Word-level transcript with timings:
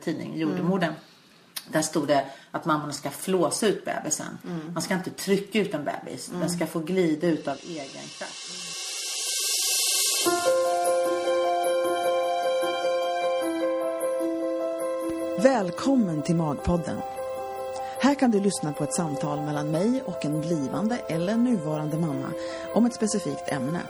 tidning, 0.00 0.38
Jordemodern. 0.38 0.94
Där 1.68 1.82
stod 1.82 2.08
det 2.08 2.24
att 2.50 2.64
mammorna 2.64 2.92
ska 2.92 3.10
flåsa 3.10 3.66
ut 3.66 3.84
bebisen. 3.84 4.38
Man 4.72 4.82
ska 4.82 4.94
inte 4.94 5.10
trycka 5.10 5.58
ut 5.58 5.74
en 5.74 5.84
bebis. 5.84 6.30
Den 6.40 6.50
ska 6.50 6.66
få 6.66 6.78
glida 6.78 7.26
ut 7.26 7.48
av 7.48 7.56
egen 7.62 8.08
kraft. 8.18 8.68
Välkommen 15.42 16.22
till 16.22 16.36
Magpodden. 16.36 16.96
Här 18.00 18.14
kan 18.14 18.30
du 18.30 18.40
lyssna 18.40 18.72
på 18.72 18.84
ett 18.84 18.94
samtal 18.94 19.40
mellan 19.40 19.70
mig 19.70 20.02
och 20.02 20.24
en 20.24 20.40
blivande 20.40 20.96
eller 21.08 21.36
nuvarande 21.36 21.98
mamma 21.98 22.32
om 22.74 22.86
ett 22.86 22.94
specifikt 22.94 23.48
ämne. 23.48 23.80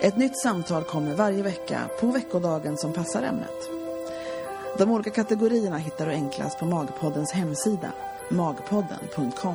Ett 0.00 0.16
nytt 0.16 0.38
samtal 0.38 0.84
kommer 0.84 1.14
varje 1.14 1.42
vecka 1.42 1.80
på 2.00 2.06
veckodagen 2.06 2.76
som 2.76 2.92
passar 2.92 3.22
ämnet. 3.22 3.75
De 4.78 4.90
olika 4.90 5.10
kategorierna 5.10 5.78
hittar 5.78 6.06
du 6.06 6.12
enklast 6.12 6.58
på 6.58 6.66
Magpoddens 6.66 7.32
hemsida, 7.32 7.92
magpodden.com. 8.30 9.54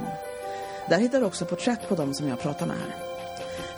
Där 0.90 0.98
hittar 0.98 1.20
du 1.20 1.26
också 1.26 1.46
porträtt 1.46 1.90
på 1.90 1.96
dem 1.96 2.14
som 2.14 2.28
jag 2.28 2.40
pratar 2.40 2.66
med 2.66 2.76
här. 2.78 2.96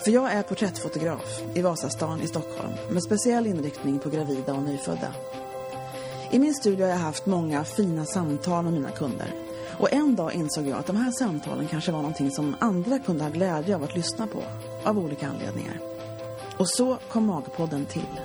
För 0.03 0.11
jag 0.11 0.31
är 0.31 0.43
porträttfotograf 0.43 1.41
i 1.55 1.61
Vasastan 1.61 2.21
i 2.21 2.27
Stockholm 2.27 2.73
med 2.89 3.03
speciell 3.03 3.47
inriktning 3.47 3.99
på 3.99 4.09
gravida 4.09 4.53
och 4.53 4.63
nyfödda. 4.63 5.13
I 6.31 6.39
min 6.39 6.53
studio 6.53 6.85
har 6.85 6.91
jag 6.91 6.99
haft 6.99 7.25
många 7.25 7.63
fina 7.63 8.05
samtal 8.05 8.63
med 8.63 8.73
mina 8.73 8.91
kunder. 8.91 9.33
Och 9.79 9.93
en 9.93 10.15
dag 10.15 10.33
insåg 10.33 10.67
jag 10.67 10.79
att 10.79 10.87
de 10.87 10.95
här 10.95 11.11
samtalen 11.11 11.67
kanske 11.67 11.91
var 11.91 11.99
någonting 11.99 12.31
som 12.31 12.55
andra 12.59 12.99
kunde 12.99 13.23
ha 13.23 13.31
glädje 13.31 13.75
av 13.75 13.83
att 13.83 13.95
lyssna 13.95 14.27
på. 14.27 14.43
Av 14.83 14.99
olika 14.99 15.27
anledningar. 15.27 15.79
Och 16.57 16.69
så 16.69 16.97
kom 17.09 17.25
Magpodden 17.25 17.85
till. 17.85 18.19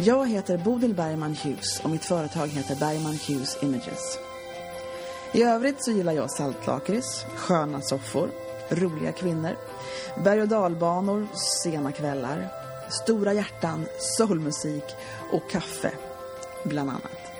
Jag 0.00 0.28
heter 0.28 0.58
Bodil 0.58 0.94
Bergman 0.94 1.34
Hughes 1.34 1.80
och 1.80 1.90
mitt 1.90 2.04
företag 2.04 2.46
heter 2.46 2.74
Bergman 2.76 3.18
Hughes 3.28 3.62
Images. 3.62 4.18
I 5.32 5.42
övrigt 5.42 5.84
så 5.84 5.90
gillar 5.90 6.12
jag 6.12 6.30
saltlakrits, 6.30 7.24
sköna 7.36 7.80
soffor, 7.80 8.30
roliga 8.68 9.12
kvinnor, 9.12 9.56
berg- 10.24 10.42
och 10.42 10.48
dalbanor, 10.48 11.26
sena 11.62 11.92
kvällar, 11.92 12.48
stora 12.90 13.32
hjärtan, 13.32 13.86
soulmusik 13.98 14.84
och 15.32 15.50
kaffe, 15.50 15.92
bland 16.64 16.90
annat. 16.90 17.32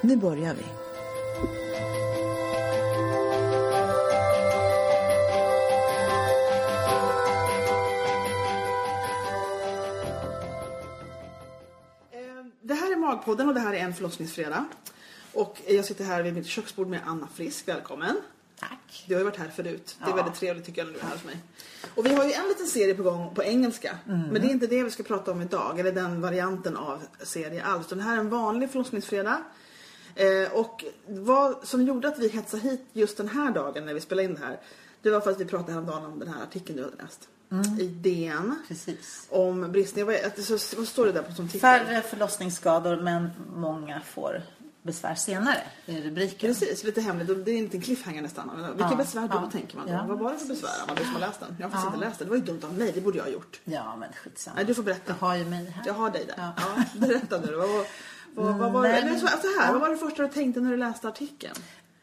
Nu 0.00 0.16
börjar 0.16 0.54
vi. 0.54 0.64
Magpodden 13.20 13.48
och 13.48 13.54
det 13.54 13.60
här 13.60 13.74
är 13.74 13.78
en 13.78 13.94
förlossningsfredag. 13.94 14.64
Och 15.32 15.60
jag 15.66 15.84
sitter 15.84 16.04
här 16.04 16.22
vid 16.22 16.34
mitt 16.34 16.46
köksbord 16.46 16.86
med 16.88 17.00
Anna 17.06 17.28
Frisk. 17.34 17.68
Välkommen. 17.68 18.16
Tack. 18.58 19.04
Du 19.08 19.14
har 19.14 19.18
ju 19.20 19.24
varit 19.24 19.36
här 19.36 19.48
förut. 19.48 19.96
Det 19.98 20.04
är 20.04 20.08
Ja. 20.08 20.16
väldigt 20.16 20.34
trevligt 20.34 20.66
tycker 20.66 20.80
jag 20.80 20.86
när 20.86 20.94
du 20.94 21.00
är 21.00 21.04
här 21.04 21.12
hos 21.12 21.24
mig. 21.24 21.36
Och 21.94 22.06
vi 22.06 22.14
har 22.14 22.24
ju 22.24 22.32
en 22.32 22.48
liten 22.48 22.66
serie 22.66 22.94
på 22.94 23.02
gång 23.02 23.34
på 23.34 23.42
engelska. 23.44 23.98
Mm. 24.08 24.20
Men 24.20 24.42
det 24.42 24.48
är 24.48 24.50
inte 24.50 24.66
det 24.66 24.82
vi 24.84 24.90
ska 24.90 25.02
prata 25.02 25.30
om 25.32 25.42
idag. 25.42 25.78
Eller 25.80 25.92
den 25.92 26.20
varianten 26.20 26.76
av 26.76 27.02
serie 27.22 27.64
alls. 27.64 27.86
Utan 27.86 27.98
det 27.98 28.04
här 28.04 28.16
är 28.16 28.20
en 28.20 28.30
vanlig 28.30 28.70
förlossningsfredag. 28.70 29.38
Eh, 30.14 30.52
och 30.52 30.84
vad 31.06 31.66
som 31.68 31.82
gjorde 31.86 32.08
att 32.08 32.18
vi 32.18 32.28
hetsade 32.28 32.62
hit 32.62 32.80
just 32.92 33.16
den 33.16 33.28
här 33.28 33.50
dagen 33.52 33.86
när 33.86 33.94
vi 33.94 34.00
spelade 34.00 34.28
in 34.28 34.34
det 34.34 34.40
här. 34.46 34.60
Det 35.02 35.10
var 35.10 35.20
för 35.20 35.30
att 35.30 35.40
vi 35.40 35.44
pratade 35.44 35.72
häromdagen 35.72 36.04
om 36.04 36.18
den 36.18 36.28
här 36.28 36.42
artikeln 36.42 36.76
du 36.78 36.84
hade 36.84 36.96
läst. 37.02 37.28
Mm. 37.52 37.80
I 37.80 37.86
DN. 37.86 38.54
Precis. 38.68 39.26
Om 39.30 39.72
bristningar. 39.72 40.06
Vad, 40.06 40.78
vad 40.78 40.88
står 40.88 41.06
det 41.06 41.12
där 41.12 41.22
på 41.22 41.32
som 41.32 41.46
titel? 41.48 41.60
Färre 41.60 42.02
förlossningsskador 42.02 42.96
men 42.96 43.30
många 43.56 44.00
får 44.00 44.42
besvär 44.82 45.14
senare. 45.14 45.56
är 45.86 46.00
rubriken. 46.00 46.48
Precis, 46.54 46.84
lite 46.84 47.00
hemligt. 47.00 47.44
Det 47.44 47.50
är 47.50 47.56
en 47.56 47.62
liten 47.64 47.80
cliffhanger 47.80 48.22
nästan. 48.22 48.50
Vilka 48.76 48.88
Ja, 48.90 48.96
besvär 48.96 49.22
då, 49.28 49.28
ja. 49.34 49.48
tänker 49.52 49.76
man 49.76 49.86
då? 49.86 49.92
Ja, 49.92 50.04
Vad 50.08 50.18
var 50.18 50.32
det 50.32 50.38
för 50.38 50.46
besvär? 50.46 50.70
Man, 50.86 50.96
du 50.96 51.02
som 51.04 51.12
har 51.12 51.20
läst 51.20 51.40
den. 51.40 51.56
Jag 51.58 51.66
har 51.66 51.70
faktiskt 51.70 51.94
inte 51.94 52.06
läst 52.06 52.18
den. 52.18 52.28
Det 52.28 52.30
var 52.30 52.36
ju 52.38 52.42
dumt 52.44 52.60
av 52.64 52.74
mig. 52.78 52.92
Det 52.94 53.00
borde 53.00 53.18
jag 53.18 53.24
ha 53.24 53.30
gjort. 53.32 53.60
Ja 53.64 53.96
men 53.96 54.08
skitsamma. 54.12 54.54
Nej, 54.56 54.64
du 54.64 54.74
får 54.74 54.82
berätta. 54.82 55.14
Jag 55.20 55.26
har 55.26 55.36
ju 55.36 55.44
mig 55.44 55.64
här. 55.70 55.82
Jag 55.86 55.94
har 55.94 56.10
dig 56.10 56.24
där. 56.26 56.34
Ja. 56.56 56.84
Berätta 57.06 57.40
nu. 57.40 57.54
Vad, 57.54 57.68
vad, 57.68 57.86
vad, 58.34 58.58
vad, 58.58 58.72
var, 58.72 58.82
Nej, 58.82 59.04
men- 59.04 59.20
så, 59.20 59.26
här, 59.26 59.72
vad 59.72 59.80
var 59.80 59.88
det 59.88 59.96
första 59.96 60.22
du 60.22 60.28
tänkte 60.28 60.60
när 60.60 60.70
du 60.70 60.76
läste 60.76 61.08
artikeln? 61.08 61.54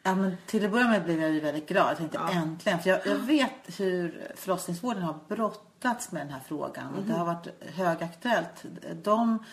Ja, 0.08 0.14
men 0.14 0.36
till 0.46 0.64
att 0.64 0.70
börja 0.70 0.88
med 0.88 1.04
blev 1.04 1.20
jag 1.22 1.30
ju 1.30 1.40
väldigt 1.40 1.68
glad. 1.68 1.86
Jag 1.90 1.96
tänkte 1.98 2.18
Ja. 2.20 2.30
äntligen. 2.30 2.78
För 2.80 2.90
jag, 2.90 3.06
jag 3.06 3.16
vet 3.16 3.50
hur 3.80 4.28
förlossningsvården 4.36 5.02
har 5.02 5.14
brottats 5.28 6.12
med 6.12 6.22
den 6.26 6.32
här 6.32 6.40
frågan. 6.48 6.94
Och 6.94 7.02
det 7.02 7.12
har 7.12 7.24
varit 7.26 7.46
högaktuellt. 7.74 8.64
De, 9.02 9.44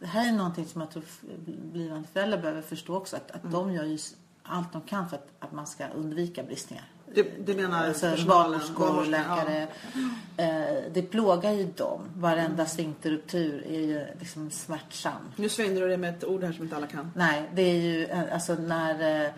det 0.00 0.06
här 0.06 0.28
är 0.28 0.32
någonting 0.32 0.66
som 0.66 0.80
jag 0.80 0.90
tror 0.90 1.02
blivande 1.72 2.08
föräldrar 2.12 2.38
behöver 2.38 2.62
förstå 2.62 2.96
också. 2.96 3.16
Att, 3.16 3.30
att 3.30 3.52
de 3.52 3.72
gör 3.72 3.84
ju 3.84 3.98
allt 4.42 4.72
de 4.72 4.80
kan 4.80 5.08
för 5.08 5.16
att, 5.16 5.28
att 5.38 5.52
man 5.52 5.66
ska 5.66 5.86
undvika 5.88 6.42
bristningar. 6.42 6.84
Du, 7.14 7.30
du 7.46 7.54
menar 7.54 7.86
Alltså 7.88 8.10
personalen? 8.10 8.50
barnmorskor, 8.50 9.04
läkare. 9.04 9.68
Eh, 10.36 10.92
det 10.92 11.02
plågar 11.02 11.50
ju 11.52 11.64
dem. 11.64 12.00
Varenda 12.16 12.66
sfinkterruptur 12.66 13.66
är 13.66 13.80
ju 13.80 14.06
liksom 14.20 14.50
smärtsam. 14.50 15.12
Ja. 15.36 15.42
Nu 15.42 15.48
svängde 15.48 15.80
du 15.80 15.88
det 15.88 15.96
med 15.96 16.14
ett 16.16 16.24
ord 16.24 16.44
här 16.44 16.52
som 16.52 16.64
inte 16.64 16.76
alla 16.76 16.86
kan. 16.86 17.12
Nej, 17.14 17.50
det 17.54 17.62
är 17.62 17.74
ju 17.80 18.04
eh, 18.06 18.34
alltså 18.34 18.54
när... 18.54 19.32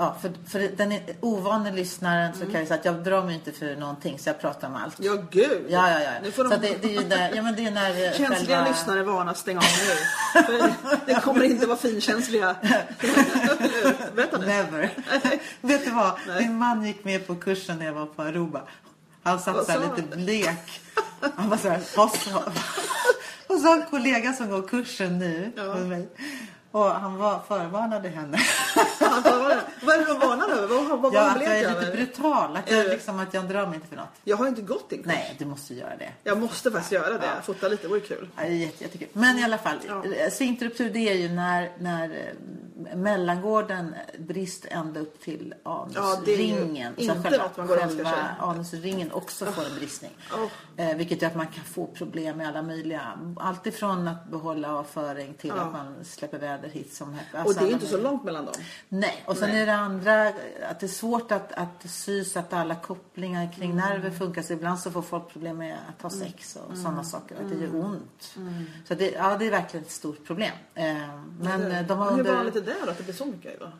Ja, 0.00 0.16
för, 0.22 0.32
för 0.48 0.76
den 0.76 1.00
ovane 1.20 1.72
lyssnaren 1.72 2.34
så 2.34 2.44
kan 2.46 2.54
jag 2.54 2.68
säga 2.68 2.78
att 2.78 2.84
jag 2.84 2.94
drar 3.04 3.24
mig 3.24 3.34
inte 3.34 3.52
för 3.52 3.76
någonting 3.76 4.18
så 4.18 4.28
jag 4.28 4.40
pratar 4.40 4.68
om 4.68 4.76
allt. 4.76 4.96
Ja, 4.98 5.12
gud. 5.30 5.66
Ja, 5.68 5.90
ja, 5.90 6.00
ja. 6.00 6.10
Nu 6.22 6.30
får 6.30 6.44
de... 6.44 6.50
Så 6.50 6.56
det, 6.60 6.82
det 6.82 6.96
är 6.96 7.02
ju 7.02 7.08
där, 7.08 7.32
ja 7.34 7.42
men 7.42 7.56
det 7.56 7.66
är 7.66 7.70
när 7.70 7.90
eh, 7.90 8.12
Känsliga 8.16 8.56
själva... 8.56 8.68
lyssnare 8.68 9.02
varnas 9.02 9.38
stänga 9.38 9.58
av 9.58 9.64
nu. 9.64 10.42
För 10.42 10.72
det, 11.06 11.20
kommer 11.20 11.42
inte 11.44 11.66
vara 11.66 11.78
finkänsliga. 11.78 12.56
Berätta 14.14 14.38
nu. 14.38 14.46
Never. 14.46 14.90
Vet 15.60 15.84
du 15.84 15.90
vad? 15.90 16.18
Min 16.38 16.58
man 16.58 16.84
gick 16.84 17.04
med 17.04 17.26
på 17.26 17.34
kursen 17.34 17.78
när 17.78 17.86
jag 17.86 17.92
var 17.92 18.06
på 18.06 18.22
Aruba. 18.22 18.60
Han 19.22 19.38
satt 19.40 19.66
så 19.66 19.80
lite 19.96 20.16
blek. 20.16 20.80
Han 21.34 21.50
var 21.50 21.56
så 21.56 21.68
här, 21.68 21.80
vad 21.96 22.10
sa... 22.12 22.42
Och 23.46 23.58
så 23.60 23.66
har 23.66 23.76
en 23.76 23.86
kollega 23.90 24.32
som 24.32 24.50
går 24.50 24.68
kursen 24.68 25.18
nu 25.18 25.52
Ja. 25.56 25.74
med 25.74 25.86
mig. 25.86 26.08
Och 26.70 26.90
han 26.90 27.16
var, 27.16 27.40
förvarnade 27.48 28.08
henne. 28.08 28.38
Vad 29.24 29.94
är 29.94 29.98
det- 29.98 30.04
du 30.04 30.18
varnar 30.18 30.48
över? 30.48 30.74
Vad, 30.76 30.84
vad, 30.88 31.00
vad 31.00 31.14
Ja, 31.14 31.20
att 31.20 31.28
han 31.32 31.42
jag 31.42 31.52
är 31.54 31.58
lite 31.68 31.70
över? 31.86 31.92
brutal. 31.96 32.56
Att 32.56 32.70
jag, 32.70 32.84
du? 32.84 32.88
liksom, 32.90 33.18
att 33.20 33.34
jag 33.34 33.44
drar 33.48 33.66
mig 33.66 33.74
inte 33.74 33.86
för 33.88 33.96
något. 33.96 34.08
Jag 34.24 34.36
har 34.36 34.46
inte 34.48 34.62
gått 34.62 34.90
din 34.90 34.98
kurs. 35.02 35.06
Nej, 35.12 35.34
du 35.38 35.44
måste 35.44 35.74
göra 35.74 35.96
det. 35.98 36.12
Jag 36.24 36.38
måste 36.40 36.70
faktiskt 36.70 36.92
göra 36.92 37.08
det. 37.18 37.26
Ja. 37.36 37.42
Fota 37.42 37.68
lite, 37.68 37.82
det 37.82 37.88
vore 37.88 38.00
kul. 38.00 38.28
Ja, 38.36 38.42
det 38.42 38.48
är 38.48 38.52
jätte, 38.52 38.84
jättekul. 38.84 39.08
Men 39.12 39.38
i 39.38 39.44
alla 39.44 39.58
fall, 39.58 39.76
Ja. 39.88 40.02
ja. 40.20 40.30
sfinkterruptur 40.30 40.90
det 40.90 41.08
är 41.08 41.14
ju 41.14 41.28
när, 41.28 41.70
när 41.78 42.04
eh, 42.10 42.16
mellangården 42.96 43.94
brister 44.18 44.70
ända 44.72 45.00
upp 45.00 45.20
till 45.20 45.54
Ja, 45.64 45.88
det 46.24 46.34
är 46.34 46.36
ju 46.46 46.52
anusringen. 46.52 46.94
inte 46.96 47.22
själva, 47.22 47.44
något 47.44 47.56
man 47.56 47.66
går 47.66 47.76
själva 47.76 48.14
anusringen 48.38 49.12
också 49.12 49.44
får 49.46 49.64
en 49.66 49.74
bristning. 49.74 50.10
Oh. 50.34 50.84
Eh, 50.84 50.96
vilket 50.96 51.22
gör 51.22 51.28
att 51.30 51.36
man 51.36 51.46
kan 51.46 51.64
få 51.64 51.86
problem 51.86 52.36
med 52.36 52.48
alla 52.48 52.62
möjliga, 52.62 53.18
alltifrån 53.36 54.08
att 54.08 54.30
behålla 54.30 54.74
avföring 54.78 55.34
till 55.34 55.52
Ja. 55.56 55.62
att 55.62 55.72
man 55.72 56.04
släpper 56.04 56.38
väder 56.38 56.68
hit 56.68 56.94
som 56.94 57.14
helst. 57.14 57.34
Och 57.34 57.40
Alltså 57.40 57.60
det 57.64 57.70
är 57.70 57.72
inte 57.72 57.86
så 57.86 57.98
långt 57.98 58.24
mellan 58.24 58.44
dem. 58.44 58.54
Nej, 58.88 59.22
och 59.26 59.36
sen 59.36 59.48
Nej. 59.50 59.62
är 59.62 59.66
det 59.66 59.74
andra 59.74 60.28
att 60.70 60.80
det 60.80 60.86
är 60.86 60.88
svårt 60.88 61.32
att, 61.32 61.52
att 61.52 61.90
sy 61.90 62.24
så 62.24 62.38
att 62.38 62.52
alla 62.52 62.74
kopplingar 62.74 63.52
kring 63.52 63.70
Mm. 63.70 63.88
nerver 63.88 64.10
funkar. 64.10 64.42
Så 64.42 64.52
ibland 64.52 64.78
så 64.80 64.90
får 64.90 65.02
folk 65.02 65.28
problem 65.32 65.56
med 65.56 65.76
att 65.96 66.02
ha 66.02 66.10
sex 66.10 66.56
och 66.70 66.76
sådana 66.78 67.04
saker. 67.04 67.34
Att 67.36 67.48
det 67.50 67.54
Mm. 67.56 67.62
gör 67.76 67.84
ont. 67.84 68.34
Så 68.88 68.94
det, 68.94 69.10
ja, 69.10 69.36
det 69.38 69.46
är 69.46 69.50
verkligen 69.50 69.84
ett 69.86 69.92
stort 69.92 70.26
problem. 70.26 70.52
Eh, 70.74 70.84
men 71.40 71.72
eh, 71.72 71.86
de 71.86 71.98
har 71.98 72.10
Hur 72.10 72.18
under... 72.18 72.34
vanligt 72.34 72.56
är 72.56 72.60
det 72.60 72.74
då? 72.84 72.90
Att 72.90 72.98
det 72.98 73.04
blir 73.04 73.14
så 73.14 73.24
mycket? 73.24 73.60
Då? 73.60 73.70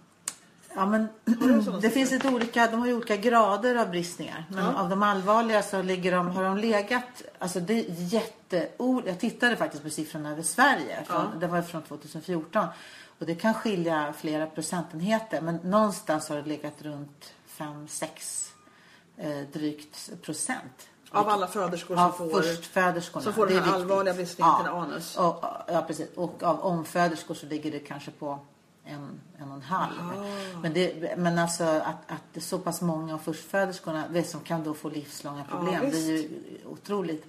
Ja, 0.75 0.87
men 0.87 1.09
det 1.81 1.91
finns 1.91 2.11
lite 2.11 2.29
olika, 2.29 2.67
de 2.67 2.81
har 2.81 2.87
ju 2.87 2.95
olika 2.95 3.17
grader 3.17 3.75
av 3.77 3.91
bristningar. 3.91 4.45
Men 4.51 4.65
Ja. 4.65 4.75
av 4.75 4.89
de 4.89 5.03
allvarliga 5.03 5.63
så 5.63 5.83
ligger 5.83 6.13
de, 6.13 6.31
har 6.31 6.45
de 6.45 6.57
legat, 6.59 7.23
alltså 7.39 7.61
det 7.61 7.75
är 7.75 7.85
jätte, 7.89 8.69
jag 9.07 9.19
tittade 9.21 9.57
faktiskt 9.57 9.83
på 9.83 9.91
siffrorna 9.91 10.31
över 10.31 10.43
Sverige. 10.43 11.05
Från, 11.07 11.17
Ja. 11.33 11.39
Det 11.41 11.47
var 11.47 11.63
från 11.63 11.83
2014. 11.83 12.67
Och 13.19 13.27
det 13.27 13.35
kan 13.35 13.55
skilja 13.55 14.15
flera 14.19 14.47
procentenheter. 14.47 15.41
Men 15.41 15.57
någonstans 15.57 16.29
har 16.29 16.37
det 16.37 16.43
legat 16.43 16.83
runt 16.83 17.35
5-6 17.59 18.49
eh, 19.17 19.41
drygt 19.53 20.23
procent. 20.23 20.89
Av 21.11 21.29
alla 21.29 21.47
föderskor 21.47 21.97
som 21.97 22.13
får... 22.13 23.21
som 23.21 23.33
får 23.33 23.47
den 23.47 23.57
är 23.57 23.61
här 23.61 23.75
allvarliga 23.75 24.15
bristningen 24.15 24.53
till 24.61 24.69
anus. 24.71 25.17
Och, 25.17 25.45
ja, 25.69 25.85
precis. 25.87 26.09
Och 26.17 26.43
av 26.43 26.61
omföderskor 26.61 27.35
så 27.35 27.47
ligger 27.47 27.71
det 27.71 27.79
kanske 27.79 28.11
på 28.11 28.39
en, 28.89 29.21
en 29.39 29.49
och 29.49 29.57
en 29.57 29.63
halv. 29.63 29.93
Men, 30.63 30.73
det, 30.73 31.17
men 31.19 31.39
alltså 31.39 31.65
att, 31.65 31.97
att 32.07 32.43
så 32.43 32.59
pass 32.59 32.81
många 32.81 33.15
av 33.15 33.19
förstföderskorna 33.19 34.23
som 34.25 34.41
kan 34.41 34.65
då 34.65 34.75
få 34.75 34.89
livslånga 34.89 35.45
problem. 35.45 35.91
det 35.91 35.97
är 35.97 36.13
ju 36.13 36.29
otroligt. 36.67 37.27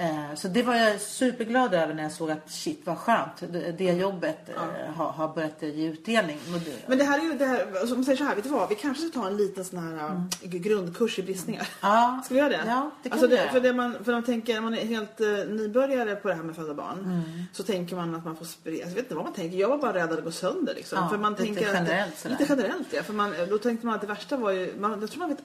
Eh, 0.00 0.34
Så 0.34 0.48
det 0.48 0.62
var 0.62 0.74
jag 0.74 1.00
superglad 1.00 1.74
över 1.74 1.94
när 1.94 2.02
jag 2.02 2.12
såg 2.12 2.30
att 2.30 2.50
shit 2.50 2.80
vad 2.84 2.98
skönt. 2.98 3.32
Det, 3.78 3.84
jobbet 3.84 4.48
eh, 4.48 4.94
har, 4.94 5.12
har 5.12 5.34
börjat 5.34 5.62
ge 5.62 5.88
utdelning. 5.88 6.38
Men 6.86 6.98
det 6.98 7.04
här 7.04 7.18
är 7.18 7.22
ju 7.22 7.34
det 7.34 7.44
här, 7.46 7.66
alltså, 7.66 7.94
om 7.94 7.98
man 8.00 8.04
säger 8.04 8.18
så 8.18 8.24
här, 8.24 8.34
vet 8.34 8.44
du 8.44 8.50
vad? 8.50 8.68
Vi 8.68 8.74
kanske 8.74 9.08
ska 9.08 9.20
ta 9.20 9.26
en 9.26 9.36
liten 9.36 9.64
sån 9.64 9.78
här 9.78 10.10
uh, 10.10 10.24
grundkurs 10.50 11.18
i 11.18 11.22
bristningar. 11.22 11.68
Ja, 11.80 12.20
Ska 12.24 12.34
vi 12.34 12.40
göra 12.40 12.48
det? 12.50 12.60
Ja, 12.66 12.90
det 13.02 13.08
kan 13.08 13.18
alltså 13.18 13.28
vi 13.28 13.36
det, 13.36 13.42
göra. 13.42 13.52
för, 13.52 13.60
det 13.60 13.72
man, 13.72 14.04
för 14.04 14.12
man 14.12 14.22
tänker, 14.24 14.54
när 14.54 14.60
man 14.60 14.74
är 14.74 14.84
helt 14.84 15.18
nybörjare 15.50 16.16
på 16.16 16.28
det 16.28 16.34
här 16.34 16.42
med 16.42 16.56
födda 16.56 16.74
barn 16.74 16.98
Mm. 17.04 17.22
så 17.52 17.62
tänker 17.62 17.96
man 17.96 18.14
att 18.14 18.24
man 18.24 18.36
får 18.36 18.44
sprida, 18.44 18.78
jag 18.82 18.88
vet 18.88 18.98
inte 18.98 19.14
vad 19.14 19.24
man 19.24 19.32
tänker, 19.32 19.56
jag 19.58 19.68
var 19.68 19.78
bara 19.78 19.94
rädd 19.94 20.10
att 20.10 20.16
det 20.16 20.22
går 20.22 20.30
sönder 20.30 20.74
liksom. 20.74 20.98
Ja, 20.98 21.08
för 21.08 21.18
man 21.18 21.32
lite 21.32 21.44
tänker 21.44 21.68
att- 21.68 21.74
generellt 21.74 22.18
sådär. 22.18 22.36
Lite 22.40 22.52
generellt 22.54 22.88
ja, 22.92 23.02
för 23.02 23.12
man, 23.12 23.34
då 23.50 23.58
tänkte 23.58 23.86
man 23.86 23.94
att 23.94 24.00
det 24.00 24.06
värsta 24.06 24.36
var 24.36 24.50
ju, 24.50 24.74
man, 24.78 25.00
jag, 25.00 25.10
tror 25.10 25.20
man 25.20 25.28
vet, 25.28 25.38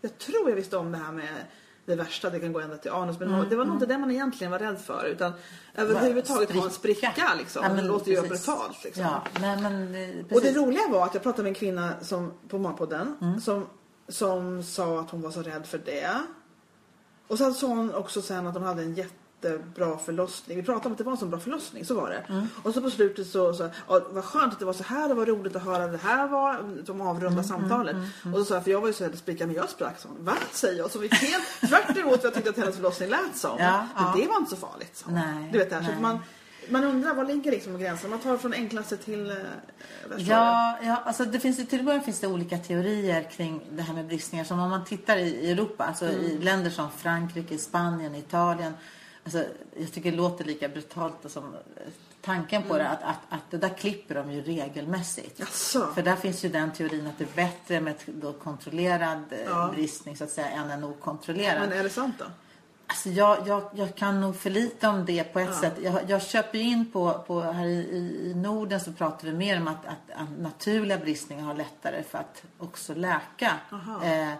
jag 0.00 0.18
tror 0.18 0.48
jag 0.48 0.56
visste 0.56 0.76
om 0.76 0.92
det 0.92 0.98
här 0.98 1.12
med 1.12 1.28
det 1.86 1.94
värsta, 1.94 2.30
det 2.30 2.40
kan 2.40 2.52
gå 2.52 2.60
ända 2.60 2.76
till 2.76 2.90
anus. 2.90 3.18
Men 3.18 3.34
Mm, 3.34 3.48
det 3.48 3.56
var 3.56 3.64
nog 3.64 3.74
inte 3.76 3.86
det 3.86 3.98
man 3.98 4.10
egentligen 4.10 4.50
var 4.50 4.58
rädd 4.58 4.78
för. 4.80 5.04
Utan 5.04 5.32
överhuvudtaget 5.74 6.50
ha 6.52 6.64
en 6.64 6.70
spricka 6.70 7.34
liksom. 7.38 7.62
Ja, 7.62 7.68
det 7.68 7.74
men 7.74 7.86
låter 7.86 8.10
ju 8.12 8.20
brutalt 8.22 8.84
liksom. 8.84 9.02
Ja, 9.02 9.22
nej 9.40 9.62
men 9.62 9.94
eh, 9.94 10.34
Och 10.36 10.40
det 10.42 10.52
roliga 10.52 10.88
var 10.90 11.04
att 11.04 11.14
jag 11.14 11.22
pratade 11.22 11.42
med 11.42 11.50
en 11.50 11.54
kvinna 11.54 11.92
som, 12.00 12.32
på 12.48 12.58
Matpodden 12.58 13.16
Mm. 13.20 13.40
som, 13.40 13.66
som 14.08 14.62
sa 14.62 15.00
att 15.00 15.10
hon 15.10 15.22
var 15.22 15.30
så 15.30 15.42
rädd 15.42 15.66
för 15.66 15.78
det. 15.78 16.10
Och 17.26 17.38
sen 17.38 17.54
sa 17.54 17.66
hon 17.66 17.94
också 17.94 18.22
sen 18.22 18.46
att 18.46 18.54
hon 18.54 18.62
hade 18.62 18.82
en 18.82 18.94
jättebra 19.44 19.98
förlossning. 19.98 20.56
Vi 20.56 20.62
pratade 20.62 20.86
om 20.86 20.92
att 20.92 20.98
det 20.98 21.04
var 21.04 21.12
en 21.12 21.18
så 21.18 21.26
bra 21.26 21.40
förlossning, 21.40 21.84
så 21.84 21.94
var 21.94 22.10
det. 22.10 22.24
Mm. 22.32 22.46
Och 22.62 22.74
så 22.74 22.82
på 22.82 22.90
slutet 22.90 23.26
så 23.26 23.54
sa 23.54 23.70
ja, 23.88 24.00
vad 24.10 24.24
skönt 24.24 24.52
att 24.52 24.58
det 24.58 24.64
var 24.64 24.72
så 24.72 24.84
här, 24.84 25.08
det 25.08 25.14
var 25.14 25.26
roligt 25.26 25.56
att 25.56 25.62
höra 25.62 25.86
det 25.86 25.98
här 25.98 26.28
var, 26.28 26.82
de 26.86 27.00
avrunda 27.00 27.28
Mm, 27.28 27.44
samtalet. 27.44 27.96
Och 28.32 28.38
så 28.38 28.44
sa 28.44 28.54
jag, 28.54 28.64
för 28.64 28.70
jag 28.70 28.80
var 28.80 28.88
ju 28.88 28.92
så 28.92 29.08
spricka, 29.16 29.46
men 29.46 29.56
jag 29.56 29.68
sprack 29.68 30.00
så. 30.00 30.08
Va? 30.18 30.34
Säger 30.52 30.78
jag. 30.78 30.90
Så 30.90 30.98
vi 30.98 31.08
helt 31.08 31.60
tvärt 31.68 31.96
emot 31.96 32.16
vad 32.16 32.24
jag 32.24 32.34
tyckte 32.34 32.50
att 32.50 32.56
hennes 32.56 32.76
förlossning 32.76 33.08
lät 33.08 33.36
som. 33.36 33.58
Ja, 33.58 33.86
men 33.94 34.04
ja. 34.04 34.14
det 34.16 34.26
var 34.28 34.36
inte 34.36 34.50
så 34.50 34.56
farligt. 34.56 35.02
hon. 35.04 35.14
Nej, 35.14 35.50
du 35.52 35.58
vet 35.58 35.70
det 35.70 35.76
här, 35.76 35.82
så 35.82 35.88
nej. 35.88 35.96
att 35.96 36.02
man, 36.02 36.18
man 36.68 36.84
undrar 36.84 37.14
var 37.14 37.24
ligger 37.24 37.50
liksom 37.50 37.78
gränsen? 37.78 38.10
Man 38.10 38.18
tar 38.18 38.36
från 38.36 38.52
enklaste 38.52 38.96
till 38.96 39.30
eh. 39.30 39.36
Ja, 40.16 40.78
ja 40.82 41.02
alltså 41.04 41.24
det 41.24 41.40
finns, 41.40 41.68
till 41.68 41.84
början 41.84 42.02
finns 42.02 42.20
det 42.20 42.26
olika 42.26 42.58
teorier 42.58 43.30
kring 43.30 43.60
det 43.70 43.82
här 43.82 43.94
med 43.94 44.06
bristningar. 44.06 44.44
Som 44.44 44.60
om 44.60 44.70
man 44.70 44.84
tittar 44.84 45.16
i 45.16 45.28
i 45.28 45.50
Europa, 45.50 45.84
alltså 45.84 46.06
i 46.06 46.30
Mm. 46.30 46.42
länder 46.42 46.70
som 46.70 46.90
Frankrike, 46.90 47.58
Spanien, 47.58 48.14
Italien. 48.14 48.72
Alltså, 49.24 49.44
jag 49.76 49.92
tycker 49.92 50.10
det 50.10 50.16
låter 50.16 50.44
lika 50.44 50.68
brutalt 50.68 51.14
som 51.30 51.44
eh, 51.54 51.60
tanken 52.20 52.62
på 52.62 52.74
Mm. 52.74 52.84
det. 52.86 52.90
Att, 52.90 53.02
att, 53.02 53.18
att 53.28 53.50
det 53.50 53.58
där 53.58 53.68
klipper 53.68 54.14
de 54.14 54.32
ju 54.32 54.42
regelmässigt. 54.42 55.38
Jaså? 55.40 55.86
För 55.94 56.02
där 56.02 56.16
finns 56.16 56.44
ju 56.44 56.48
den 56.48 56.72
teorin 56.72 57.06
att 57.06 57.18
det 57.18 57.24
är 57.24 57.36
bättre 57.36 57.80
med 57.80 57.94
då 58.06 58.32
kontrollerad 58.32 59.22
eh, 59.30 59.38
Ja. 59.46 59.70
bristning 59.74 60.16
så 60.16 60.24
att 60.24 60.30
säga 60.30 60.48
än 60.48 60.70
en 60.70 60.84
okontrollerad. 60.84 61.60
Men 61.68 61.78
är 61.78 61.82
det 61.82 61.90
sant 61.90 62.14
då? 62.18 62.24
Alltså 62.86 63.08
jag, 63.08 63.48
jag, 63.48 63.62
jag 63.74 63.94
kan 63.94 64.20
nog 64.20 64.36
för 64.36 64.50
lite 64.50 64.88
om 64.88 65.04
det 65.04 65.24
på 65.24 65.38
ett 65.40 65.54
sätt. 65.54 65.72
Jag, 65.82 66.00
jag 66.10 66.22
köper 66.22 66.58
in 66.58 66.90
på, 66.92 67.24
på 67.26 67.40
här 67.40 67.66
i, 67.66 67.70
i- 67.76 68.32
Norden 68.34 68.80
så 68.80 68.92
pratar 68.92 69.28
vi 69.28 69.32
mer 69.34 69.60
om 69.60 69.68
att, 69.68 69.86
att, 69.86 70.20
att 70.22 70.38
naturliga 70.38 70.98
bristningar 70.98 71.44
har 71.44 71.54
lättare 71.54 72.02
för 72.02 72.18
att 72.18 72.42
också 72.58 72.94
läka. 72.94 73.52
Eh, 74.04 74.32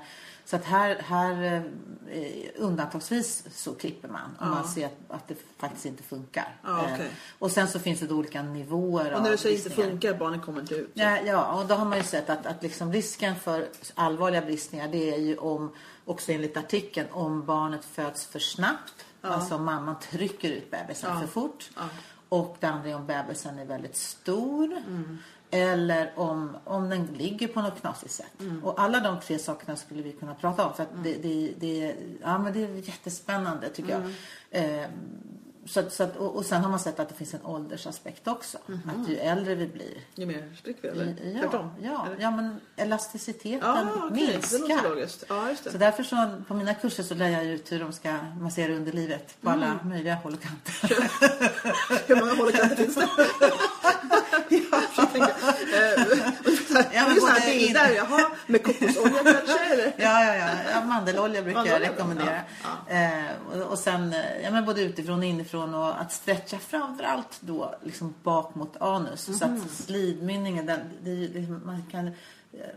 så 0.46 0.56
att 0.56 0.64
här, 0.64 0.96
här 1.06 1.62
eh, 2.12 2.22
undantagsvis 2.56 3.44
så 3.54 3.74
klipper 3.74 4.08
man 4.08 4.36
om 4.40 4.50
man 4.50 4.68
ser 4.68 4.86
att, 4.86 4.92
att 5.08 5.28
det 5.28 5.34
faktiskt 5.58 5.86
inte 5.86 6.02
funkar. 6.02 6.56
Ja, 6.62 6.80
okej. 6.82 7.06
eh, 7.06 7.12
och 7.38 7.50
sen 7.50 7.68
så 7.68 7.78
finns 7.78 8.00
det 8.00 8.06
då 8.06 8.14
olika 8.16 8.42
nivåer 8.42 9.14
Och 9.14 9.22
när 9.22 9.30
du 9.30 9.36
säger 9.36 9.56
inte 9.56 9.70
funkar, 9.70 10.14
barnen 10.14 10.40
kommer 10.40 10.60
inte 10.60 10.74
ut. 10.74 10.90
Ja, 10.94 11.18
ja, 11.20 11.60
och 11.60 11.66
då 11.66 11.74
har 11.74 11.84
man 11.84 11.98
ju 11.98 12.04
sett 12.04 12.30
att, 12.30 12.46
att 12.46 12.62
liksom 12.62 12.92
risken 12.92 13.36
för 13.36 13.68
allvarliga 13.94 14.42
bristningar 14.42 14.88
det 14.88 15.14
är 15.14 15.18
ju 15.18 15.36
om, 15.36 15.72
också 16.04 16.32
enligt 16.32 16.56
artikeln, 16.56 17.08
om 17.12 17.46
barnet 17.46 17.84
föds 17.84 18.26
för 18.26 18.38
snabbt. 18.38 19.04
Alltså 19.20 19.54
om 19.54 19.64
mamman 19.64 19.98
trycker 20.00 20.50
ut 20.50 20.70
bebisen 20.70 21.20
för 21.20 21.26
fort. 21.26 21.70
Och 22.28 22.56
det 22.60 22.66
andra 22.66 22.88
är 22.90 22.94
om 22.94 23.06
bebisen 23.06 23.58
är 23.58 23.64
väldigt 23.64 23.96
stor. 23.96 24.82
Eller 25.50 26.12
om, 26.16 26.56
om 26.64 26.88
den 26.88 27.06
ligger 27.06 27.48
på 27.48 27.62
något 27.62 27.80
knasigt 27.80 28.12
sätt. 28.12 28.32
Och 28.62 28.80
alla 28.80 29.00
de 29.00 29.20
tre 29.20 29.38
sakerna 29.38 29.76
skulle 29.76 30.02
vi 30.02 30.12
kunna 30.12 30.34
prata 30.34 30.66
om. 30.66 30.74
För 30.74 30.82
att 30.82 31.04
det, 31.04 31.14
det, 31.14 31.54
det, 31.60 31.96
ja, 32.22 32.38
men 32.38 32.52
det 32.52 32.64
är 32.64 32.74
jättespännande 32.74 33.68
tycker 33.68 33.90
jag. 33.90 34.02
Eh, 34.64 34.88
så, 35.66 35.90
så 35.90 36.02
att, 36.02 36.16
och, 36.16 36.36
och 36.36 36.44
sen 36.46 36.62
har 36.62 36.70
man 36.70 36.78
sett 36.80 37.00
att 37.00 37.08
det 37.08 37.14
finns 37.14 37.34
en 37.34 37.44
åldersaspekt 37.46 38.28
också. 38.28 38.58
Att 38.68 39.08
ju 39.08 39.16
äldre 39.16 39.54
vi 39.54 39.66
blir 39.66 39.94
Ju 40.14 40.26
mer 40.26 40.56
sprick 40.58 40.76
vi 40.82 40.88
eller? 40.88 41.16
Ja, 41.34 41.40
Tvärtom? 41.40 41.70
ja, 41.82 42.06
Eller? 42.06 42.22
ja, 42.22 42.30
men 42.30 42.60
elasticiteten 42.76 43.88
okej. 43.88 44.26
Det 44.50 44.58
minskar. 44.60 44.88
logiskt. 44.88 45.24
Ja, 45.28 45.48
just 45.50 45.64
Så 45.64 45.70
det. 45.70 45.78
därför 45.78 46.02
så 46.02 46.42
på 46.48 46.54
mina 46.54 46.74
kurser 46.74 47.02
så 47.02 47.14
lär 47.14 47.28
jag 47.28 47.44
ut 47.44 47.72
hur 47.72 47.80
de 47.80 47.92
ska 47.92 48.16
massera 48.40 48.72
underlivet 48.74 49.36
på 49.40 49.50
alla 49.50 49.66
Mm. 49.66 49.88
möjliga 49.88 50.14
håll 50.14 50.32
och 50.34 50.40
kanter. 50.42 51.08
Hur 52.08 52.16
många 52.16 52.34
håll 52.34 52.46
och 52.48 52.54
kanter 52.54 52.76
finns 52.76 52.94
det? 52.94 53.08
ja, 54.48 54.80
jag. 56.82 56.84
Eh, 56.84 56.94
Ja, 56.94 57.02
men 57.06 57.14
det 57.14 57.16
är 57.16 57.20
sådana 57.20 57.38
här 57.38 57.58
bilder. 57.58 57.90
in- 57.90 57.96
Jaha, 57.96 58.30
med 58.46 58.64
kokosolja 58.64 59.22
kanske? 59.24 59.92
Ja, 59.96 60.24
ja, 60.24 60.34
ja, 60.34 60.48
ja. 60.74 60.84
Mandelolja 60.84 61.42
brukar 61.42 61.58
jag 61.64 61.66
Mandelolja, 61.80 61.90
rekommendera. 61.92 62.40
Eh, 62.88 63.60
och, 63.62 63.72
och 63.72 63.78
sen 63.78 64.12
eh, 64.12 64.42
ja, 64.42 64.50
men 64.50 64.64
både 64.64 64.82
utifrån 64.82 65.18
och 65.18 65.24
inifrån 65.24 65.74
och 65.74 66.00
att 66.00 66.12
stretcha 66.12 66.58
framförallt 66.58 67.36
då 67.40 67.74
liksom 67.82 68.14
bak 68.22 68.54
mot 68.54 68.76
anus. 68.80 69.38
Så 69.38 69.46
Mhm. 69.48 69.62
att 69.64 69.70
slidmynningen, 69.70 70.66
den, 70.66 70.80
det, 71.02 71.10
ju 71.10 71.28
liksom- 71.32 71.62
man 71.64 71.82
kan 71.90 72.10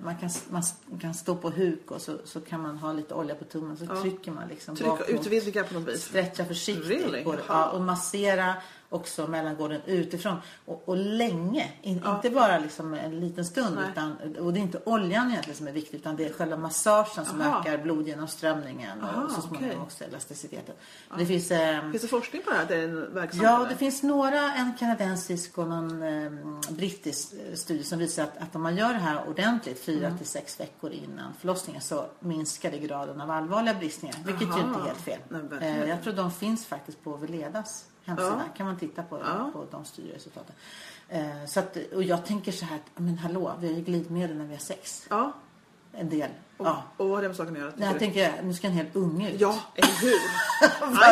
man 0.01 0.15
kan, 0.17 0.29
man 0.49 0.63
kan 1.01 1.13
stå 1.13 1.35
på 1.35 1.49
huk 1.49 1.91
och 1.91 2.01
så, 2.01 2.17
så 2.25 2.41
kan 2.41 2.61
man 2.61 2.77
ha 2.77 2.93
lite 2.93 3.13
olja 3.13 3.35
på 3.35 3.43
tummen 3.43 3.77
så 3.77 4.01
trycker 4.01 4.31
man 4.31 4.47
liksom 4.47 4.75
Trycka, 4.75 4.89
bak 4.89 4.99
mot 4.99 5.09
utvidga 5.09 5.63
på 5.63 5.73
något 5.73 5.87
vis. 5.87 6.03
stretcha 6.03 6.45
försiktigt 6.45 6.89
Really? 6.89 7.23
både, 7.23 7.41
ja, 7.47 7.65
och 7.69 7.81
massera 7.81 8.53
också 8.89 9.27
mellangården 9.27 9.81
utifrån 9.85 10.35
och, 10.65 10.83
och 10.89 10.97
länge. 10.97 11.71
In, 11.81 12.01
Inte 12.07 12.29
bara 12.29 12.59
liksom 12.59 12.93
en 12.93 13.19
liten 13.19 13.45
stund 13.45 13.75
Nej. 13.75 13.85
utan, 13.91 14.15
och 14.39 14.53
det 14.53 14.59
är 14.59 14.61
inte 14.61 14.81
oljan 14.85 15.29
egentligen 15.31 15.57
som 15.57 15.67
är 15.67 15.71
viktig 15.71 15.97
utan 15.97 16.15
det 16.15 16.25
är 16.25 16.33
själva 16.33 16.57
massagen 16.57 17.25
som 17.25 17.41
Aha. 17.41 17.59
ökar 17.59 17.77
blodgenomströmningen 17.83 19.01
och 19.01 19.09
Aha, 19.09 19.29
så 19.29 19.41
småningom 19.41 19.69
okej. 19.69 19.81
också 19.81 20.03
elasticiteten. 20.03 20.75
Det 21.17 21.25
finns 21.25 21.51
eh, 21.51 21.81
Finns 21.91 22.01
det 22.01 22.07
forskning 22.07 22.41
på 22.41 22.49
det 22.51 22.55
här? 22.57 22.65
Det 22.67 22.75
är 22.75 22.87
verksam 23.13 23.41
Ja, 23.43 23.55
eller? 23.59 23.69
det 23.69 23.75
finns 23.75 24.03
några, 24.03 24.53
en 24.53 24.73
kanadensisk 24.79 25.57
och 25.57 25.67
någon 25.67 26.01
eh, 26.03 26.31
brittisk 26.69 27.33
studie 27.53 27.83
som 27.83 27.99
visar 27.99 28.23
att, 28.23 28.37
att 28.37 28.55
om 28.55 28.61
man 28.61 28.75
gör 28.77 28.93
det 28.93 28.99
här 28.99 29.29
ordentligt 29.29 29.79
fyra 29.79 30.07
Mm. 30.07 30.17
till 30.17 30.27
sex 30.27 30.59
veckor 30.59 30.91
innan 30.91 31.33
förlossningen 31.39 31.81
så 31.81 32.05
minskar 32.19 32.71
det 32.71 32.77
graden 32.77 33.21
av 33.21 33.31
allvarliga 33.31 33.73
bristningar. 33.73 34.15
Vilket 34.25 34.41
ju 34.47 34.51
Aha. 34.51 34.67
inte 34.67 34.79
är 34.79 34.83
helt 34.85 35.01
fel. 35.01 35.19
Nej, 35.59 35.69
eh, 35.81 35.89
jag 35.89 36.03
tror 36.03 36.13
de 36.13 36.31
finns 36.31 36.65
faktiskt 36.65 37.03
på 37.03 37.15
Veledas 37.17 37.85
hemsida. 38.07 38.43
Ja. 38.47 38.53
kan 38.57 38.65
man 38.65 38.77
titta 38.77 39.03
på, 39.03 39.19
Ja. 39.19 39.49
på 39.53 39.65
de 39.71 39.85
studieresultaten. 39.85 40.55
Eh, 41.09 41.45
så 41.45 41.59
att, 41.59 41.77
och 41.93 42.03
jag 42.03 42.25
tänker 42.25 42.51
så 42.51 42.65
här, 42.65 42.75
att, 42.75 42.99
men 42.99 43.17
hallå, 43.17 43.53
vi 43.59 43.67
har 43.67 43.73
ju 43.75 43.81
glidmedel 43.81 44.37
när 44.37 44.45
vi 44.45 44.51
har 44.53 44.59
sex. 44.61 45.07
Ja. 45.09 45.31
En 45.91 46.09
del. 46.09 46.29
Och, 46.57 46.65
Ja. 46.67 46.83
och 46.97 47.05
vad 47.09 47.15
har 47.17 47.21
det 47.21 47.27
med 47.27 47.37
saken 47.37 47.53
att 47.53 47.59
göra? 47.59 47.71
Nej, 47.75 47.87
jag 47.87 47.99
tänker, 47.99 48.33
nu 48.43 48.53
ska 48.53 48.67
en 48.67 48.73
hel 48.73 48.85
unge 48.93 49.31
ut. 49.31 49.41
Ja, 49.41 49.59
eller 49.75 50.01
hur? 50.01 50.17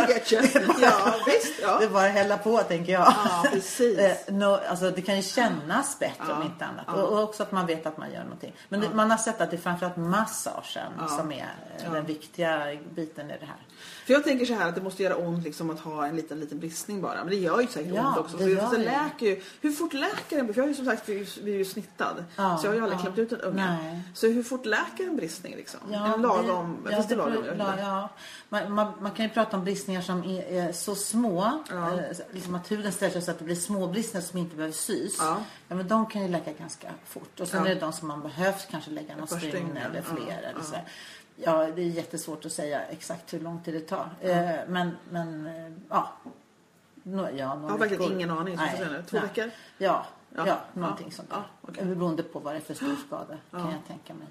I 0.10 0.14
get 0.14 0.34
you. 0.34 0.42
Ja, 0.82 1.16
visst. 1.26 1.54
Ja. 1.62 1.78
Det 1.80 1.86
är 1.86 1.90
bara 1.90 2.06
att 2.06 2.12
hälla 2.12 2.38
på 2.38 2.58
tänker 2.58 2.94
jag. 2.94 3.02
Ja, 3.08 3.46
precis. 3.52 4.00
Eh, 4.06 4.34
no, 4.34 4.60
alltså, 4.70 4.92
det 4.92 5.02
kan 5.02 5.16
ju 5.16 5.22
kännas 5.22 6.00
bättre 6.00 6.34
om 6.34 6.44
inte 6.44 6.66
annat. 6.66 6.88
Och, 6.88 7.04
och 7.14 7.24
också 7.24 7.44
att 7.44 7.52
man 7.52 7.66
vet 7.66 7.86
att 7.86 7.98
man 7.98 8.14
gör 8.14 8.24
någonting. 8.24 8.54
Men 8.70 8.80
det, 8.80 8.90
man 8.94 9.12
har 9.12 9.18
sett 9.18 9.42
att 9.42 9.52
det 9.52 9.56
är 9.58 9.62
framförallt 9.62 9.98
massagen 9.98 10.92
som 11.18 11.32
är 11.32 11.54
eh, 11.84 11.92
den 11.92 12.06
viktiga 12.06 12.78
biten 12.96 13.32
i 13.32 13.38
det 13.40 13.46
här. 13.46 13.58
För 14.06 14.14
jag 14.14 14.24
tänker 14.24 14.46
så 14.46 14.54
här 14.54 14.70
att 14.70 14.75
det 14.75 14.82
måste 14.82 15.04
göra 15.04 15.16
ont 15.16 15.44
liksom 15.44 15.70
att 15.70 15.80
ha 15.80 16.06
en 16.08 16.16
liten, 16.16 16.40
liten 16.40 16.60
bristning 16.60 17.02
bara. 17.02 17.18
Men 17.18 17.30
det 17.30 17.36
gör 17.36 17.62
ju 17.62 17.68
säkert 17.68 17.94
Ja, 17.96 18.08
ont 18.08 18.18
också. 18.18 18.38
det 18.38 18.44
gör 18.50 18.72
det 18.72 18.78
läker 18.78 19.25
ju. 19.25 19.42
Hur 19.62 19.72
fort 19.72 19.94
läker 19.94 20.40
en 20.40 20.48
För 20.48 20.54
jag 20.56 20.64
har 20.64 20.68
ju 20.70 20.75
som 20.75 20.86
sagt, 20.86 21.10
vi 21.10 21.16
är 21.16 21.20
ju, 21.20 21.25
vi 21.44 21.54
är 21.54 21.58
ju 21.58 21.66
snittad. 21.66 22.25
Ja, 22.36 22.58
så 22.58 22.68
jag 22.68 22.72
har 22.72 22.75
ju 22.75 22.84
aldrig 22.84 23.00
ja. 23.00 23.04
klämt 23.04 23.18
ut 23.18 23.32
en 23.32 23.42
unge. 23.42 23.78
Nej. 23.82 24.02
Så 24.14 24.28
hur 24.28 24.44
fort 24.44 24.66
läker 24.66 25.04
en 25.04 25.16
bristning 25.16 25.35
liksom? 25.44 25.80
en 25.94 26.22
lagom, 26.22 26.77
det, 26.86 26.92
ja, 26.92 26.98
det 26.98 27.08
det 27.08 27.15
lagom? 27.15 27.58
la, 27.58 27.80
ja. 27.80 28.10
man, 28.50 28.74
man, 28.74 28.94
man 29.00 29.12
kan 29.12 29.25
ju 29.25 29.32
prata 29.32 29.58
om 29.58 29.63
bristningar 29.63 30.01
som 30.01 30.24
är, 30.24 30.44
är 30.44 30.72
så 30.72 30.96
små. 30.96 31.63
Ja. 31.70 31.94
Eh, 32.00 32.18
liksom 32.32 32.56
att 32.56 32.72
huden 32.72 32.92
stretchar 32.92 33.20
så 33.20 33.32
att 33.32 33.39
det 33.39 33.46
blir 33.46 33.56
små 33.56 33.88
bristningar 33.88 34.22
som 34.25 34.39
inte 34.39 34.56
behöver 34.56 34.74
sys. 34.74 35.18
Ja. 35.20 35.38
men 35.68 35.88
de 35.88 36.06
kan 36.06 36.22
ju 36.22 36.27
läka 36.27 36.54
ganska 36.54 36.89
fort. 37.06 37.39
Och 37.39 37.48
sen 37.48 37.63
Ja. 37.65 37.72
är 37.72 37.75
det 37.75 37.82
de 37.82 37.94
som 37.94 38.08
man 38.08 38.22
behövs 38.22 38.68
kanske 38.72 38.92
lägga 38.92 39.15
något 39.15 39.30
par 39.30 39.38
stygn 39.38 39.77
eller 39.77 39.96
ja. 40.10 40.15
fler. 40.15 40.38
Eller 40.38 40.54
Ja. 40.60 40.63
så 40.63 40.75
här. 40.75 40.84
Ja, 41.36 41.65
det 41.75 41.82
är 41.82 41.86
jättesvårt 41.86 42.46
att 42.46 42.51
säga 42.51 42.82
exakt 42.86 43.34
hur 43.34 43.39
lång 43.39 43.63
tid 43.63 43.74
det 43.74 43.80
tar. 43.80 44.10
Eh, 44.22 44.50
men, 44.68 44.92
men 45.10 45.46
eh, 45.48 45.72
ja. 45.89 46.12
No, 47.04 47.22
ja, 47.22 47.30
Jag 47.38 47.48
har 47.48 47.77
verkligen 47.77 48.12
ingen 48.12 48.32
aning. 48.32 48.56
Nej. 48.56 49.04
Två 49.10 49.18
nej. 49.18 49.22
veckor? 49.22 49.51
Ja, 49.77 50.06
ja, 50.36 50.48
Ja. 50.48 50.58
någonting 50.74 51.08
Ja. 51.10 51.15
sånt 51.15 51.30
Ja, 51.32 51.44
okej. 51.62 51.86
Beroende 51.86 52.24
på 52.24 52.39
vad 52.39 52.54
det 52.54 52.58
är 52.58 52.62
för 52.62 52.74
stor 52.74 52.96
skada 53.08 53.38
kan 53.51 53.72
jag 53.72 53.88
tänka 53.88 54.13
mig. 54.13 54.27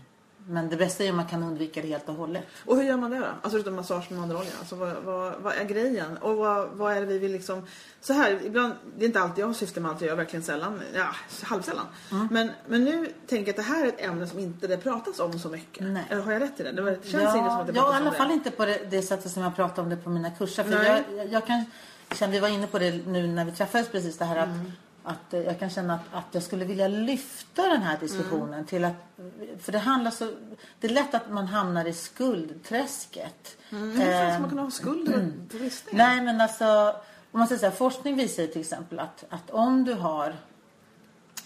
Men 0.47 0.69
det 0.69 0.77
bästa 0.77 1.05
är 1.05 1.11
om 1.11 1.17
man 1.17 1.27
kan 1.27 1.43
undvika 1.43 1.83
det 1.83 1.89
helt 1.89 2.09
och 2.09 2.15
hållet. 2.15 2.45
Och 2.65 2.77
hur 2.77 2.83
gör 2.83 2.97
man 2.97 3.11
det 3.11 3.19
då? 3.19 3.27
Alltså 3.43 3.59
utom 3.59 3.75
massage 3.75 4.11
med 4.11 4.19
mandlarolja. 4.19 4.51
Alltså 4.59 4.77
vad, 4.77 4.97
vad, 5.05 5.35
vad 5.41 5.55
är 5.55 5.65
grejen? 5.65 6.17
Och 6.17 6.37
vad, 6.37 6.69
vad 6.69 6.97
är 6.97 7.01
det 7.01 7.07
vi 7.07 7.19
vill 7.19 7.33
liksom... 7.33 7.63
Så 8.01 8.13
här, 8.13 8.41
ibland, 8.45 8.75
det 8.99 9.05
är 9.05 9.07
inte 9.07 9.21
alltid 9.21 9.43
jag 9.43 9.47
har 9.47 9.55
syfte 9.55 9.81
med 9.81 9.91
allt 9.91 10.01
jag 10.01 10.09
gör, 10.09 10.17
verkligen 10.17 10.43
sällan. 10.43 10.81
Ja, 10.95 11.07
halvsällan. 11.43 11.87
Mm. 12.11 12.29
Men, 12.31 12.51
men 12.69 12.85
nu 12.85 13.07
tänker 13.27 13.37
jag 13.37 13.51
att 13.51 13.57
det 13.57 13.75
här 13.75 13.85
är 13.85 13.89
ett 13.89 14.01
ämne 14.01 14.27
som 14.27 14.39
inte 14.39 14.67
det 14.67 14.77
pratas 14.77 15.21
om 15.21 15.39
så 15.39 15.49
mycket. 15.49 15.87
Nej. 15.87 16.05
Eller 16.11 16.23
har 16.23 16.33
jag 16.33 16.43
rätt 16.43 16.61
i 16.61 16.63
det? 16.63 16.73
Det, 16.73 16.83
det 16.83 17.09
känns 17.09 17.23
ja, 17.23 17.39
inte 17.39 17.51
som 17.51 17.61
att 17.61 17.67
det 17.67 17.73
ja, 17.73 17.83
pratas 17.83 17.95
i 17.95 18.01
alla 18.01 18.11
om 18.11 18.17
fall 18.17 18.29
det. 18.29 18.35
inte 18.35 18.51
på 18.51 18.65
det, 18.67 18.79
det 18.91 19.03
sättet 19.03 19.33
som 19.33 19.43
jag 19.43 19.57
pratar 19.57 19.83
om 19.83 19.89
det 19.91 19.97
på 19.97 20.11
mina 20.11 20.31
kurser. 20.31 20.65
För 20.65 20.71
Nej. 20.71 21.05
jag, 21.17 21.29
jag 21.29 21.47
kan 21.47 21.65
känna, 22.15 22.33
vi 22.33 22.41
var 22.41 22.49
inne 22.49 22.67
på 22.67 22.79
det 22.79 23.07
nu 23.07 23.27
när 23.27 23.45
vi 23.45 23.53
träffades 23.53 23.89
precis 23.89 24.19
det 24.19 24.25
här 24.25 24.37
att, 24.37 24.49
Mm. 24.49 24.73
Att 25.05 25.35
eh, 25.35 25.41
jag 25.41 25.59
kan 25.59 25.71
känna 25.71 25.95
att, 25.95 26.01
att 26.13 26.27
jag 26.33 26.43
skulle 26.43 26.65
vilja 26.65 26.89
lyfta 26.89 27.63
den 27.63 27.83
här 27.83 27.99
diskussionen 28.01 28.55
Mm. 28.55 28.67
till 28.67 28.85
att, 28.85 28.95
för 29.61 29.73
det 29.73 29.79
handlar 29.79 30.11
så, 30.11 30.31
det 30.81 30.87
är 30.87 30.93
lätt 30.93 31.15
att 31.15 31.31
man 31.31 31.47
hamnar 31.47 31.85
i 31.85 31.93
skuldträsket. 31.93 33.57
Mm, 33.71 33.97
fan 33.97 34.09
Eh, 34.09 34.41
man 34.41 34.49
kunna 34.51 34.63
ha 34.63 34.71
skuld 34.71 35.13
för 35.13 35.59
bristningar? 35.59 36.07
Nej 36.07 36.21
men 36.21 36.41
alltså, 36.41 36.97
om 37.33 37.39
man 37.39 37.49
säger 37.49 37.59
så 37.59 37.67
här, 37.67 37.73
forskning 37.73 38.17
visar 38.17 38.47
till 38.47 38.61
exempel 38.61 38.99
att, 38.99 39.25
att 39.29 39.51
om 39.51 39.85
du 39.85 39.95
har 39.95 40.37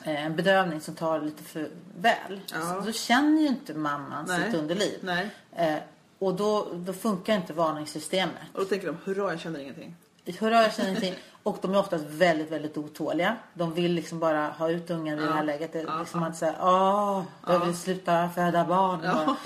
eh, 0.04 0.24
en 0.24 0.36
bedövning 0.36 0.80
som 0.80 0.94
tar 0.94 1.20
lite 1.20 1.42
för 1.44 1.70
väl. 1.98 2.40
Ja. 2.52 2.82
Så, 2.84 2.92
känner 2.92 3.40
ju 3.40 3.46
inte 3.48 3.74
mamman 3.74 4.24
Nej. 4.28 4.44
sitt 4.44 4.60
underliv. 4.60 4.98
Nej. 5.02 5.30
Eh, 5.56 5.76
och 6.18 6.34
då, 6.34 6.68
då 6.74 6.92
funkar 6.92 7.34
inte 7.34 7.52
varningssystemet. 7.52 8.34
Och 8.52 8.60
då 8.60 8.64
tänker 8.66 8.86
de, 8.86 8.96
hurra 9.04 9.30
jag 9.30 9.40
känner 9.40 9.60
ingenting. 9.60 9.96
Hurra, 10.38 10.62
jag 10.62 10.74
känner 10.74 10.88
ingenting. 10.90 11.14
Och 11.48 11.58
de 11.62 11.74
är 11.74 11.78
oftast 11.78 12.04
väldigt, 12.08 12.52
väldigt 12.52 12.76
otåliga. 12.78 13.36
De 13.54 13.74
vill 13.74 13.92
liksom 13.92 14.18
bara 14.18 14.46
ha 14.48 14.70
ut 14.70 14.90
ungen 14.90 15.18
i 15.18 15.22
det 15.22 15.32
här 15.32 15.44
läget. 15.44 15.72
Det 15.72 15.78
är 15.80 15.84
Ja, 15.86 15.98
liksom 15.98 16.22
att 16.22 16.36
säga, 16.36 16.54
åh, 16.60 17.22
jag 17.46 17.66
vill 17.66 17.76
sluta 17.76 18.28
föda 18.34 18.64
barn. 18.64 19.00
Ja. 19.04 19.36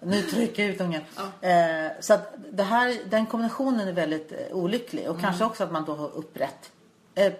Nu 0.00 0.22
trycker 0.22 0.62
jag 0.62 0.74
ut 0.74 0.80
ungen. 0.80 1.02
Eh, 1.40 1.92
så 2.00 2.14
att 2.14 2.34
det 2.52 2.62
här, 2.62 2.96
den 3.10 3.26
kombinationen 3.26 3.88
är 3.88 3.92
väldigt 3.92 4.32
eh, 4.32 4.56
olycklig. 4.56 5.02
Mm. 5.02 5.14
Och 5.14 5.20
kanske 5.20 5.44
också 5.44 5.64
att 5.64 5.72
man 5.72 5.84
då 5.84 5.94
har 5.94 6.16
upprätt 6.16 6.70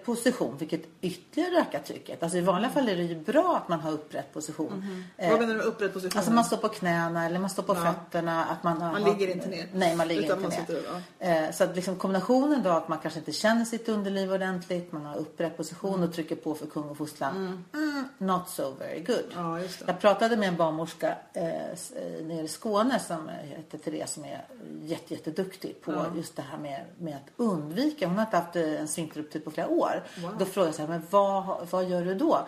position. 0.05 0.57
Vilket 0.57 0.81
ytterligare 1.01 1.61
ökar 1.61 1.79
trycket. 1.79 2.23
Alltså 2.23 2.37
i 2.37 2.41
vanliga 2.41 2.71
fall 2.71 2.89
är 2.89 2.95
det 2.95 3.03
ju 3.03 3.15
bra 3.15 3.57
att 3.57 3.69
man 3.69 3.79
har 3.79 3.91
upprätt 3.91 4.33
position. 4.33 5.03
Eh, 5.17 5.29
vad 5.31 5.39
menar 5.39 5.53
du 5.53 5.57
med 5.57 5.67
upprätt 5.67 5.93
position? 5.93 6.17
Alltså 6.17 6.31
man 6.31 6.43
står 6.43 6.57
på 6.57 6.69
knäna 6.69 7.25
eller 7.25 7.39
man 7.39 7.49
står 7.49 7.63
på 7.63 7.75
fötterna. 7.75 8.45
Att 8.45 8.63
man, 8.63 8.79
Man 8.79 9.03
har, 9.03 9.11
ligger 9.11 9.35
inte 9.35 9.47
ner. 9.49 9.67
Nej, 9.73 9.95
man 9.95 10.07
ligger 10.07 10.23
Utan 10.23 10.43
inte 10.43 10.57
ner. 10.57 10.65
sitter, 10.65 11.01
Eh, 11.19 11.51
så 11.51 11.63
att 11.63 11.75
liksom 11.75 11.95
kombinationen 11.95 12.63
då 12.63 12.69
att 12.69 12.87
man 12.87 12.97
kanske 12.99 13.19
inte 13.19 13.31
känner 13.31 13.65
sitt 13.65 13.89
underliv 13.89 14.33
ordentligt. 14.33 14.91
Man 14.91 15.05
har 15.05 15.15
upprätt 15.15 15.57
position 15.57 16.03
och 16.03 16.13
trycker 16.13 16.35
på 16.35 16.55
för 16.55 16.65
kung 16.67 16.83
och 16.83 16.97
fosterland. 16.97 17.37
Mm, 17.73 18.07
not 18.17 18.49
so 18.49 18.73
very 18.79 18.99
good. 18.99 19.25
Ja. 19.35 19.59
Jag 19.87 19.99
pratade 19.99 20.37
med 20.37 20.49
en 20.49 20.55
barnmorska 20.57 21.17
eh, 21.33 21.45
eh, 21.45 22.25
nere 22.25 22.41
i 22.41 22.47
Skåne 22.47 22.99
som 22.99 23.29
eh, 23.29 23.35
heter 23.35 23.77
Therese 23.77 24.11
som 24.11 24.25
är 24.25 24.45
jätte, 24.81 25.13
jätteduktig 25.13 25.81
på 25.81 26.05
just 26.15 26.35
det 26.35 26.41
här 26.51 26.57
med, 26.57 26.85
med 26.97 27.15
att 27.15 27.31
undvika. 27.35 28.07
Hon 28.07 28.15
har 28.15 28.25
inte 28.25 28.37
haft 28.37 28.55
eh, 28.55 28.81
en 28.81 28.87
sfinkterruptur 28.87 29.39
på 29.39 29.51
flera 29.51 29.67
år. 29.69 30.03
Då 30.39 30.45
frågade 30.45 30.67
jag 30.67 30.75
så 30.75 30.81
här, 30.81 30.89
men 30.89 31.01
vad, 31.09 31.67
vad 31.69 31.85
gör 31.89 32.05
du 32.05 32.15
då? 32.15 32.47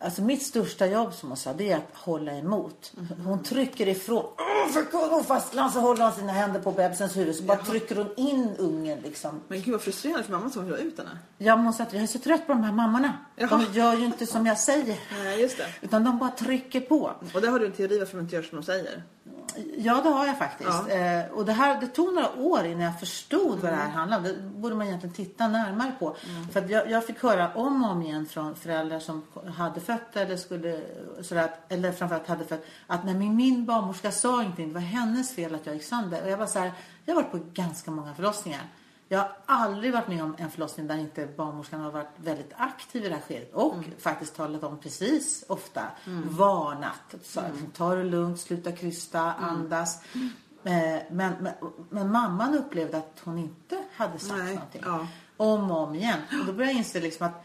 Alltså 0.00 0.22
mitt 0.22 0.42
största 0.42 0.86
jobb 0.86 1.14
som 1.14 1.28
hon 1.28 1.36
sa 1.36 1.52
det 1.52 1.72
är 1.72 1.76
att 1.76 1.88
hålla 1.92 2.32
emot. 2.32 2.92
Hon 3.24 3.42
trycker 3.42 3.88
ifrån. 3.88 4.24
Åh, 4.38 4.72
för 4.72 4.82
kung 4.84 5.20
och 5.20 5.26
fastland 5.26 5.72
så 5.72 5.80
håller 5.80 6.04
hon 6.04 6.12
sina 6.12 6.32
händer 6.32 6.60
på 6.60 6.72
bebisens 6.72 7.16
huvud. 7.16 7.36
Så 7.36 7.42
bara 7.42 7.58
trycker 7.58 7.96
hon 7.96 8.08
in 8.16 8.54
ungen 8.58 8.98
liksom. 9.00 9.40
Men 9.48 9.62
gud 9.62 9.72
vad 9.72 9.80
frustrerande 9.82 10.24
för 10.24 10.32
mamma 10.32 10.50
som 10.50 10.64
vill 10.64 10.74
ha 10.74 10.80
ut 10.80 10.98
henne. 10.98 11.18
Ja 11.38 11.56
men 11.56 11.64
hon 11.64 11.74
sa 11.74 11.82
att 11.82 11.92
jag 11.92 12.02
är 12.02 12.06
så 12.06 12.18
trött 12.18 12.46
på 12.46 12.52
de 12.52 12.64
här 12.64 12.72
mammorna. 12.72 13.12
Jaha. 13.36 13.48
De 13.72 13.78
gör 13.78 13.94
ju 13.94 14.04
inte 14.04 14.26
som 14.26 14.46
jag 14.46 14.58
säger. 14.58 14.98
Nej, 15.24 15.40
just 15.40 15.56
det. 15.56 15.66
Utan 15.80 16.04
de 16.04 16.18
bara 16.18 16.30
trycker 16.30 16.80
på. 16.80 17.12
Och 17.34 17.40
där 17.40 17.48
har 17.48 17.58
du 17.58 17.66
en 17.66 17.72
teori 17.72 17.98
varför 17.98 18.16
de 18.16 18.22
inte 18.22 18.36
gör 18.36 18.42
som 18.42 18.58
de 18.58 18.64
säger. 18.64 19.02
Ja, 19.76 20.00
det 20.02 20.08
har 20.08 20.26
jag 20.26 20.38
faktiskt. 20.38 20.70
Ja. 20.88 20.90
Eh, 20.90 21.30
och 21.30 21.44
det, 21.44 21.52
här, 21.52 21.80
det 21.80 21.86
tog 21.86 22.14
några 22.14 22.34
år 22.36 22.64
innan 22.64 22.82
jag 22.82 23.00
förstod 23.00 23.60
vad 23.60 23.72
det 23.72 23.76
här 23.76 23.88
handlade 23.88 24.30
om. 24.30 24.36
Det 24.36 24.42
borde 24.42 24.74
man 24.74 24.86
egentligen 24.86 25.14
titta 25.14 25.48
närmare 25.48 25.92
på. 25.98 26.16
För 26.52 26.60
att 26.60 26.70
jag, 26.70 26.90
jag 26.90 27.06
fick 27.06 27.22
höra 27.22 27.54
om 27.54 27.84
och 27.84 27.90
om 27.90 28.02
igen 28.02 28.26
från 28.26 28.56
föräldrar 28.56 29.00
som 29.00 29.22
hade 29.56 29.80
fött 29.80 30.16
eller 30.16 30.36
skulle, 30.36 30.80
sådär, 31.22 31.50
eller 31.68 31.92
framförallt 31.92 32.28
hade 32.28 32.44
fött, 32.44 32.64
att 32.86 33.04
när 33.04 33.14
min, 33.14 33.36
min 33.36 33.64
barnmorska 33.64 34.10
sa 34.10 34.42
ingenting, 34.42 34.68
det 34.68 34.74
var 34.74 34.80
hennes 34.80 35.34
fel 35.34 35.54
att 35.54 35.66
jag 35.66 35.74
gick 35.74 35.84
sönder. 35.84 36.22
Och 36.22 36.30
jag 36.30 36.38
var 36.38 36.46
så 36.46 36.58
här, 36.58 36.72
jag 37.04 37.14
har 37.14 37.22
varit 37.22 37.32
på 37.32 37.40
ganska 37.52 37.90
många 37.90 38.14
förlossningar. 38.14 38.62
Jag 39.10 39.18
har 39.18 39.28
aldrig 39.46 39.92
varit 39.92 40.08
med 40.08 40.22
om 40.24 40.34
en 40.38 40.50
förlossning 40.50 40.86
där 40.86 40.96
inte 40.96 41.26
barnmorskan 41.26 41.80
har 41.80 41.90
varit 41.90 42.08
väldigt 42.16 42.52
aktiv 42.56 43.04
i 43.04 43.08
det 43.08 43.14
här 43.14 43.22
skedet. 43.22 43.54
Och 43.54 43.74
faktiskt 43.98 44.36
talat 44.36 44.62
om 44.62 44.78
precis 44.78 45.44
ofta. 45.48 45.82
Varnat. 46.24 47.14
Så, 47.22 47.40
här, 47.40 47.52
Ta 47.76 47.94
det 47.94 48.04
lugnt, 48.04 48.40
sluta 48.40 48.72
krysta, 48.72 49.20
andas. 49.20 50.02
Eh, 50.64 50.72
Men, 51.10 51.34
men, 51.40 51.52
men 51.90 52.12
mamman 52.12 52.54
upplevde 52.54 52.96
att 52.98 53.20
hon 53.24 53.38
inte 53.38 53.84
hade 53.96 54.18
sagt 54.18 54.38
Nej, 54.38 54.54
någonting. 54.54 54.82
ja. 54.84 55.06
Om 55.36 55.70
och 55.70 55.78
om 55.88 55.94
igen. 55.94 56.18
Och 56.40 56.46
då 56.46 56.52
började 56.52 56.72
jag 56.72 56.78
inse 56.78 57.00
liksom 57.00 57.26
att 57.26 57.44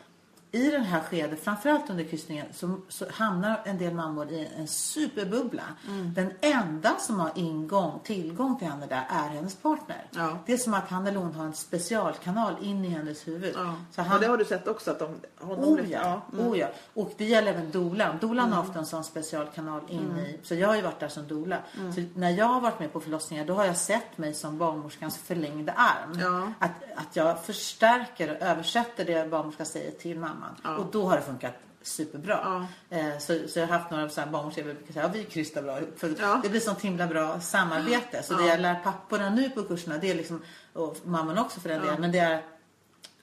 i 0.56 0.72
den 0.72 0.84
här 0.84 1.00
skedet, 1.00 1.44
framförallt 1.44 1.90
under 1.90 2.04
kryssningen, 2.04 2.46
så, 2.54 2.78
så 2.90 3.06
hamnar 3.12 3.62
en 3.66 3.78
del 3.78 3.94
mammor 3.94 4.30
i 4.32 4.50
en 4.58 4.68
superbubbla. 4.68 5.64
Mm. 5.88 6.14
Den 6.14 6.32
enda 6.42 6.96
som 7.00 7.20
har 7.20 7.32
ingång, 7.36 8.00
tillgång 8.04 8.60
till 8.60 8.68
henne 8.68 8.86
där 8.86 9.06
är 9.10 9.30
hennes 9.30 9.56
partner. 9.56 10.06
Ja. 10.12 10.38
Det 10.46 10.54
är 10.54 10.58
som 10.58 10.74
att 10.74 10.90
han 10.90 11.08
eller 11.08 11.20
hon 11.20 11.34
har 11.36 11.46
en 11.46 11.54
specialkanal 11.54 12.54
in 12.62 12.86
i 12.86 12.90
hennes 12.90 13.28
huvud. 13.28 13.54
Ja. 13.58 13.76
Så 13.92 14.02
Och 14.02 14.08
han, 14.08 14.22
det 14.22 14.28
har 14.28 14.38
du 14.38 14.46
sett 14.46 14.68
också 14.68 14.92
att 14.92 15.00
de... 15.00 15.16
Honom 15.40 15.64
Oh 15.64 15.92
ja, 15.92 16.22
Mm. 16.34 16.48
oh 16.48 16.58
ja. 16.60 16.68
Och 16.94 17.12
det 17.18 17.26
gäller 17.26 17.52
även 17.54 17.72
dolan. 17.72 18.18
Dolan 18.22 18.52
har 18.54 18.62
ofta 18.62 18.80
en 18.80 18.86
sån 18.86 19.04
specialkanal 19.04 19.82
in 19.90 20.00
Mm. 20.00 20.18
i. 20.26 20.40
Så 20.44 20.56
jag 20.56 20.68
har 20.68 20.76
ju 20.76 20.82
varit 20.82 21.00
där 21.00 21.08
som 21.08 21.28
dola. 21.28 21.58
Så 21.96 22.02
när 22.16 22.30
jag 22.30 22.46
har 22.46 22.62
varit 22.62 22.80
med 22.80 22.94
på 22.94 23.00
förlossningar 23.00 23.46
då 23.46 23.54
har 23.54 23.66
jag 23.66 23.78
sett 23.78 24.18
mig 24.18 24.34
som 24.34 24.58
barnmorskans 24.58 25.18
förlängda 25.18 25.72
arm. 25.74 26.54
Att, 26.60 26.72
att 26.96 27.16
jag 27.16 27.44
förstärker 27.46 28.32
och 28.36 28.42
översätter 28.42 29.06
det 29.06 29.30
barnmorskan 29.30 29.66
säger 29.66 29.92
till 29.92 30.20
mamman. 30.44 30.86
Och 30.86 30.92
då 30.92 31.08
har 31.08 31.16
det 31.16 31.22
funkat 31.22 31.54
superbra. 31.82 32.68
Eh, 32.90 33.18
så, 33.20 33.48
så 33.48 33.60
jag 33.60 33.68
har 33.68 33.78
haft 33.78 33.92
några 33.92 34.10
så 34.10 34.22
barnmorskor 34.22 34.62
som 34.62 34.74
brukar 34.74 34.94
säga 34.94 35.06
ja, 35.06 35.12
vi 35.14 35.24
krystar 35.24 35.62
bra 35.62 35.78
ihop. 35.78 36.00
För 36.00 36.16
Ja. 36.20 36.40
Det 36.44 36.50
blir 36.50 36.60
sånt 36.60 36.82
himla 36.82 37.08
bra 37.08 37.40
samarbete. 37.40 38.24
Så 38.24 38.34
det 38.34 38.48
jag 38.48 38.60
lär 38.60 38.76
papporna 38.76 39.30
nu 39.30 39.50
på 39.50 39.64
kurserna 39.64 39.98
det 39.98 40.12
är 40.12 40.16
liksom, 40.16 40.42
och 40.74 40.98
mamman 41.04 41.38
också 41.38 41.60
för 41.60 41.70
den 41.70 41.82
delen. 41.82 42.02
Men 42.02 42.12
det 42.12 42.20
är 42.20 42.42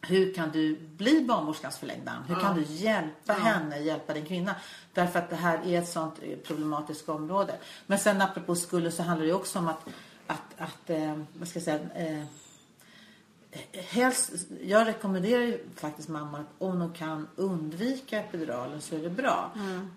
hur 0.03 0.35
kan 0.35 0.51
du 0.51 0.77
bli 0.77 1.25
barnmorskans 1.25 1.79
förlängda 1.79 2.13
arm? 2.13 2.23
Hur 2.29 2.35
kan 2.35 2.57
du 2.57 2.63
hjälpa 2.63 3.33
henne, 3.33 3.79
hjälpa 3.79 4.15
din 4.15 4.27
kvinna? 4.27 4.55
Därför 4.93 5.19
att 5.19 5.31
det 5.31 5.37
här 5.37 5.67
är 5.67 5.79
ett 5.79 5.89
sånt 5.89 6.15
eh, 6.23 6.39
problematiskt 6.39 7.09
område. 7.09 7.55
Men 7.87 7.99
sen 7.99 8.23
apropå 8.23 8.55
skulden 8.55 8.93
så 8.93 9.03
handlar 9.03 9.27
det 9.27 9.33
också 9.33 9.59
om 9.59 9.69
att, 9.69 9.87
att, 10.27 10.43
att 10.59 10.91
eh, 10.91 11.19
vad 11.33 11.49
ska 11.49 11.59
jag 11.59 11.65
säga, 11.65 11.81
eh, 11.95 12.25
helst, 13.73 14.31
jag 14.63 14.87
rekommenderar 14.87 15.59
faktiskt 15.77 16.09
mammor 16.09 16.41
att 16.41 16.47
om 16.59 16.79
de 16.79 16.93
kan 16.93 17.29
undvika 17.37 18.19
epiduralen 18.21 18.81
så 18.81 18.95
är 18.95 18.99
det 18.99 19.11
bra. 19.11 19.51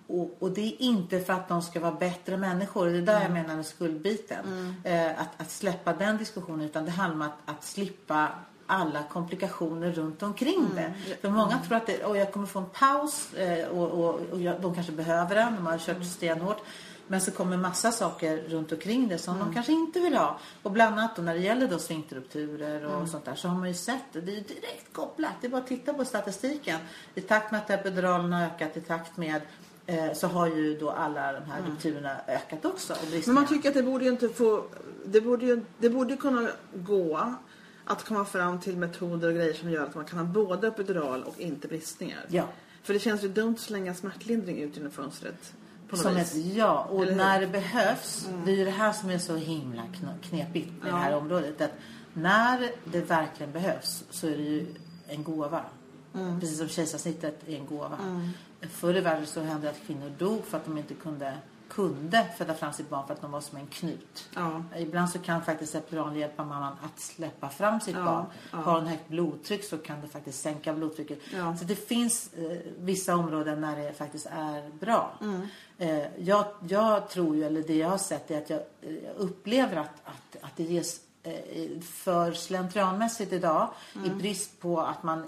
Och, 0.08 0.38
och 0.40 0.52
det 0.52 0.62
är 0.62 0.82
inte 0.82 1.20
för 1.20 1.34
att 1.34 1.48
de 1.48 1.62
ska 1.62 1.80
vara 1.80 1.92
bättre 1.92 2.38
människor. 2.38 2.86
Det 2.86 2.98
är 2.98 3.02
där 3.02 3.22
jag 3.22 3.32
menar 3.32 3.56
med 3.56 3.66
skuldbiten. 3.66 4.76
Eh, 4.84 5.22
att, 5.22 5.42
att 5.42 5.52
släppa 5.52 5.94
den 5.94 6.18
diskussionen 6.18 6.62
utan 6.62 6.86
det 6.86 6.92
handlar 6.92 7.26
om 7.26 7.32
att, 7.32 7.56
att 7.56 7.64
slippa 7.64 8.30
alla 8.66 9.04
komplikationer 9.04 9.92
runt 9.92 10.24
omkring 10.24 10.70
det. 10.76 10.94
För 11.22 11.30
många 11.30 11.60
tror 11.68 11.78
att 11.78 11.88
det, 11.88 12.00
jag 12.00 12.32
kommer 12.32 12.48
få 12.48 12.60
en 12.60 12.66
paus 12.66 13.34
eh, 13.34 13.68
och, 13.68 13.92
och, 13.92 14.20
och 14.32 14.42
jag, 14.42 14.62
de 14.62 14.76
kanske 14.76 14.92
behöver 14.92 15.36
den. 15.36 15.56
De 15.56 15.66
har 15.66 15.78
kört 15.78 16.06
stenhårt. 16.06 16.62
Men 17.08 17.22
så 17.22 17.32
kommer 17.32 17.58
massa 17.58 17.92
saker 17.92 18.38
runt 18.38 18.72
omkring 18.72 19.08
det 19.08 19.18
som 19.18 19.40
de 19.40 19.54
kanske 19.54 19.72
inte 19.72 20.00
vill 20.00 20.14
ha. 20.16 20.40
Och 20.64 20.72
bland 20.72 21.00
annat 21.00 21.16
då 21.16 21.22
när 21.22 21.34
det 21.34 21.40
gäller 21.40 21.68
då 21.68 21.80
sfinkterrupturer 21.80 22.86
och 22.86 23.08
sånt 23.08 23.26
där 23.26 23.36
så 23.36 23.48
har 23.48 23.60
man 23.60 23.68
ju 23.68 23.74
sett 23.74 24.04
det. 24.14 24.22
Det 24.22 24.32
är 24.32 24.36
ju 24.36 24.42
direkt 24.42 24.94
kopplat. 24.94 25.32
Det 25.42 25.48
är 25.48 25.52
bara 25.52 25.62
att 25.62 25.68
titta 25.68 25.94
på 25.94 26.06
statistiken. 26.06 26.80
I 27.16 27.22
takt 27.22 27.52
med 27.52 27.62
att 27.62 27.70
epiduralen 27.70 28.34
har 28.34 28.46
ökat, 28.46 28.78
i 28.78 28.82
takt 28.82 29.18
med 29.18 29.42
eh, 29.86 30.14
så 30.14 30.28
har 30.28 30.48
ju 30.48 30.78
då 30.78 30.90
alla 30.90 31.34
de 31.34 31.46
här 31.46 31.62
rupturerna 31.68 32.16
ökat 32.28 32.66
också. 32.66 32.96
Men 33.26 33.36
man 33.36 33.48
tycker 33.48 33.70
att 33.70 33.76
det 33.76 33.84
borde 33.84 34.06
ju 34.06 34.12
inte 34.12 34.30
få... 34.30 34.64
Det 35.06 35.22
borde 35.22 35.46
ju, 35.46 35.62
det 35.78 35.90
borde 35.90 36.18
kunna 36.18 36.50
gå 36.74 37.34
att 37.86 38.04
komma 38.04 38.26
fram 38.26 38.60
till 38.60 38.78
metoder 38.78 39.28
och 39.28 39.36
grejer 39.36 39.54
som 39.54 39.70
gör 39.72 39.84
att 39.84 39.96
man 39.96 40.06
kan 40.06 40.20
ha 40.20 40.26
både 40.26 40.68
epidural 40.68 41.24
och 41.24 41.40
inte 41.40 41.68
bristningar. 41.68 42.26
Ja. 42.30 42.44
För 42.84 42.94
det 42.94 43.00
känns 43.00 43.24
ju 43.24 43.28
dumt 43.28 43.54
att 43.54 43.60
slänga 43.60 43.94
smärtlindring 43.94 44.62
ut 44.62 44.78
genom 44.78 44.92
fönstret. 44.92 45.54
På 45.98 46.00
Som 46.00 46.16
vis. 46.16 46.36
ett 46.36 46.46
ja. 46.56 46.88
Och 46.92 47.02
Eller 47.02 47.12
hur? 47.12 47.18
när 47.18 47.40
det 47.42 47.48
behövs. 47.48 48.28
Det 48.46 48.52
är 48.52 48.56
ju 48.56 48.66
det 48.66 48.72
här 48.72 48.94
som 48.94 49.10
är 49.10 49.18
så 49.18 49.36
himla 49.36 49.82
kn- 49.82 50.22
knepigt 50.30 50.84
med 50.84 50.94
det 50.94 50.98
här 50.98 51.16
området. 51.16 51.62
Att 51.62 51.72
när 52.14 52.72
det 52.86 53.02
verkligen 53.02 53.52
behövs 53.52 54.04
så 54.10 54.28
är 54.28 54.38
det 54.38 54.44
ju 54.44 54.66
en 55.08 55.24
gåva. 55.24 55.62
Precis 56.40 56.58
som 56.58 56.68
kejsarsnittet 56.68 57.48
är 57.48 57.56
en 57.56 57.66
gåva. 57.66 57.98
Förr 58.70 58.96
i 58.98 59.02
världen 59.02 59.26
så 59.26 59.42
hände 59.42 59.62
det 59.68 59.70
att 59.70 59.82
kvinnor 59.88 60.12
dog 60.18 60.46
för 60.46 60.58
att 60.58 60.66
de 60.66 60.78
inte 60.78 60.94
kunde 60.94 61.34
kunde 61.74 62.28
föda 62.38 62.54
fram 62.54 62.74
sitt 62.74 62.90
barn 62.90 63.08
för 63.08 63.14
att 63.14 63.22
de 63.22 63.32
var 63.32 63.42
som 63.42 63.58
en 63.58 63.68
knut. 63.68 64.30
Ja. 64.36 64.64
Ibland 64.78 65.10
så 65.10 65.20
kan 65.20 65.42
faktiskt 65.42 65.76
epidural 65.76 66.16
hjälpa 66.18 66.44
mamman 66.46 66.74
att 66.84 67.00
släppa 67.00 67.50
fram 67.50 67.80
sitt 67.82 67.96
Ja, 67.96 68.06
barn. 68.06 68.26
ja. 68.52 68.58
Har 68.58 68.74
hon 68.80 68.88
högt 68.88 69.08
blodtryck 69.08 69.64
så 69.64 69.78
kan 69.78 70.02
det 70.02 70.08
faktiskt 70.08 70.42
sänka 70.42 70.74
blodtrycket. 70.74 71.20
Så 71.60 71.66
det 71.66 71.76
finns 71.76 72.34
eh, 72.34 72.58
vissa 72.78 73.16
områden 73.16 73.62
när 73.62 73.78
det 73.78 73.94
faktiskt 73.94 74.26
är 74.32 74.70
bra. 74.80 75.12
Mm. 75.22 75.48
Eh, 75.78 76.08
jag, 76.18 76.46
jag 76.68 77.10
tror 77.10 77.36
ju, 77.36 77.44
eller 77.44 77.64
det 77.64 77.76
jag 77.78 77.90
har 77.90 77.98
sett 77.98 78.32
är 78.32 78.38
att 78.38 78.50
jag, 78.50 78.60
eh, 78.82 78.94
jag 78.94 79.16
upplever 79.18 79.76
att, 79.76 80.02
att, 80.04 80.44
att 80.44 80.58
det 80.58 80.64
ges 80.64 81.00
eh, 81.24 81.80
för 81.82 82.32
slentrianmässigt 82.34 83.34
idag 83.34 83.70
i 83.94 83.98
Mm. 83.98 84.18
brist 84.18 84.60
på 84.62 84.82
att 84.82 85.04
man 85.04 85.20
eh, 85.24 85.28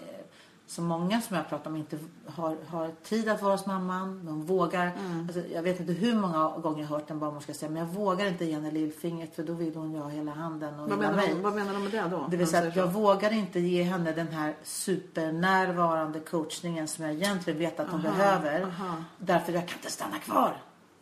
så 0.67 0.81
många 0.81 1.22
som 1.22 1.36
jag 1.36 1.50
pratar 1.50 1.69
om 1.72 1.75
inte 1.75 1.98
har, 2.27 2.57
har 2.67 2.91
tid 3.03 3.29
att 3.29 3.41
vara 3.41 3.51
hos 3.55 3.65
mamman. 3.65 4.25
De 4.25 4.45
vågar. 4.45 4.91
Mm. 5.00 5.22
Alltså, 5.24 5.41
jag 5.53 5.63
vet 5.63 5.79
inte 5.79 5.93
hur 5.93 6.15
många 6.15 6.50
gånger 6.57 6.81
jag 6.81 6.88
har 6.88 6.98
hört 7.00 7.10
en 7.12 7.19
barnmorska 7.19 7.53
säga 7.53 7.69
men 7.72 7.79
jag 7.88 7.93
vågar 7.93 8.25
inte 8.25 8.45
ge 8.45 8.53
henne 8.53 8.72
lillfingret 8.72 9.36
för 9.36 9.43
då 9.43 9.53
vill 9.53 9.75
hon 9.75 9.91
ju 9.91 10.00
ha 10.00 10.10
hela 10.10 10.31
handen 10.31 10.79
och 10.79 10.89
Vad, 10.89 11.00
menar 11.00 11.15
mig. 11.15 11.29
de, 11.34 11.41
vad 11.41 11.55
menar 11.55 11.74
de 11.74 11.84
med 11.84 11.91
det 11.91 12.07
då? 12.12 12.27
Det 12.31 12.38
vill 12.38 12.48
säga 12.48 12.67
att 12.67 12.75
jag 12.75 12.93
så? 12.93 13.00
vågar 13.00 13.34
inte 13.34 13.60
ge 13.60 13.84
henne 13.84 14.12
den 14.12 14.27
här 14.27 14.55
supernärvarande 14.63 16.19
coachningen 16.19 16.88
som 16.88 17.05
jag 17.05 17.13
egentligen 17.13 17.60
vet 17.60 17.79
att 17.79 17.89
hon 17.89 18.05
Aha, 18.05 18.17
behöver. 18.17 18.62
aha. 18.62 18.95
Därför 19.17 19.53
jag 19.53 19.67
kan 19.67 19.77
inte 19.77 19.91
stanna 19.91 20.17
kvar. 20.19 20.57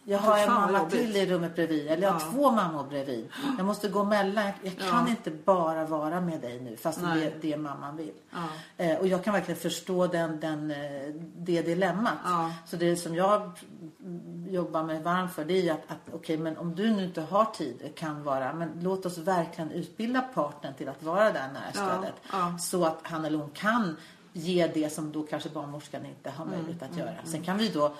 Jag 0.05 0.19
har 0.19 0.37
en 0.37 0.49
mamma 0.49 0.77
jobbigt. 0.79 0.91
till 0.93 1.15
i 1.17 1.25
rummet 1.25 1.55
bredvid. 1.55 1.87
Eller 1.87 2.03
jag 2.03 2.11
har 2.13 2.19
Ja. 2.21 2.31
två 2.31 2.51
mammor 2.51 2.83
bredvid. 2.83 3.29
Jag 3.57 3.65
måste 3.65 3.87
gå 3.89 4.03
mellan. 4.03 4.45
Jag, 4.63 4.77
kan 4.77 4.87
Ja. 5.05 5.09
inte 5.09 5.31
bara 5.31 5.85
vara 5.85 6.21
med 6.21 6.41
dig 6.41 6.59
nu 6.59 6.77
fast 6.77 6.99
det 7.01 7.25
är 7.25 7.33
det 7.41 7.57
mamman 7.57 7.97
vill. 7.97 8.11
Ja. 8.31 8.37
Eh, 8.77 8.97
och 8.97 9.07
jag 9.07 9.23
kan 9.23 9.33
verkligen 9.33 9.59
förstå 9.59 10.07
den, 10.07 10.39
den, 10.39 10.71
eh, 10.71 10.77
det 11.37 11.61
dilemmat. 11.61 12.13
Så 12.65 12.75
det 12.75 12.95
som 12.95 13.15
jag 13.15 13.51
jobbar 14.49 14.83
mig 14.83 15.01
varm 15.01 15.29
för 15.29 15.45
det 15.45 15.69
är 15.69 15.73
att, 15.73 15.83
att 15.87 16.13
okej 16.13 16.37
men 16.37 16.57
om 16.57 16.75
du 16.75 16.91
nu 16.91 17.03
inte 17.03 17.21
har 17.21 17.45
tid 17.45 17.91
kan 17.95 18.23
vara 18.23 18.53
men 18.53 18.71
låt 18.81 19.05
oss 19.05 19.17
verkligen 19.17 19.71
utbilda 19.71 20.21
partnern 20.21 20.73
till 20.73 20.89
att 20.89 21.03
vara 21.03 21.31
där 21.31 21.47
nära 21.53 21.71
stödet. 21.71 22.13
ja. 22.31 22.57
Så 22.59 22.85
att 22.85 22.99
han 23.03 23.25
eller 23.25 23.37
hon 23.37 23.49
kan 23.49 23.97
ge 24.33 24.67
det 24.73 24.89
som 24.93 25.11
då 25.11 25.23
kanske 25.23 25.49
barnmorskan 25.49 26.05
inte 26.05 26.29
har 26.29 26.45
Mm, 26.45 26.57
möjlighet 26.57 26.83
att 26.91 26.97
göra. 26.97 27.15
Sen 27.23 27.41
kan 27.43 27.57
vi 27.57 27.69
då 27.69 27.93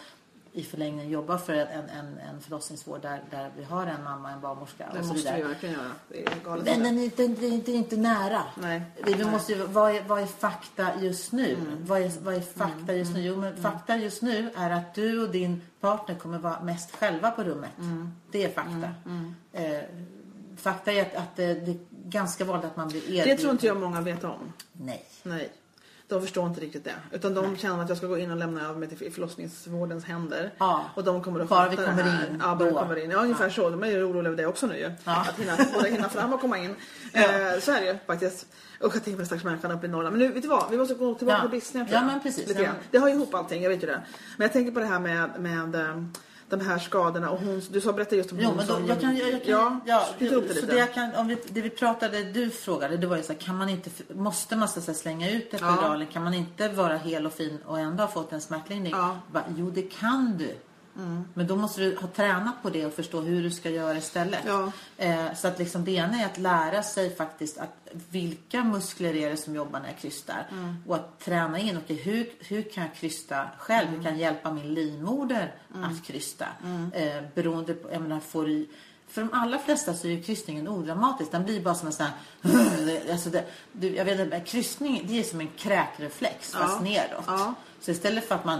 i 0.56 0.64
förlängningen 0.64 1.10
jobba 1.10 1.38
för 1.38 1.54
en, 1.54 1.90
en, 1.90 2.18
en 2.18 2.42
förlossningsvård 2.42 3.02
där, 3.02 3.22
där 3.32 3.52
vi 3.58 3.64
har 3.64 3.88
en 3.88 4.04
mamma, 4.04 4.32
en 4.32 4.42
barnmorska 4.42 4.90
Det 4.94 5.00
och 5.00 5.06
så 5.06 5.14
måste 5.14 5.30
vi 5.30 5.36
vidare. 5.36 5.54
verkligen 5.54 5.76
göra. 5.76 5.92
Det 6.10 6.26
är 6.26 6.36
galet. 6.46 6.66
Men 6.66 6.84
den 6.84 6.98
är 7.00 7.04
inte, 7.04 7.28
det 7.28 7.46
är 7.46 7.52
inte, 7.52 7.72
det 7.72 7.78
inte 7.78 7.98
nära. 7.98 8.44
Nej. 8.62 8.82
Vi, 9.06 9.14
vi 9.14 9.24
Nej. 9.24 9.32
måste 9.32 9.54
ju, 9.54 9.66
vad, 9.66 9.96
är, 9.96 10.04
vad 10.04 10.22
är 10.22 10.26
fakta 10.26 10.90
just 11.02 11.32
nu? 11.32 11.54
Mm. 11.54 11.86
Vad, 11.86 12.02
är, 12.02 12.12
vad 12.24 12.34
är 12.34 12.42
fakta 12.42 12.94
just 12.94 13.14
nu? 13.14 13.22
Jo, 13.22 13.36
men 13.36 13.58
fakta 13.58 13.98
just 13.98 14.22
nu 14.22 14.50
är 14.56 14.70
att 14.70 14.94
du 14.96 15.24
och 15.24 15.30
din 15.30 15.62
partner 15.80 16.16
kommer 16.16 16.38
vara 16.40 16.64
mest 16.64 16.96
själva 16.96 17.32
på 17.32 17.44
rummet. 17.44 17.78
Mm. 17.78 18.12
Det 18.32 18.44
är 18.44 18.50
fakta. 18.50 18.90
Eh, 19.54 19.82
fakta 20.58 20.92
är 20.92 21.02
att, 21.02 21.16
att 21.16 21.40
eh, 21.40 21.48
det 21.48 21.72
är 21.72 21.78
ganska 22.06 22.46
vanligt 22.46 22.66
att 22.66 22.78
man 22.78 22.88
blir 22.88 23.02
erbjuden. 23.02 23.28
Det 23.28 23.38
tror 23.38 23.52
inte 23.52 23.68
jag 23.68 23.78
många 23.80 24.02
vet 24.02 24.24
om. 24.24 24.54
Nej. 24.72 25.06
Nej. 25.24 25.52
De 26.08 26.22
förstår 26.22 26.48
inte 26.48 26.62
riktigt 26.62 26.84
det. 26.84 26.96
Utan 27.12 27.34
de 27.34 27.58
känner 27.58 27.84
att 27.84 27.90
jag 27.90 27.98
ska 27.98 28.08
gå 28.08 28.18
in 28.18 28.32
och 28.32 28.38
lämna 28.38 28.62
över 28.70 28.80
mig 28.80 28.90
till 28.90 29.12
förlossningsvårdens 29.14 30.06
händer. 30.06 30.54
Ja. 30.58 30.86
Och 30.96 31.04
de 31.04 31.24
kommer 31.24 31.40
att 31.40 31.50
Bara 31.50 31.70
fatta 31.70 31.82
vi 31.82 31.88
kommer 31.88 32.04
det 32.04 32.10
här. 32.10 32.28
in 32.28 32.40
Ja, 32.44 32.56
bara 32.56 32.66
vi 32.70 32.74
då. 32.74 32.80
kommer 32.80 32.96
in. 33.04 33.12
Ja, 33.12 33.18
ungefär 33.18 33.50
så. 33.50 33.70
De 33.70 33.84
är 33.84 33.88
ju 33.88 34.04
oroliga 34.04 34.28
över 34.28 34.38
det 34.38 34.46
också 34.46 34.68
nu 34.68 34.78
ju. 34.78 34.92
Ja. 35.04 35.26
Att 35.30 35.40
hinna, 35.40 35.58
både 35.74 35.90
hinna 35.90 36.10
fram 36.10 36.34
och 36.34 36.42
komma 36.42 36.58
in. 36.58 36.76
Eh, 37.14 37.60
så 37.60 37.72
är 37.72 37.82
det 37.82 37.86
ju 37.88 37.98
faktiskt. 38.08 38.46
Usch, 38.84 38.96
jag 38.96 39.04
tänker 39.04 39.12
på 39.12 39.18
den 39.18 39.26
stackars 39.26 39.44
människan 39.44 39.72
uppe 39.72 39.86
i 39.86 39.90
Norrland. 39.90 40.18
Men 40.18 40.28
nu, 40.28 40.34
vet 40.34 40.42
du 40.44 40.48
vad? 40.50 40.72
Vi 40.72 40.78
måste 40.78 40.94
gå 40.94 41.14
tillbaka 41.14 41.38
Ja. 41.44 41.50
till 41.50 41.60
business. 41.60 41.90
Ja, 41.92 42.02
men 42.06 42.20
precis. 42.24 42.48
Lite. 42.48 42.62
Ja. 42.62 42.72
Det 42.92 42.98
har 42.98 43.10
ihop 43.10 43.34
allting, 43.34 43.64
jag 43.64 43.70
vet 43.70 43.84
ju 43.84 43.88
det. 43.88 44.02
Men 44.38 44.46
jag 44.46 44.54
tänker 44.54 44.72
på 44.72 44.80
det 44.80 44.86
här 44.86 45.00
med, 45.00 45.30
med 45.40 45.76
eh, 45.76 46.04
de 46.58 46.66
här 46.66 46.80
skadorna. 46.80 47.30
Och 47.30 47.40
hon, 47.40 47.62
du 47.70 47.82
sa 47.82 47.94
berätta 47.94 48.16
just 48.16 48.32
om 48.32 48.40
Jo, 48.40 48.48
hon 48.48 48.58
men 48.58 48.68
då, 48.68 48.74
som... 48.74 48.88
jag 48.88 49.02
kan, 49.02 49.18
jag, 49.18 49.32
jag 49.32 49.44
kan, 49.44 49.52
ja, 49.52 49.80
ja, 49.86 50.06
det 50.20 50.30
så 50.30 50.42
lite. 50.42 50.66
det, 50.66 50.78
jag 50.78 50.94
kan, 50.94 51.16
om 51.16 51.28
vi, 51.28 51.38
det 51.50 51.62
vi 51.62 51.70
pratade, 51.70 52.24
du 52.24 52.50
frågade, 52.50 52.98
det 52.98 53.08
var 53.08 53.18
ju 53.18 53.24
så 53.24 53.34
här, 53.34 53.40
kan 53.40 53.58
man 53.58 53.70
inte, 53.70 53.90
måste 54.14 54.56
man 54.56 54.68
så 54.68 54.82
säga, 54.82 54.96
slänga 54.96 55.32
ut 55.32 55.54
epiduralen? 55.54 56.08
Kan 56.08 56.24
man 56.24 56.34
inte 56.34 56.70
vara 56.70 56.98
hel 56.98 57.26
och 57.26 57.34
fin 57.34 57.60
och 57.66 57.80
ändå 57.80 58.04
ha 58.04 58.08
fått 58.08 58.34
en 58.34 58.42
smärtlindring? 58.42 58.94
Ja. 58.96 59.20
Bara, 59.32 59.44
jo, 59.58 59.70
det 59.70 59.82
kan 59.82 60.38
du. 60.38 60.56
Men 61.34 61.48
då 61.48 61.56
måste 61.56 61.82
du 61.82 61.96
ha 61.98 62.08
tränat 62.08 62.64
på 62.64 62.70
det 62.70 62.86
och 62.86 62.94
förstå 62.94 63.22
hur 63.22 63.44
du 63.44 63.52
ska 63.52 63.70
göra 63.70 63.98
istället. 63.98 64.40
Ja. 64.46 64.72
Eh, 64.98 65.34
så 65.36 65.48
att 65.48 65.60
liksom 65.60 65.86
det 65.86 65.92
ena 65.92 66.22
är 66.22 66.26
att 66.26 66.38
lära 66.38 66.84
sig 66.84 67.16
faktiskt 67.16 67.58
att 67.58 67.76
vilka 68.10 68.64
muskler 68.64 69.16
är 69.16 69.30
det 69.30 69.38
som 69.38 69.56
jobbar 69.56 69.80
när 69.80 69.88
jag 69.88 69.98
krystar. 69.98 70.48
Mm. 70.52 70.76
Och 70.88 70.96
att 70.96 71.20
träna 71.20 71.60
in, 71.60 71.78
okej 71.78 71.96
hur, 71.96 72.30
hur 72.40 72.62
kan 72.62 72.84
jag 72.84 72.96
krysta 72.96 73.48
själv? 73.58 73.88
Hur 73.90 74.04
kan 74.04 74.12
jag 74.12 74.18
hjälpa 74.22 74.52
min 74.54 74.74
livmoder 74.74 75.54
Mm. 75.76 75.90
att 75.92 76.04
krysta? 76.06 76.46
Eh, 76.94 77.24
beroende 77.36 77.74
på, 77.74 77.92
jag 77.92 78.02
menar, 78.02 78.20
får 78.20 78.46
du, 78.46 78.68
för 79.08 79.22
de 79.22 79.34
allra 79.34 79.60
flesta 79.60 79.94
så 79.94 80.08
är 80.08 80.12
ju 80.12 80.24
krystningen 80.24 80.68
odramatisk. 80.68 81.32
Den 81.32 81.44
blir 81.44 81.62
bara 81.62 81.76
som 81.76 81.88
en 81.88 81.94
sån 81.94 82.06
här... 82.06 82.14
Alltså 83.12 83.30
det, 83.30 83.46
jag 83.90 84.06
vet 84.06 84.20
inte, 84.20 84.40
krystning 84.40 85.06
det 85.08 85.20
är 85.20 85.24
som 85.24 85.40
en 85.40 85.48
kräkreflex 85.58 86.52
fast 86.52 86.74
Ja. 86.78 86.84
neråt. 86.84 87.24
Ja. 87.28 87.54
Så 87.86 87.92
istället 87.92 88.28
för 88.28 88.36
att 88.36 88.46
man... 88.46 88.60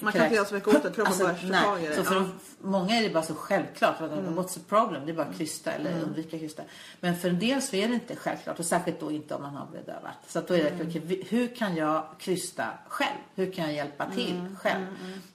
Man 0.00 0.12
kan 0.12 0.22
inte 0.22 0.34
göra 0.34 0.44
så 0.46 0.54
mycket 0.54 0.68
åt 0.68 0.82
det. 0.82 0.90
Kroppen 0.92 1.18
bara 1.18 1.62
tag 1.62 1.82
i 1.84 1.86
det. 1.86 1.94
Så 1.96 2.04
för 2.04 2.14
Ja. 2.14 2.24
många 2.60 2.94
är 2.98 3.02
det 3.02 3.10
bara 3.10 3.22
så 3.24 3.34
självklart. 3.34 4.00
Att, 4.00 4.10
What's 4.10 4.54
the 4.54 4.60
problem? 4.60 5.06
Det 5.06 5.12
är 5.12 5.16
bara 5.16 5.26
att 5.26 5.36
krysta 5.38 5.72
eller 5.72 5.90
Mm. 5.90 6.04
undvika 6.04 6.38
krysta. 6.38 6.62
Men 7.00 7.16
för 7.16 7.28
en 7.28 7.38
del 7.38 7.62
så 7.62 7.76
är 7.76 7.88
det 7.88 7.94
inte 7.94 8.16
självklart. 8.16 8.58
Och 8.58 8.64
särskilt 8.66 9.00
då 9.00 9.10
inte 9.12 9.34
om 9.34 9.42
man 9.42 9.54
har 9.56 9.66
bedövat. 9.66 10.14
Så 10.26 10.38
att 10.38 10.48
då 10.48 10.54
är 10.54 10.62
det, 10.62 10.68
Mm. 10.70 10.88
vi- 11.06 11.26
hur 11.28 11.46
kan 11.56 11.76
jag 11.76 12.06
krysta 12.18 12.66
själv? 12.88 13.18
Hur 13.34 13.52
kan 13.52 13.64
jag 13.64 13.74
hjälpa 13.74 14.10
till 14.10 14.36
Mm. 14.36 14.56
själv? 14.56 14.86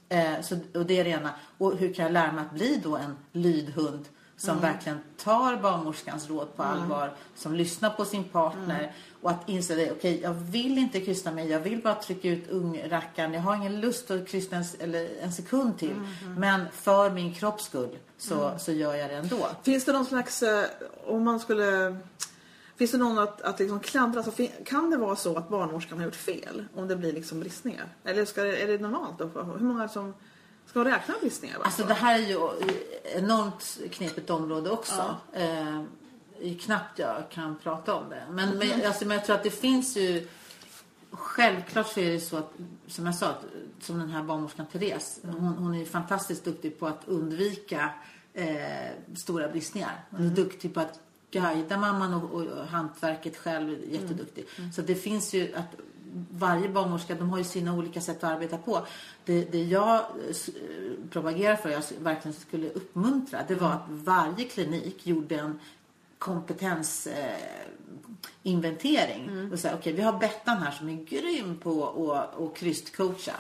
Eh, 0.10 0.42
så, 0.42 0.56
och 0.74 0.86
det 0.86 1.00
är 1.00 1.04
det 1.04 1.10
ena. 1.10 1.30
Och 1.58 1.78
hur 1.78 1.94
kan 1.94 2.04
jag 2.06 2.12
lära 2.12 2.32
mig 2.32 2.46
att 2.46 2.51
bli 2.54 2.82
då 2.84 2.98
en 2.98 3.18
lydhund 3.32 4.06
som 4.41 4.58
Mm. 4.58 4.62
verkligen 4.73 4.99
tar 5.17 5.56
barnmorskans 5.58 6.30
råd 6.30 6.56
på 6.56 6.63
allvar, 6.63 7.13
som 7.36 7.54
lyssnar 7.56 7.89
på 7.89 8.06
sin 8.06 8.23
partner 8.23 8.80
Mm. 8.80 8.91
och 9.21 9.30
att 9.32 9.49
inse 9.49 9.75
det, 9.75 9.91
okej 9.91 10.19
jag 10.21 10.34
vill 10.34 10.77
inte 10.77 11.01
krysta 11.01 11.32
mig, 11.32 11.47
jag 11.49 11.60
vill 11.60 11.82
bara 11.82 11.95
trycka 11.95 12.30
ut 12.30 12.49
ungrackaren, 12.49 13.34
jag 13.34 13.41
har 13.41 13.56
ingen 13.56 13.82
lust 13.82 14.12
att 14.12 14.27
krysta 14.27 14.56
en, 14.56 14.63
eller 14.80 15.10
en 15.21 15.32
sekund 15.34 15.77
till. 15.77 15.91
Mm, 15.91 16.34
Men 16.39 16.65
för 16.73 17.10
min 17.10 17.34
kropps 17.34 17.63
skull 17.65 17.97
så, 18.17 18.51
så 18.60 18.71
gör 18.71 18.95
jag 18.95 19.10
det 19.10 19.15
ändå. 19.15 19.47
Finns 19.63 19.86
det 19.86 19.93
någon 19.93 20.06
slags, 20.06 20.43
eh, 20.43 20.65
om 21.06 21.23
man 21.23 21.39
skulle... 21.39 21.97
Finns 22.75 22.91
det 22.91 22.97
någon 22.97 23.19
att, 23.19 23.41
att 23.41 23.60
liksom 23.60 23.80
klandra? 23.80 24.23
Så 24.23 24.32
fin- 24.32 24.51
kan 24.65 24.89
det 24.89 24.97
vara 24.97 25.15
så 25.15 25.38
att 25.38 25.49
barnmorskan 25.49 25.97
har 25.97 26.06
gjort 26.06 26.15
fel 26.15 26.65
om 26.75 26.88
det 26.88 26.95
blir 26.95 27.13
liksom 27.13 27.39
bristningar? 27.39 27.86
Eller 28.04 28.25
ska 28.25 28.43
det, 28.43 28.58
är 28.63 28.67
det 28.67 28.77
normalt? 28.77 29.19
Då? 29.19 29.25
Hur 29.58 29.65
många 29.65 29.88
som 29.88 30.13
ska 30.71 30.86
räkna 30.86 31.15
bristningar? 31.21 31.57
va? 31.57 31.65
Alltså 31.65 31.84
det 31.84 31.93
här 31.93 32.19
är 32.19 32.27
ju 32.27 32.49
enormt 33.03 33.77
knepigt 33.91 34.29
område 34.29 34.69
också. 34.69 35.15
Eh, 35.34 35.84
det 36.39 36.49
är 36.49 36.57
knappt 36.60 36.99
jag 36.99 37.29
kan 37.29 37.55
prata 37.63 37.95
om 37.95 38.10
det. 38.10 38.23
Men, 38.29 38.57
men, 38.57 38.86
alltså, 38.86 39.05
men 39.05 39.17
jag 39.17 39.25
tror 39.25 39.36
att 39.36 39.43
det 39.43 39.49
finns 39.49 39.97
ju 39.97 40.27
Självklart 41.13 41.88
så 41.88 41.99
är 41.99 42.12
det 42.12 42.19
så 42.19 42.38
att, 42.38 42.53
som 42.88 43.05
jag 43.05 43.15
sa, 43.15 43.27
att, 43.27 43.45
som 43.79 43.99
den 43.99 44.10
här 44.10 44.23
barnmorskan 44.23 44.65
Therese, 44.65 45.19
hon, 45.23 45.53
hon 45.57 45.73
är 45.73 45.79
ju 45.79 45.86
fantastiskt 45.86 46.45
duktig 46.45 46.79
på 46.79 46.88
att 46.88 47.01
undvika 47.05 47.89
eh, 48.34 49.15
stora 49.15 49.47
bristningar. 49.47 50.05
Hon 50.10 50.25
är 50.25 50.29
duktig 50.29 50.73
på 50.73 50.79
att 50.79 50.99
guida 51.31 51.77
mamman 51.77 52.13
och, 52.13 52.31
och 52.31 52.67
hantverket 52.67 53.38
själv, 53.38 53.77
jätteduktig. 53.91 54.45
Så 54.73 54.81
det 54.81 54.95
finns 54.95 55.34
ju 55.34 55.55
att 55.55 55.75
varje 56.32 56.69
barnmorska, 56.69 57.15
de 57.15 57.30
har 57.30 57.38
ju 57.38 57.43
sina 57.43 57.74
olika 57.74 58.02
sätt 58.02 58.24
att 58.24 58.32
arbeta 58.32 58.58
på. 58.58 58.86
Det, 59.26 59.52
det 59.52 59.63
jag 59.63 60.06
propagerar 61.10 61.56
för, 61.56 61.69
jag 61.69 61.84
verkligen 62.00 62.36
skulle 62.36 62.69
uppmuntra, 62.69 63.39
det 63.47 63.56
var 63.56 63.69
att 63.69 63.86
varje 63.88 64.45
klinik 64.45 65.08
gjorde 65.08 65.36
en 65.36 65.60
kompetens 66.17 67.08
eh. 67.08 67.38
Och 69.54 69.60
säga, 69.60 69.76
okej, 69.76 69.93
vi 69.93 70.02
har 70.02 70.19
Bettan 70.19 70.58
här 70.58 70.71
som 70.71 70.89
är 70.89 70.93
grym 70.93 71.58
på 71.58 71.86
att 72.13 72.41
att 72.41 72.56
krystcoacha. 72.58 73.34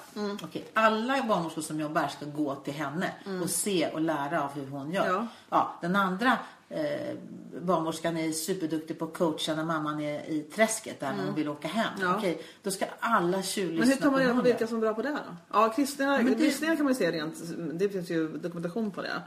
Okej, 0.43 0.65
alla 0.73 1.23
barnmorskor 1.23 1.61
som 1.61 1.79
jobbar 1.79 2.07
ska 2.07 2.25
gå 2.25 2.55
till 2.55 2.73
henne 2.73 3.11
och 3.43 3.49
se 3.49 3.89
och 3.89 4.01
lära 4.01 4.43
av 4.43 4.51
hur 4.53 4.67
hon 4.67 4.91
gör. 4.91 5.07
Ja. 5.07 5.27
Ja, 5.49 5.77
den 5.81 5.95
andra 5.95 6.37
eh, 6.73 7.17
barnmorskan 7.61 8.17
är 8.17 8.31
superduktig 8.31 8.99
på 8.99 9.05
att 9.05 9.13
coacha 9.13 9.55
när 9.55 9.63
mamman 9.65 10.01
är 10.01 10.29
i 10.29 10.41
träsket 10.41 10.99
där 10.99 11.13
när 11.13 11.25
hon 11.25 11.35
vill 11.35 11.49
åka 11.49 11.67
hem. 11.67 11.93
Ja. 12.01 12.15
Okej, 12.17 12.41
då 12.63 12.71
ska 12.71 12.85
alla 12.99 13.41
tjuvlyssna 13.43 13.79
Men 13.85 13.89
hur 13.89 13.95
tar 13.95 14.05
man 14.11 14.13
på 14.13 14.19
reda 14.19 14.35
på 14.35 14.41
vilka 14.41 14.67
som 14.67 14.77
är 14.77 14.81
bra 14.81 14.93
på 14.93 15.01
det 15.01 15.09
då? 15.09 15.35
Ja, 15.51 15.73
kristningar, 15.75 16.17
Men 16.17 16.25
det- 16.25 16.35
bristningar 16.35 16.75
kan 16.75 16.85
man 16.85 16.93
ju 16.93 16.97
se 16.99 17.11
rent, 17.11 17.35
det 17.79 17.89
finns 17.89 18.09
ju 18.09 18.27
dokumentation 18.37 18.91
på 18.91 19.01
det. 19.01 19.21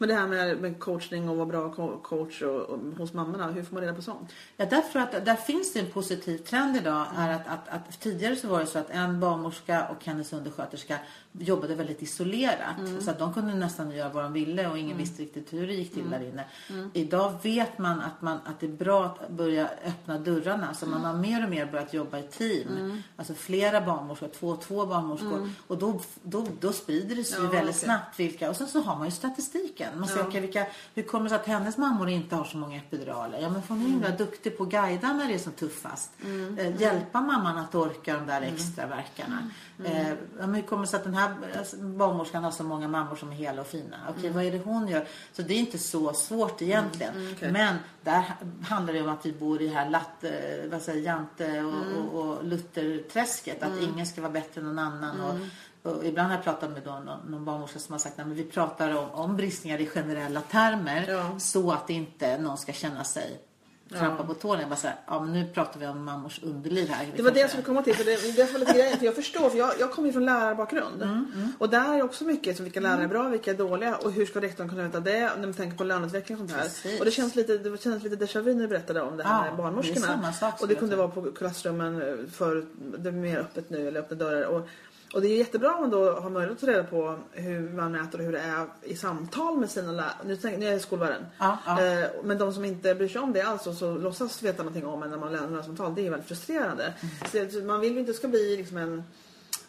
Men 0.00 0.08
det 0.08 0.14
här 0.14 0.26
med, 0.26 0.60
med 0.60 0.78
coachning 0.80 1.28
och 1.28 1.36
vara 1.36 1.46
bra 1.46 1.72
co- 1.74 1.98
coach 2.02 2.42
och, 2.42 2.60
och, 2.60 2.78
hos 2.98 3.12
mammorna, 3.12 3.46
hur 3.52 3.62
får 3.62 3.74
man 3.74 3.82
reda 3.82 3.94
på 3.94 4.02
sånt? 4.02 4.32
Ja, 4.56 4.66
därför 4.70 4.98
att 5.00 5.24
där 5.24 5.34
finns 5.36 5.72
det 5.72 5.80
en 5.80 5.90
positiv 5.90 6.38
trend 6.38 6.76
idag. 6.76 7.06
Är 7.16 7.34
att, 7.34 7.46
att, 7.48 7.68
att 7.68 8.00
tidigare 8.00 8.36
så 8.36 8.48
var 8.48 8.60
det 8.60 8.66
så 8.66 8.78
att 8.78 8.90
en 8.90 9.20
barnmorska 9.20 9.88
och 9.88 10.04
hennes 10.04 10.32
undersköterska 10.32 10.98
jobbade 11.38 11.74
väldigt 11.74 12.02
isolerat. 12.02 12.76
Så 13.00 13.10
att 13.10 13.18
de 13.18 13.34
kunde 13.34 13.54
nästan 13.54 13.90
göra 13.90 14.08
vad 14.08 14.24
de 14.24 14.32
ville 14.32 14.68
och 14.68 14.78
ingen 14.78 14.96
visste 14.96 15.22
riktigt 15.22 15.52
hur 15.52 15.66
det 15.66 15.74
gick 15.74 15.94
till 15.94 16.10
där 16.10 16.20
inne. 16.28 16.44
Idag 16.92 17.34
vet 17.42 17.78
man 17.78 18.00
att, 18.00 18.22
man 18.22 18.38
att 18.44 18.60
det 18.60 18.66
är 18.66 18.70
bra 18.70 19.04
att 19.04 19.28
börja 19.30 19.68
öppna 19.84 20.18
dörrarna. 20.18 20.74
Så 20.74 20.86
man 20.86 21.04
har 21.04 21.14
mer 21.14 21.44
och 21.44 21.50
mer 21.50 21.66
börjat 21.66 21.94
jobba 21.94 22.18
i 22.18 22.22
team. 22.22 23.02
Alltså 23.16 23.34
flera 23.34 23.80
barnmorskor, 23.80 24.28
två 24.28 24.48
och 24.48 24.60
två 24.60 24.86
barnmorskor. 24.86 25.50
Och 25.66 25.78
då, 25.78 26.00
då, 26.22 26.46
då 26.60 26.72
sprider 26.72 27.16
det 27.16 27.24
sig 27.24 27.38
Ja, 27.42 27.50
väldigt 27.50 27.60
okej. 27.76 27.84
snabbt 27.84 28.20
vilka. 28.20 28.50
Och 28.50 28.56
sen 28.56 28.66
så 28.68 28.80
har 28.80 28.96
man 28.96 29.04
ju 29.06 29.10
statistiken. 29.10 29.98
Man 29.98 30.08
ser, 30.08 30.22
okej, 30.28 30.40
vilka, 30.40 30.66
hur 30.94 31.02
kommer 31.02 31.24
det 31.24 31.28
sig 31.30 31.36
att 31.38 31.46
hennes 31.46 31.76
mammor 31.78 32.08
inte 32.08 32.36
har 32.36 32.44
så 32.44 32.56
många 32.56 32.76
epiduraler? 32.76 33.38
Ja 33.40 33.50
men 33.50 33.62
hon 33.68 33.76
är 33.78 33.80
Mm. 33.88 33.92
himla 33.92 34.10
duktig 34.10 34.58
på 34.58 34.62
att 34.64 34.70
guida 34.70 35.12
när 35.12 35.28
det 35.28 35.34
är 35.34 35.38
som 35.38 35.52
tuffast. 35.52 36.10
Eh, 36.58 36.80
hjälpa 36.80 37.20
mamman 37.20 37.58
att 37.58 37.74
orka 37.74 38.14
de 38.16 38.26
där 38.26 38.42
Mm. 38.42 38.54
extra 38.54 38.86
verkarna. 38.86 39.38
Eh, 39.84 40.08
ja, 40.38 40.46
hur 40.46 40.62
kommer 40.62 40.82
det 40.82 40.88
sig 40.88 40.96
att 40.96 41.04
den 41.04 41.14
här 41.14 41.27
alltså, 41.58 41.76
barnmorskan 41.76 42.44
har 42.44 42.50
så 42.50 42.64
många 42.64 42.88
mammor 42.88 43.16
som 43.16 43.28
är 43.30 43.34
hela 43.34 43.60
och 43.60 43.66
fina? 43.66 43.96
Okej, 44.08 44.20
Mm. 44.22 44.34
vad 44.34 44.44
är 44.44 44.52
det 44.52 44.58
hon 44.58 44.88
gör? 44.88 45.06
Så 45.32 45.42
det 45.42 45.54
är 45.54 45.58
inte 45.58 45.78
så 45.78 46.12
svårt 46.12 46.62
egentligen. 46.62 47.32
okej. 47.36 47.52
Men 47.52 47.76
där 48.02 48.24
handlar 48.68 48.92
det 48.94 49.02
om 49.02 49.08
att 49.08 49.26
vi 49.26 49.32
bor 49.32 49.62
i 49.62 49.68
det 49.68 49.74
här 49.74 49.90
latt, 49.90 50.24
eh, 50.24 50.30
vad 50.70 50.82
säger, 50.82 51.02
Jante 51.02 51.44
och, 51.62 51.72
Mm. 51.86 51.96
och, 52.08 52.20
och 52.28 52.44
Lutherträsket. 52.44 53.62
Att 53.62 53.78
ingen 53.82 54.06
ska 54.06 54.20
vara 54.20 54.32
bättre 54.32 54.60
än 54.60 54.66
någon 54.66 54.78
annan. 54.78 55.20
Och, 55.20 55.30
Mm. 55.34 55.48
och 55.82 56.04
ibland 56.04 56.28
har 56.28 56.34
jag 56.36 56.44
pratat 56.44 56.70
med 56.70 56.86
någon, 56.86 57.04
någon 57.28 57.44
barnmorska 57.44 57.78
som 57.78 57.92
har 57.92 57.98
sagt 57.98 58.18
att 58.18 58.26
vi 58.26 58.44
pratar 58.44 58.96
om, 58.96 59.10
om 59.10 59.36
bristningar 59.36 59.80
i 59.80 59.86
generella 59.86 60.40
termer 60.40 61.04
Ja. 61.08 61.38
så 61.38 61.70
att 61.72 61.90
inte 61.90 62.38
någon 62.38 62.58
ska 62.58 62.72
känna 62.72 63.04
sig 63.04 63.40
trampa 63.88 64.24
på 64.24 64.34
tårna. 64.34 64.60
Jag 64.60 64.68
bara 64.70 64.76
så 64.76 64.86
här, 64.86 64.96
ja 65.06 65.20
men 65.20 65.32
nu 65.32 65.46
pratar 65.54 65.80
vi 65.80 65.86
om 65.86 66.04
mammors 66.04 66.40
underliv 66.42 66.88
här. 66.88 67.06
Det 67.16 67.22
var 67.22 67.30
det 67.30 67.40
jag 67.40 67.50
skulle 67.50 67.64
komma 67.64 67.82
till. 67.82 67.94
För 67.94 68.04
det, 68.04 68.36
det 68.36 68.52
var 68.52 68.58
lite 68.60 68.72
grejen. 68.72 68.98
För 68.98 69.06
jag 69.06 69.14
förstår, 69.14 69.50
för 69.50 69.58
jag, 69.58 69.70
jag 69.80 69.90
kommer 69.92 70.08
ju 70.08 70.12
från 70.12 70.24
lärarbakgrund. 70.24 71.02
Mm, 71.02 71.52
Och 71.58 71.68
där 71.70 71.94
är 71.98 72.02
också 72.02 72.24
mycket 72.24 72.56
som 72.56 72.64
vilka 72.64 72.80
lärare 72.80 73.04
är 73.04 73.08
bra, 73.08 73.28
vilka 73.28 73.50
är 73.50 73.54
dåliga 73.54 73.96
och 73.96 74.12
hur 74.12 74.26
ska 74.26 74.40
rektorn 74.40 74.68
kunna 74.68 74.82
veta 74.82 75.00
det 75.00 75.20
när 75.20 75.36
man 75.46 75.54
tänker 75.54 75.76
på 75.76 75.84
löneutveckling 75.84 76.36
och 76.40 76.48
sånt 76.48 76.52
här. 76.60 76.62
Precis. 76.68 76.98
Och 76.98 77.04
det 77.04 77.10
känns 77.10 77.34
lite, 77.34 77.58
det 77.58 77.82
känns 77.82 78.02
lite 78.02 78.16
déjà 78.24 78.40
vu 78.40 78.54
när 78.54 78.62
du 78.62 78.68
berättade 78.68 79.00
om 79.02 79.16
det 79.16 79.24
här 79.24 79.34
Ja, 79.36 79.42
med 79.42 79.52
det 79.52 79.56
barnmorskorna. 79.56 80.06
samma 80.06 80.32
sak, 80.32 80.60
och 80.62 80.68
det 80.68 80.74
kunde 80.74 80.96
vara 80.96 81.08
på 81.08 81.22
klassrummen 81.32 82.28
för 82.32 82.64
det 82.98 83.08
är 83.08 83.12
mer 83.12 83.38
öppet 83.38 83.70
nu 83.70 83.88
eller 83.88 84.00
öppna 84.00 84.16
dörrar. 84.16 84.42
Och, 84.46 84.68
och 85.14 85.20
det 85.20 85.28
är 85.28 85.36
jättebra 85.36 85.74
om 85.74 85.80
man 85.80 85.90
då 85.90 86.12
har 86.12 86.30
möjlighet 86.30 86.56
att 86.56 86.60
ta 86.60 86.72
reda 86.72 86.84
på 86.84 87.18
hur 87.32 87.70
man 87.70 87.92
mäter 87.92 88.18
och 88.18 88.24
hur 88.24 88.32
det 88.32 88.40
är 88.40 88.66
i 88.82 88.96
samtal 88.96 89.58
med 89.58 89.70
sina 89.70 89.92
lärare. 89.92 90.12
Nu, 90.26 90.36
tänk- 90.36 90.58
nu 90.58 90.66
är 90.66 90.70
jag 90.70 90.78
i 90.78 90.82
skolvärlden. 90.82 91.26
Ja, 91.38 91.58
ja. 91.66 91.84
Eh, 91.84 92.06
men 92.24 92.38
de 92.38 92.52
som 92.52 92.64
inte 92.64 92.94
bryr 92.94 93.08
sig 93.08 93.20
om 93.20 93.32
det 93.32 93.42
alls 93.42 93.66
och 93.66 93.74
så 93.74 93.98
låtsas 93.98 94.42
veta 94.42 94.62
någonting 94.62 94.86
om 94.86 95.02
en 95.02 95.10
när 95.10 95.18
man 95.18 95.32
lämnar 95.32 95.62
samtal, 95.62 95.94
det 95.94 96.06
är 96.06 96.10
väldigt 96.10 96.28
frustrerande. 96.28 96.94
Mm. 97.32 97.50
Så 97.50 97.58
man 97.58 97.80
vill 97.80 97.92
ju 97.92 98.00
inte 98.00 98.12
ska 98.12 98.28
bli 98.28 98.56
liksom 98.56 98.76
en, 98.76 99.02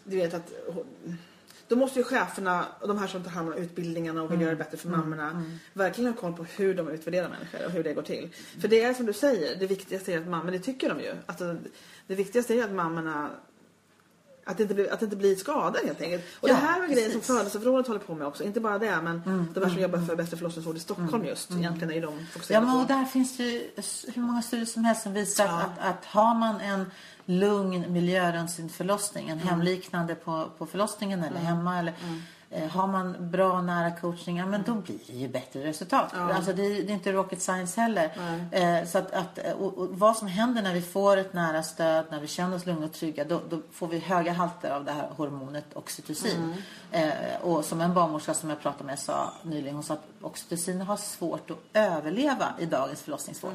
du 0.03 0.17
vet 0.17 0.33
att 0.33 0.51
då 1.67 1.75
måste 1.75 1.99
ju 1.99 2.03
cheferna 2.05 2.65
och 2.79 2.87
de 2.87 2.97
här 2.97 3.07
som 3.07 3.23
tar 3.23 3.31
hand 3.31 3.47
om 3.47 3.53
utbildningarna 3.53 4.23
och 4.23 4.31
vill 4.31 4.41
göra 4.41 4.51
det 4.51 4.57
bättre 4.57 4.77
för 4.77 4.89
mammorna 4.89 5.43
verkligen 5.73 6.13
ha 6.13 6.21
koll 6.21 6.33
på 6.33 6.43
hur 6.43 6.73
de 6.73 6.89
utvärderar 6.89 7.29
människor 7.29 7.65
och 7.65 7.71
hur 7.71 7.83
det 7.83 7.93
går 7.93 8.01
till. 8.01 8.29
För 8.61 8.67
det 8.67 8.83
är 8.83 8.93
som 8.93 9.05
du 9.05 9.13
säger, 9.13 9.55
det 9.55 9.67
viktigaste 9.67 10.13
är 10.13 10.17
att 10.17 10.27
mammorna, 10.27 10.51
det 10.51 10.59
tycker 10.59 10.89
de 10.89 10.99
ju, 10.99 11.13
att 11.25 11.37
det, 11.37 11.57
det 12.07 12.15
viktigaste 12.15 12.53
är 12.53 12.63
att 12.63 12.71
mammorna 12.71 13.29
att 14.49 14.57
det, 14.57 14.63
inte 14.63 14.75
blir, 14.75 14.93
att 14.93 14.99
det 14.99 15.03
inte 15.03 15.15
blir 15.17 15.35
skador 15.35 15.79
helt 15.85 16.01
enkelt. 16.01 16.23
Och 16.39 16.49
Ja, 16.49 16.53
det 16.53 16.59
här 16.59 16.79
var 16.79 16.87
grejen 16.87 17.11
som 17.11 17.21
födelseförrådet 17.21 17.87
håller 17.87 17.99
på 17.99 18.15
med 18.15 18.27
också. 18.27 18.43
Inte 18.43 18.59
bara 18.59 18.79
det 18.79 19.01
men 19.03 19.21
de 19.53 19.63
här 19.63 19.69
som 19.69 19.81
jobbar 19.81 19.99
för 19.99 20.15
bästa 20.15 20.37
förlossningsvård 20.37 20.75
i 20.77 20.79
Stockholm 20.79 21.25
just. 21.25 21.51
Egentligen 21.51 21.89
är 21.89 21.95
ju 21.95 22.01
de 22.01 22.13
Ja, 22.19 22.25
fokuserade 22.31 22.65
men 22.65 22.75
och 22.77 22.87
där 22.87 23.05
finns 23.05 23.37
det 23.37 23.43
ju 23.43 23.69
hur 24.15 24.21
många 24.21 24.41
studier 24.41 24.65
som 24.65 24.85
helst 24.85 25.03
som 25.03 25.13
visar 25.13 25.45
Ja. 25.45 25.61
att, 25.61 25.79
att 25.89 26.05
har 26.05 26.35
man 26.35 26.61
en 26.61 26.91
lugn 27.25 27.93
miljö 27.93 28.31
runt 28.31 28.51
sin 28.51 28.69
förlossning, 28.69 29.29
en 29.29 29.39
hemliknande 29.39 30.15
på, 30.15 30.49
på 30.57 30.65
förlossningen 30.65 31.23
eller 31.23 31.39
hemma 31.39 31.79
eller 31.79 31.93
har 32.71 32.87
man 32.87 33.29
bra 33.31 33.61
nära 33.61 33.91
coaching, 33.91 34.37
ja, 34.37 34.45
men 34.45 34.63
då 34.65 34.73
blir 34.73 34.97
det 35.07 35.13
ju 35.13 35.27
bättre 35.27 35.63
resultat. 35.63 36.13
Alltså 36.35 36.53
det, 36.53 36.61
är- 36.65 36.83
det 36.83 36.91
är 36.91 36.93
inte 36.93 37.11
rocket 37.11 37.41
science 37.41 37.81
heller. 37.81 38.11
Eh, 38.51 38.85
så 38.87 38.97
att, 38.97 39.11
att, 39.13 39.39
och, 39.59 39.77
och 39.77 39.89
vad 39.89 40.17
som 40.17 40.27
händer 40.27 40.61
när 40.61 40.73
vi 40.73 40.81
får 40.81 41.17
ett 41.17 41.33
nära 41.33 41.63
stöd, 41.63 42.05
när 42.11 42.19
vi 42.19 42.27
känner 42.27 42.55
oss 42.55 42.65
lugna 42.65 42.85
och 42.85 42.93
trygga, 42.93 43.23
då, 43.23 43.41
då 43.49 43.59
får 43.71 43.87
vi 43.87 43.99
höga 43.99 44.33
halter 44.33 44.71
av 44.71 44.85
det 44.85 44.91
här 44.91 45.09
hormonet 45.17 45.65
oxytocin. 45.73 46.53
Eh, 46.91 47.09
och 47.41 47.65
som 47.65 47.81
en 47.81 47.93
barnmorska 47.93 48.33
som 48.33 48.49
jag 48.49 48.61
pratade 48.61 48.83
med 48.83 48.99
sa 48.99 49.33
nyligen, 49.43 49.73
hon 49.75 49.83
sa 49.83 49.93
att 49.93 50.07
oxytocin 50.21 50.81
har 50.81 50.97
svårt 50.97 51.51
att 51.51 51.57
överleva 51.73 52.45
i 52.59 52.65
dagens 52.65 53.01
förlossningsvård. 53.01 53.51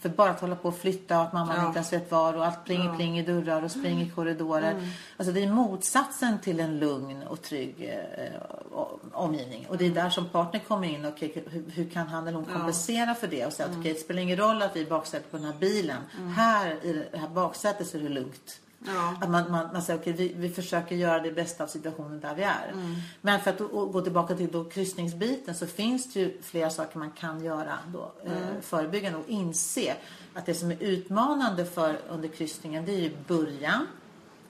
För 0.00 0.08
bara 0.08 0.30
att 0.30 0.40
hålla 0.40 0.56
på 0.56 0.68
och 0.68 0.76
flytta 0.78 1.16
och 1.18 1.22
att 1.26 1.32
mamman 1.32 1.56
Ja. 1.56 1.66
inte 1.66 1.76
ens 1.78 1.92
vet 1.92 2.10
var 2.10 2.34
och 2.36 2.46
allt 2.46 2.64
pling 2.64 2.96
pling 2.96 3.18
i 3.18 3.22
dörrar 3.22 3.62
och 3.62 3.70
spring 3.70 4.00
i 4.02 4.10
korridorer. 4.10 4.88
Alltså 5.16 5.32
det 5.32 5.42
är 5.44 5.48
motsatsen 5.52 6.38
till 6.38 6.60
en 6.60 6.78
lugn 6.78 7.22
och 7.22 7.42
trygg 7.42 7.74
eh, 8.14 8.37
omgivning. 9.12 9.66
Och 9.68 9.78
det 9.78 9.86
är 9.86 9.90
där 9.90 10.10
som 10.10 10.28
partner 10.28 10.60
kommer 10.68 10.88
in. 10.88 11.04
och 11.04 11.20
hur, 11.20 11.70
hur 11.74 11.90
kan 11.90 12.08
han 12.08 12.26
eller 12.28 12.36
hon 12.36 12.46
kompensera 12.46 13.14
för 13.14 13.26
det? 13.26 13.46
Och 13.46 13.52
säga 13.52 13.68
att 13.68 13.76
okej, 13.78 13.92
det 13.92 13.98
spelar 13.98 14.22
ingen 14.22 14.36
roll 14.36 14.62
att 14.62 14.76
vi 14.76 14.82
är 14.82 14.86
baksätet 14.90 15.30
på 15.30 15.36
den 15.36 15.46
här 15.46 15.58
bilen. 15.60 16.02
Här 16.36 16.84
i 16.84 17.04
det 17.12 17.18
här 17.18 17.28
baksätet 17.28 17.86
så 17.86 17.96
är 17.96 18.02
det 18.02 18.08
lugnt. 18.08 18.60
Ja. 18.86 19.16
Att 19.20 19.30
man, 19.30 19.50
man, 19.50 19.68
man 19.72 19.82
säger 19.82 20.00
okej, 20.00 20.12
vi, 20.12 20.32
vi 20.36 20.48
försöker 20.48 20.96
göra 20.96 21.20
det 21.20 21.32
bästa 21.32 21.64
av 21.64 21.68
situationen 21.68 22.20
där 22.20 22.34
vi 22.34 22.42
är. 22.42 22.72
Men 23.20 23.40
för 23.40 23.50
att 23.50 23.58
gå 23.92 24.00
tillbaka 24.00 24.34
till 24.34 24.52
då 24.52 24.64
kryssningsbiten 24.64 25.54
så 25.54 25.66
finns 25.66 26.12
det 26.12 26.20
ju 26.20 26.42
flera 26.42 26.70
saker 26.70 26.98
man 26.98 27.10
kan 27.10 27.44
göra 27.44 27.78
då, 27.86 28.12
eh, 28.24 28.60
förebyggande 28.60 29.18
och 29.18 29.28
inse 29.28 29.94
att 30.34 30.46
det 30.46 30.54
som 30.54 30.70
är 30.70 30.82
utmanande 30.82 31.64
för 31.64 31.98
under 32.08 32.28
kryssningen 32.28 32.84
det 32.84 32.92
är 32.92 33.00
ju 33.00 33.16
början. 33.26 33.86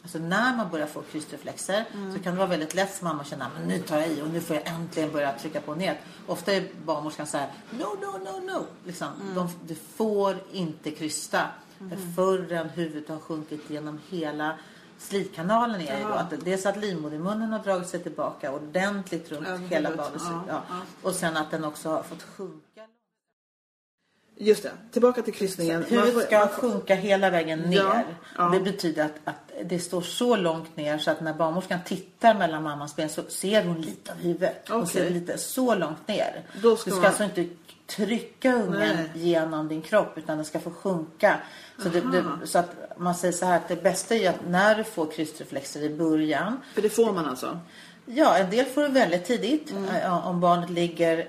Alltså 0.03 0.19
när 0.19 0.57
man 0.57 0.71
börjar 0.71 0.87
få 0.87 1.03
krystreflexer 1.03 1.85
så 2.15 2.23
kan 2.23 2.33
det 2.33 2.39
vara 2.39 2.49
väldigt 2.49 2.75
lätt 2.75 2.91
för 2.91 3.05
mamma 3.05 3.21
att 3.21 3.27
känna 3.29 3.51
men 3.59 3.69
nu 3.69 3.79
tar 3.79 3.99
jag 3.99 4.09
i 4.09 4.23
och 4.23 4.29
nu 4.29 4.41
får 4.41 4.57
jag 4.57 4.67
äntligen 4.67 5.13
börja 5.13 5.33
trycka 5.39 5.61
på 5.61 5.75
ner. 5.75 6.01
Ofta 6.27 6.53
är 6.53 6.69
barnmorskan 6.85 7.27
så 7.27 7.39
här 7.39 7.49
no, 7.71 7.85
no, 7.85 8.19
no, 8.19 8.53
no. 8.53 8.67
Liksom, 8.85 9.09
de, 9.35 9.49
du 9.67 9.75
får 9.75 10.37
inte 10.53 10.91
krysta 10.91 11.47
förrän 12.17 12.69
huvudet 12.69 13.09
har 13.09 13.19
sjunkit 13.19 13.71
genom 13.71 14.01
hela 14.09 14.59
slitkanalen. 14.99 15.81
Är 15.81 16.05
då. 16.05 16.09
Att 16.09 16.45
dels 16.45 16.67
att 16.67 16.77
livmodermunnen 16.77 17.53
har 17.53 17.59
dragit 17.59 17.89
sig 17.89 18.01
tillbaka 18.01 18.53
ordentligt 18.53 19.33
runt 19.33 19.47
Över 19.47 19.67
hela 19.69 19.97
basen. 19.97 20.41
Ja, 20.49 20.63
Ja. 20.69 20.77
Och 21.03 21.15
sen 21.15 21.37
att 21.37 21.51
den 21.51 21.65
också 21.65 21.89
har 21.89 22.03
fått 22.03 22.23
sjunka. 22.23 22.83
Just 24.41 24.63
det, 24.63 24.73
tillbaka 24.93 25.23
till 25.23 25.35
kryssningen. 25.35 25.85
Huvudet 25.85 26.27
ska 26.27 26.39
man 26.39 26.49
sjunka 26.49 26.95
hela 26.95 27.31
vägen 27.31 27.61
ner. 27.61 28.05
Ja. 28.37 28.49
Det 28.49 28.61
betyder 28.61 29.05
att, 29.05 29.21
att 29.25 29.48
det 29.65 29.79
står 29.79 30.01
så 30.01 30.37
långt 30.37 30.77
ner 30.77 30.99
så 30.99 31.11
att 31.11 31.21
när 31.21 31.35
barnmorskan 31.35 31.79
tittar 31.87 32.35
mellan 32.35 32.63
mammans 32.63 32.97
ben 32.97 33.09
så 33.09 33.23
ser 33.29 33.65
hon 33.65 33.81
lite 33.81 34.13
av 34.13 34.19
huvudet. 34.19 34.67
Hon 34.69 34.83
Okej. 34.83 34.93
ser 34.93 35.11
lite 35.11 35.39
så 35.39 35.75
långt 35.75 36.09
ner. 36.09 36.43
Då 36.63 36.77
ska 36.77 36.91
du 36.91 36.91
ska 36.91 37.01
man- 37.01 37.07
alltså 37.07 37.25
inte 37.25 37.47
trycka 37.87 38.55
ungen 38.55 38.97
Nej. 38.97 39.11
genom 39.15 39.69
din 39.69 39.83
kropp 39.83 40.19
utan 40.19 40.37
den 40.37 40.45
ska 40.45 40.61
få 40.61 40.71
sjunka. 40.71 41.37
Så, 41.83 41.89
det, 41.89 42.01
det, 42.01 42.25
så 42.47 42.59
att 42.59 42.71
man 42.97 43.15
säger 43.15 43.33
så 43.33 43.47
här 43.47 43.57
att 43.57 43.69
det 43.69 43.83
bästa 43.83 44.15
är 44.15 44.31
att 44.31 44.49
när 44.49 44.75
du 44.75 44.85
får 44.85 45.07
krystreflexer 45.07 45.83
i 45.83 45.89
början 45.97 46.61
För 46.75 46.83
det 46.83 46.89
får 46.91 47.13
man 47.13 47.27
alltså? 47.27 47.59
Ja, 48.07 48.37
en 48.39 48.51
del 48.51 48.65
får 48.65 48.83
det 48.83 48.89
väldigt 48.89 49.25
tidigt. 49.25 49.71
Mm. 49.71 49.85
Eh, 49.97 50.27
Om 50.29 50.41
barnet 50.41 50.71
ligger 50.71 51.27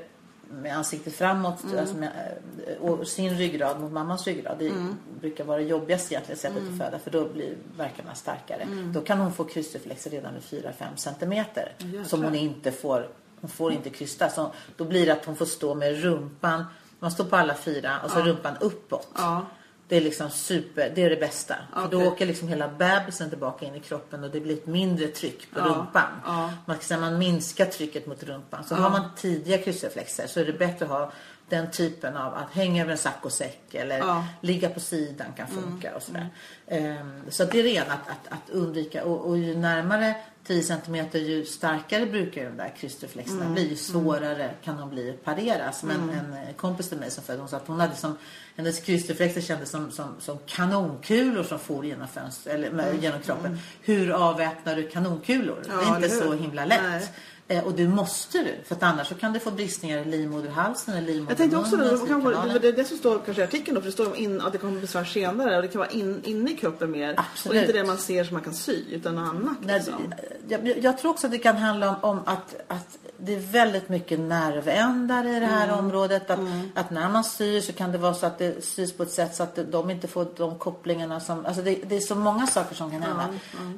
med 0.52 0.78
ansiktet 0.78 1.14
framåt 1.16 1.64
Mm. 1.64 1.80
alltså 1.80 1.96
med, 1.96 2.38
eh, 2.68 2.78
och 2.82 3.08
sin 3.08 3.38
ryggrad 3.38 3.80
mot 3.82 3.92
mammans 3.92 4.28
ryggrad. 4.28 4.56
Det 4.60 4.68
Mm. 4.68 4.98
brukar 5.22 5.44
vara 5.44 5.62
jobbigast 5.62 6.12
egentligen 6.12 6.40
sättet 6.40 6.64
att 6.72 6.78
föda 6.78 7.00
för 7.00 7.12
då 7.12 7.30
blir 7.30 7.56
verkarna 7.78 8.16
starkare. 8.16 8.62
Mm. 8.62 8.94
Då 8.94 9.02
kan 9.02 9.20
hon 9.20 9.34
få 9.34 9.44
krystreflexer 9.44 10.10
redan 10.12 10.34
vid 10.34 10.44
4-5 10.44 10.98
centimeter. 10.98 11.72
som 12.06 12.24
hon 12.24 12.36
inte 12.36 12.72
får. 12.72 13.08
Hon 13.42 13.50
får 13.50 13.72
inte 13.74 13.90
krysta. 13.90 14.30
Så 14.30 14.52
då 14.78 14.86
blir 14.86 15.06
det 15.06 15.12
att 15.14 15.26
hon 15.26 15.36
får 15.36 15.46
stå 15.46 15.76
med 15.76 16.02
rumpan. 16.04 16.66
Man 17.00 17.12
står 17.12 17.24
på 17.24 17.36
alla 17.36 17.56
fyra 17.56 18.00
och 18.04 18.12
så 18.12 18.20
rumpan 18.22 18.54
uppåt. 18.60 19.08
Ja. 19.16 19.46
Det 19.90 19.98
är 19.98 20.02
liksom 20.02 20.30
super, 20.30 20.92
det 20.96 21.04
är 21.04 21.10
det 21.10 21.16
bästa. 21.16 21.56
För 21.74 21.88
då 21.88 22.04
åker 22.08 22.26
liksom 22.26 22.48
hela 22.48 22.68
bebisen 22.68 23.30
tillbaka 23.30 23.66
in 23.66 23.76
i 23.76 23.80
kroppen 23.80 24.24
och 24.24 24.30
det 24.32 24.40
blir 24.40 24.54
ett 24.54 24.68
mindre 24.68 25.08
tryck 25.08 25.52
på 25.54 25.60
Ja, 25.60 25.66
rumpan. 25.66 26.08
ja. 26.26 26.52
Man 26.66 26.78
man 27.00 27.18
minskar 27.18 27.66
trycket 27.66 28.06
mot 28.08 28.24
rumpan. 28.24 28.64
Så 28.64 28.76
har 28.76 28.90
man 28.90 29.02
tidiga 29.18 29.58
krystreflexer 29.58 30.28
så 30.28 30.40
är 30.40 30.46
det 30.46 30.54
bättre 30.54 30.86
att 30.86 30.92
ha 30.92 31.12
den 31.50 31.72
typen 31.72 32.18
av 32.18 32.34
att 32.34 32.52
hänga 32.54 32.82
över 32.82 32.92
en 32.92 32.98
saccosäck 32.98 33.74
eller 33.74 33.98
Ja. 33.98 34.12
Mm. 34.12 34.24
ligga 34.42 34.70
på 34.70 34.80
sidan 34.80 35.28
kan 35.38 35.48
funka 35.48 35.96
och 35.96 36.04
sådär. 36.04 36.28
Ehm, 36.68 37.22
så 37.30 37.46
det 37.46 37.60
är 37.60 37.64
det 37.64 37.70
ena 37.70 37.94
att, 37.94 38.10
att, 38.10 38.34
att 38.34 38.50
undvika 38.50 39.04
och, 39.06 39.28
och 39.30 39.38
ju 39.38 39.58
närmare 39.58 40.16
10 40.48 40.64
cm 40.64 40.96
ju 41.14 41.46
starkare 41.46 42.06
brukar 42.06 42.44
de 42.44 42.58
där 42.58 42.74
krystreflexerna 42.78 43.42
Mm. 43.42 43.54
bli. 43.54 43.70
Ju 43.70 43.76
svårare 43.76 44.50
kan 44.64 44.78
de 44.78 44.90
bli 44.90 45.10
att 45.10 45.24
pareras. 45.24 45.84
Men 45.84 46.10
en 46.10 46.34
eh, 46.34 46.54
kompis 46.56 46.90
till 46.90 46.98
mig 46.98 47.12
som 47.12 47.24
födde 47.24 47.40
hon 47.40 47.50
sa 47.50 47.58
att 47.58 47.68
hon 47.68 47.80
hade 47.80 47.96
som 47.96 48.18
hennes 48.56 48.80
krystreflexer 48.80 49.42
kändes 49.42 49.70
som, 49.70 49.92
som, 49.92 50.16
som 50.20 50.38
kanonkulor 50.46 51.44
som 51.44 51.60
for 51.60 51.86
genom 51.86 52.08
fönstret 52.08 52.56
eller 52.56 52.94
genom 52.94 53.22
kroppen. 53.22 53.60
Hur 53.82 54.12
avväpnar 54.12 54.76
du 54.76 54.88
kanonkulor? 54.88 55.58
Mm. 55.66 55.78
Ja, 55.80 55.86
det 55.86 55.92
är 55.92 55.96
inte 55.96 56.10
så 56.10 56.34
himla 56.34 56.66
lätt. 56.66 56.82
Nej. 56.84 57.08
Eh, 57.52 57.64
och 57.64 57.74
det 57.74 57.88
måste 57.88 58.38
du, 58.38 58.56
för 58.66 58.76
att 58.76 58.84
annars 58.84 59.08
så 59.08 59.16
kan 59.16 59.34
du 59.34 59.40
få 59.40 59.52
bristningar 59.52 59.98
i 59.98 60.06
livmoderhalsen 60.06 60.94
eller 60.96 61.14
Jag 61.14 61.38
tänkte 61.38 61.58
också 61.58 61.78
det, 61.78 61.92
livmodermunnen, 61.92 62.50
det, 62.54 62.60
det, 62.60 62.72
det 62.72 62.86
som 62.86 62.98
står 62.98 63.20
kanske 63.26 63.42
i 63.42 63.46
artikeln 63.46 63.76
då, 63.76 63.82
för 63.82 63.86
det 63.86 63.92
står 63.92 64.08
om 64.08 64.16
in, 64.16 64.42
att 64.42 64.52
det 64.52 64.58
kommer 64.58 64.82
besvär 64.82 65.04
senare 65.04 65.56
och 65.56 65.62
det 65.62 65.68
kan 65.68 65.80
vara 65.80 65.90
in, 65.90 66.22
inne 66.24 66.52
i 66.52 66.56
kroppen 66.56 66.92
mer. 66.92 67.16
Absolut. 67.18 67.56
Och 67.56 67.62
inte 67.62 67.74
det 67.80 67.84
man 67.84 67.98
ser 67.98 68.24
som 68.24 68.34
man 68.34 68.44
kan 68.44 68.54
sy, 68.54 68.84
utan 68.92 69.16
något 69.16 69.30
annat. 69.30 69.58
Nej, 69.62 69.76
Liksom. 69.76 70.14
jag, 70.48 70.78
jag 70.84 70.98
tror 70.98 71.12
också 71.12 71.28
att 71.28 71.32
det 71.32 71.38
kan 71.40 71.58
handla 71.58 71.90
om, 71.90 71.96
om 72.02 72.20
att, 72.26 72.56
att 72.68 72.98
det 73.18 73.36
är 73.36 73.40
väldigt 73.40 73.90
mycket 73.90 74.20
nervändar 74.20 75.28
i 75.28 75.40
det 75.40 75.46
här 75.46 75.68
Mm. 75.68 75.80
området. 75.80 76.30
Att, 76.30 76.40
att 76.76 76.92
när 76.92 77.10
man 77.10 77.24
syr 77.24 77.62
så 77.62 77.74
kan 77.74 77.92
det 77.92 77.98
vara 77.98 78.14
så 78.14 78.26
att 78.26 78.38
det 78.38 78.66
sys 78.66 78.94
på 78.94 79.04
ett 79.04 79.12
sätt 79.12 79.36
så 79.36 79.44
att 79.44 79.60
de 79.72 79.90
inte 79.90 80.08
får 80.08 80.28
de 80.38 80.58
kopplingarna 80.60 81.20
som... 81.20 81.46
Alltså 81.46 81.62
det, 81.62 81.76
det 81.88 81.96
är 81.96 82.00
så 82.00 82.16
många 82.16 82.48
saker 82.48 82.76
som 82.76 82.92
kan 82.92 83.02
hända. 83.02 83.28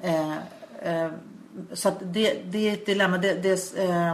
Eh, 0.01 0.31
eh, 1.03 1.11
så 1.73 1.91
det, 2.01 2.33
det 2.45 2.69
är 2.69 2.73
ett 2.73 2.85
dilemma. 2.85 3.17
Det, 3.17 3.33
det, 3.33 3.73
eh, 3.77 4.11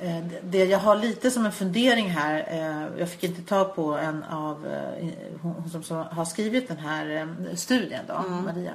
eh, 0.00 0.24
det- 0.42 0.64
jag 0.64 0.78
har 0.78 0.96
lite 0.96 1.30
som 1.30 1.46
en 1.46 1.52
fundering 1.52 2.10
här, 2.10 2.46
eh, 2.50 2.98
jag 3.00 3.10
fick 3.10 3.24
inte 3.24 3.42
ta 3.42 3.64
på 3.64 3.94
en 3.98 4.22
av 4.24 4.66
eh, 4.66 5.08
hon 5.42 5.70
som, 5.70 5.82
som 5.82 5.96
har 5.96 6.24
skrivit 6.24 6.68
den 6.68 6.76
här 6.78 7.28
studien 7.56 8.04
då, 8.08 8.14
Maria 8.28 8.72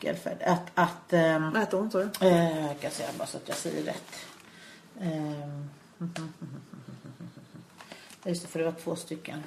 Gelfeld, 0.00 0.42
att, 0.42 0.70
att 0.74 1.12
Vad 1.52 1.58
heter 1.58 1.78
hon, 1.78 1.90
sa 1.90 1.98
du? 1.98 2.10
Jag 2.26 2.80
kan 2.80 2.90
säga 2.90 3.08
bara 3.18 3.26
så 3.26 3.36
att 3.36 3.48
jag 3.48 3.56
säger 3.56 3.82
rätt. 3.84 4.12
Just 8.24 8.42
det, 8.42 8.48
för 8.48 8.58
det 8.58 8.64
var 8.64 8.72
två 8.72 8.96
stycken. 8.96 9.42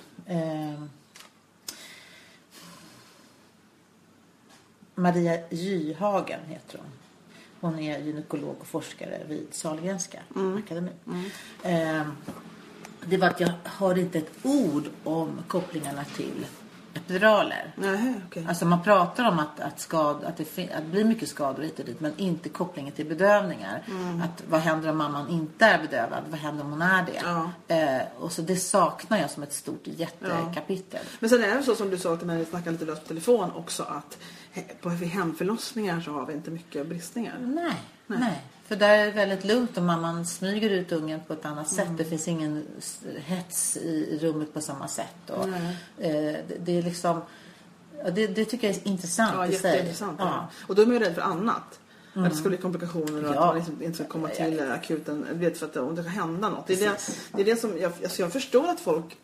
Maria 4.96 5.50
Gyhagen 5.50 6.40
heter 6.48 6.78
hon. 6.78 6.92
Hon 7.62 7.80
är 7.80 8.00
gynekolog 8.00 8.56
och 8.60 8.68
forskare 8.68 9.22
vid 9.28 9.48
Sahlgrenska 9.52 10.20
akademin. 10.64 10.94
Ehm, 11.64 12.12
det 13.06 13.18
var 13.18 13.28
att 13.28 13.40
jag 13.40 13.52
har 13.64 13.98
inte 13.98 14.18
ett 14.18 14.32
ord 14.44 14.84
om 15.04 15.40
kopplingarna 15.48 16.04
till 16.04 16.46
epiduraler. 16.94 17.74
Nej, 17.76 18.14
okej. 18.28 18.46
Alltså 18.50 18.66
man 18.66 18.84
pratar 18.84 19.30
om 19.30 19.40
att, 19.40 19.60
att, 19.60 19.80
skad, 19.80 20.24
att, 20.24 20.38
det, 20.38 20.72
att 20.72 20.84
det 20.84 20.92
blir 20.92 21.04
mycket 21.04 21.30
skador 21.30 21.64
hit 21.64 21.80
och 21.80 21.86
dit 21.86 22.00
men 22.00 22.18
inte 22.18 22.50
kopplingen 22.50 22.92
till 22.92 23.06
bedövningar. 23.06 23.84
Mm. 23.88 24.22
Att 24.22 24.44
vad 24.50 24.62
händer 24.62 24.90
om 24.90 24.98
mamman 24.98 25.30
inte 25.30 25.66
är 25.66 25.82
bedövad? 25.82 26.24
Vad 26.30 26.40
händer 26.40 26.64
om 26.64 26.72
hon 26.72 26.82
är 26.82 27.06
det? 27.06 27.22
Ja. 27.24 27.52
Eh, 27.76 28.02
och 28.20 28.32
så 28.32 28.42
det 28.42 28.56
saknar 28.56 29.18
jag 29.18 29.30
som 29.30 29.44
ett 29.44 29.54
stort 29.54 29.82
jättekapitel. 29.84 31.06
Men 31.20 31.30
sen 31.30 31.44
är 31.44 31.56
det 31.56 31.64
så 31.64 31.76
som 31.76 31.90
du 31.90 31.98
sa 31.98 32.16
till 32.16 32.28
mig 32.28 32.36
när 32.36 32.44
vi 32.46 32.50
snackade 32.50 32.72
lite 32.72 32.86
löst 32.86 33.02
på 33.02 33.08
telefon 33.08 33.52
också 33.52 33.84
att 33.84 34.18
på 34.82 34.90
vid 34.90 35.10
hemförlossningar 35.10 36.02
så 36.02 36.12
har 36.12 36.26
vi 36.26 36.34
inte 36.34 36.52
mycket 36.52 36.88
bristningar. 36.88 37.38
Nej, 37.40 37.76
nej. 38.08 38.42
För 38.66 38.76
där 38.76 38.98
är 38.98 39.06
det 39.06 39.12
väldigt 39.12 39.46
lugnt 39.46 39.78
och 39.78 39.84
mamman 39.84 40.26
smyger 40.26 40.70
ut 40.70 40.92
ungen 40.92 41.20
på 41.28 41.34
ett 41.34 41.46
annat 41.46 41.70
sätt. 41.70 41.86
Mm. 41.86 41.98
Det 41.98 42.06
finns 42.06 42.28
ingen 42.28 42.66
hets 43.18 43.78
i 43.78 44.20
rummet 44.22 44.54
på 44.54 44.62
samma 44.62 44.88
sätt. 44.88 45.30
Och, 45.30 45.50
Nej. 45.50 45.78
eh, 45.98 46.12
det, 46.48 46.56
det 46.60 46.78
är 46.78 46.82
liksom... 46.84 47.22
Det, 48.16 48.28
det 48.28 48.46
tycker 48.46 48.68
jag 48.68 48.78
är 48.78 48.88
intressant 48.88 49.34
Ja, 49.36 49.48
i 49.48 49.56
sig. 49.56 49.96
Ja. 50.00 50.14
Ja. 50.18 50.48
Och 50.68 50.76
då 50.76 50.82
är 50.82 50.86
man 50.86 50.94
ju 50.96 51.00
rädd 51.00 51.16
för 51.16 51.22
annat. 51.22 51.80
Att 52.14 52.30
det 52.30 52.36
ska 52.36 52.50
bli 52.50 52.58
komplikationer 52.58 53.24
och 53.24 53.30
att 53.30 53.36
Ja. 53.36 53.46
man 53.46 53.56
liksom 53.56 53.82
inte 53.82 53.98
ska 53.98 54.08
komma 54.08 54.28
till 54.28 54.72
akuten. 54.72 55.26
Vet, 55.32 55.58
för 55.58 55.66
att 55.66 55.78
om 55.78 55.96
det 55.96 56.04
ska 56.04 56.12
hända 56.12 56.50
något. 56.50 56.68
Det 56.68 56.74
är 56.74 56.90
det, 56.90 56.98
det, 57.32 57.42
är 57.42 57.46
det 57.46 57.56
som 57.56 57.78
jag, 57.78 57.92
alltså 58.04 58.22
jag 58.22 58.34
förstår 58.34 58.68
att 58.68 58.80
folk 58.80 59.18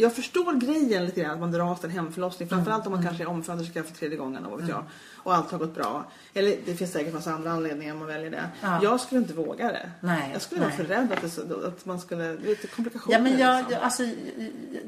jag 0.00 0.14
förstår 0.14 0.52
grejen 0.52 1.04
lite 1.04 1.20
grann 1.20 1.30
att 1.30 1.40
man 1.40 1.52
dras 1.52 1.80
till 1.80 1.90
en 1.90 1.96
hemförlossning. 1.96 2.48
Framförallt 2.48 2.86
om 2.86 2.92
man 2.92 3.02
kanske 3.02 3.22
är 3.22 3.28
omföderska 3.28 3.82
för 3.82 3.94
tredje 3.94 4.18
gången 4.18 4.44
och 4.44 4.60
vet 4.60 4.68
jag. 4.68 4.84
Och 5.22 5.34
allt 5.34 5.50
har 5.50 5.58
gått 5.58 5.74
bra. 5.74 6.04
Eller 6.34 6.56
det 6.64 6.74
finns 6.74 6.92
säkert 6.92 7.14
massa 7.14 7.32
andra 7.32 7.50
anledningar 7.50 7.94
man 7.94 8.06
väljer 8.06 8.30
det. 8.30 8.42
Ja. 8.60 8.80
Jag 8.82 9.00
skulle 9.00 9.20
inte 9.20 9.34
våga 9.34 9.68
det. 9.68 9.90
Nej, 10.00 10.30
jag 10.32 10.42
skulle 10.42 10.60
vara 10.60 10.68
nej. 10.68 10.76
för 10.76 10.84
rädd 10.94 11.12
att, 11.12 11.48
det, 11.48 11.66
att 11.66 11.84
man 11.86 12.00
skulle, 12.00 12.34
lite 12.34 12.66
komplikationer. 12.66 13.16
Ja, 13.16 13.22
men 13.22 13.38
jag, 13.38 13.56
liksom. 13.56 13.72
jag, 13.72 13.82
alltså, 13.82 14.02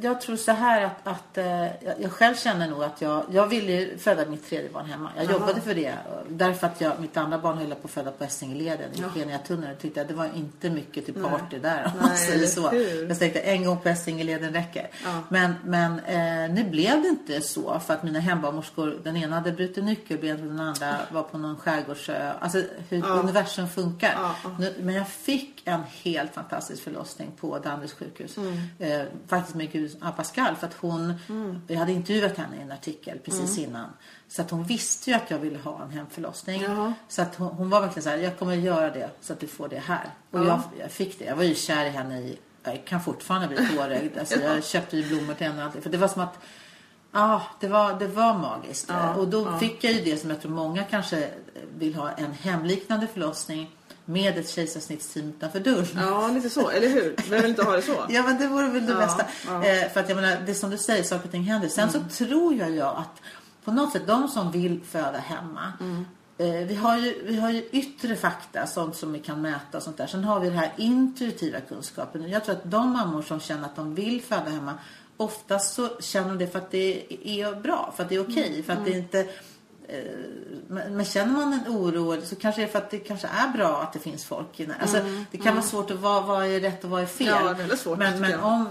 jag 0.01 0.21
tror 0.21 0.37
så 0.37 0.53
här 0.53 0.83
att, 0.83 1.07
att 1.07 1.39
eh, 1.39 1.47
jag, 1.47 1.95
jag 2.01 2.13
själv 2.13 2.35
känner 2.35 2.71
nog 2.71 2.85
att 2.85 3.01
jag, 3.03 3.25
jag 3.31 3.47
ville 3.47 3.99
föda 3.99 4.27
mitt 4.27 4.49
tredje 4.49 4.71
barn 4.71 4.87
hemma. 4.87 5.11
Jag 5.17 5.25
Jaha. 5.25 5.33
jobbade 5.33 5.61
för 5.61 5.75
det. 5.75 5.95
Därför 6.29 6.67
att 6.67 6.81
jag, 6.81 6.93
mitt 7.01 7.17
andra 7.17 7.39
barn 7.39 7.59
höll 7.59 7.69
på 7.71 7.77
att 7.85 7.91
föda 7.91 8.11
på 8.11 8.25
Essingeleden 8.25 8.93
i 8.95 9.01
Ja. 9.01 9.09
Skeniatunneln. 9.09 9.77
tyckte 9.81 10.01
jag 10.01 10.09
det 10.09 10.15
var 10.15 10.29
inte 10.37 10.71
mycket 10.71 11.05
till 11.05 11.15
Nej. 11.19 11.31
party 11.31 11.59
där 11.59 11.85
om 11.85 12.01
man 12.01 12.09
Nej, 12.09 12.19
säger 12.19 12.39
eller 12.39 12.47
så. 12.47 12.71
Jag 13.09 13.19
tänkte 13.19 13.41
en 13.41 13.65
gång 13.65 13.79
på 13.81 13.89
Essingeleden 13.89 14.53
räcker. 14.53 14.91
Ja. 15.05 15.21
Men, 15.29 15.55
men 15.65 15.99
eh, 15.99 16.55
nu 16.55 16.65
blev 16.71 17.03
det 17.03 17.09
inte 17.09 17.41
så 17.41 17.81
för 17.81 17.95
att 17.95 18.03
mina 18.03 18.19
hembarnmorskor, 18.21 18.99
den 19.05 19.17
ena 19.17 19.35
hade 19.37 19.53
brutit 19.53 19.85
nyckelbenet 19.85 20.41
och 20.41 20.47
den 20.47 20.61
andra 20.61 20.97
var 21.13 21.23
på 21.23 21.39
någon 21.39 21.57
skärgårdsö. 21.57 22.33
Alltså 22.41 22.63
hur 22.89 22.99
Ja. 22.99 23.07
universum 23.07 23.69
funkar. 23.69 24.13
Ja. 24.17 24.35
Nu, 24.59 24.75
men 24.81 24.95
jag 24.95 25.09
fick 25.09 25.63
en 25.65 25.81
helt 26.03 26.35
fantastisk 26.35 26.83
förlossning 26.83 27.31
på 27.41 27.59
Danderyds 27.59 27.93
sjukhus. 27.95 28.37
Eh, 28.79 29.03
faktiskt 29.27 29.57
med 29.57 29.73
Gud 29.73 30.01
Pascal. 30.17 30.57
För 30.57 30.67
att 30.67 30.75
hon, 30.75 31.15
jag 31.69 31.79
hade 31.79 31.93
intervjuat 31.93 32.37
henne 32.37 32.57
i 32.57 32.61
en 32.63 32.73
artikel 32.73 33.19
precis 33.19 33.59
innan. 33.59 33.87
Så 34.29 34.43
att 34.43 34.51
hon 34.51 34.65
visste 34.65 35.11
ju 35.11 35.17
att 35.17 35.31
jag 35.31 35.39
ville 35.39 35.59
ha 35.59 35.83
en 35.85 35.91
hemförlossning. 35.91 36.63
Jaha. 36.63 36.95
Så 37.09 37.23
att 37.23 37.35
hon, 37.37 37.49
hon 37.49 37.71
var 37.71 37.81
verkligen 37.81 38.03
så 38.03 38.09
här, 38.11 38.17
jag 38.19 38.39
kommer 38.39 38.55
göra 38.55 38.91
det 38.91 39.11
så 39.21 39.33
att 39.33 39.41
du 39.41 39.47
får 39.47 39.69
det 39.69 39.79
här. 39.79 40.07
Och 40.31 40.39
Ja. 40.41 40.45
jag, 40.47 40.61
jag 40.79 40.91
fick 40.91 41.19
det. 41.19 41.25
Jag 41.25 41.37
var 41.37 41.45
ju 41.45 41.55
kär 41.55 41.85
i 41.87 41.89
henne 41.89 42.21
i, 42.21 42.39
jag 42.65 42.85
kan 42.85 43.01
fortfarande 43.01 43.49
bli 43.49 43.57
tårögd. 43.77 44.19
Alltså, 44.19 44.41
jag 44.41 44.65
köpte 44.65 44.97
ju 44.97 45.09
blommor 45.09 45.35
till 45.35 45.47
henne. 45.47 45.71
För 45.83 45.91
det 45.91 45.99
var 45.99 46.09
som 46.09 46.23
att 46.23 46.39
Ja, 47.15 47.43
det 47.61 47.69
var, 47.69 47.99
det 47.99 48.07
var 48.07 48.35
magiskt. 48.39 48.87
Ja, 48.89 49.15
och 49.15 49.29
då 49.29 49.43
ja. 49.53 49.59
fick 49.59 49.85
jag 49.85 49.93
ju 49.93 50.01
det 50.05 50.17
som 50.17 50.31
jag 50.31 50.41
tror 50.41 50.51
många 50.53 50.85
kanske 50.85 51.29
vill 51.79 51.95
ha. 51.95 52.11
En 52.11 52.33
hemliknande 52.33 53.07
förlossning 53.07 53.71
med 54.05 54.39
ett 54.39 54.49
kejsarsnittsteam 54.51 55.29
utanför 55.29 55.61
dörren. 55.61 55.87
Ja, 55.97 56.29
lite 56.29 56.51
så. 56.51 56.69
Eller 56.71 56.89
hur? 56.89 57.17
Vem 57.31 57.41
vill 57.41 57.51
inte 57.51 57.63
ha 57.65 57.73
det 57.77 57.83
så? 57.83 57.95
Ja 58.09 58.23
men 58.23 58.39
det 58.39 58.49
vore 58.49 58.69
väl 58.69 58.87
det 58.87 58.93
Ja, 58.93 58.99
bästa. 58.99 59.23
Eh, 59.23 59.89
för 59.93 60.01
att 60.01 60.09
jag 60.09 60.17
menar, 60.17 60.37
det 60.47 60.53
är 60.53 60.55
som 60.55 60.71
du 60.71 60.79
säger, 60.79 61.03
saker 61.03 61.25
och 61.25 61.31
ting 61.31 61.43
händer. 61.43 61.69
Sen 61.69 61.89
Mm. 61.89 62.03
så 62.11 62.25
tror 62.25 62.55
jag, 62.55 62.71
jag 62.71 62.97
att 62.97 63.23
på 63.65 63.73
något 63.73 63.93
sätt 63.93 64.07
de 64.07 64.29
som 64.29 64.51
vill 64.53 64.81
föda 64.91 65.19
hemma. 65.19 65.73
Mm. 65.81 66.07
Eh, 66.39 66.67
vi, 66.67 66.75
har 66.75 66.99
ju, 66.99 67.23
vi 67.25 67.37
har 67.37 67.51
ju 67.51 67.69
yttre 67.73 68.17
fakta, 68.17 68.67
sånt 68.67 68.97
som 68.97 69.13
vi 69.13 69.19
kan 69.19 69.43
mäta 69.43 69.77
och 69.77 69.83
sånt 69.83 69.97
där. 69.97 70.07
Sen 70.07 70.25
har 70.25 70.41
vi 70.41 70.49
den 70.49 70.59
här 70.59 70.73
intuitiva 70.77 71.61
kunskapen. 71.61 72.29
Jag 72.29 72.45
tror 72.45 72.55
att 72.55 72.71
de 72.71 72.91
mammor 72.91 73.23
som 73.23 73.41
känner 73.41 73.65
att 73.65 73.77
de 73.77 73.95
vill 73.95 74.23
föda 74.23 74.51
hemma. 74.51 74.75
Oftast 75.17 75.75
så 75.75 75.89
känner 76.01 76.29
de 76.29 76.39
det 76.39 76.47
för 76.47 76.59
att 76.59 76.71
det 76.71 77.07
är 77.25 77.55
bra, 77.55 77.93
för 77.97 78.03
att 78.03 78.09
det 78.09 78.15
är 78.15 78.21
okej. 78.21 78.49
Mm. 78.49 78.63
För 78.63 78.73
att 78.73 78.85
det 78.85 78.91
inte 78.91 79.21
eh, 79.89 79.97
men, 80.69 81.05
känner 81.05 81.33
man 81.33 81.53
en 81.53 81.77
oro 81.77 82.21
så 82.23 82.37
kanske 82.37 82.61
det 82.61 82.67
är 82.67 82.71
för 82.71 82.79
att 82.79 82.91
det 82.91 82.99
kanske 82.99 83.27
är 83.27 83.49
bra 83.49 83.83
att 83.83 83.93
det 83.93 83.99
finns 83.99 84.25
folk 84.25 84.61
i 84.61 84.69
alltså, 84.81 84.99
Det 85.31 85.39
kan 85.39 85.55
vara 85.55 85.65
svårt 85.65 85.91
att 85.91 86.01
vara 86.01 86.21
vad 86.21 86.47
är 86.47 86.61
rätt 86.61 86.85
och 86.85 86.91
vad 86.91 87.03
är 87.03 87.07
fel. 87.07 87.29
Mm, 87.29 87.47
Ja, 87.47 87.55
det 87.55 87.73
är 87.73 87.77
svårt, 87.77 87.99
Men, 87.99 88.21
men 88.21 88.41
om 88.41 88.69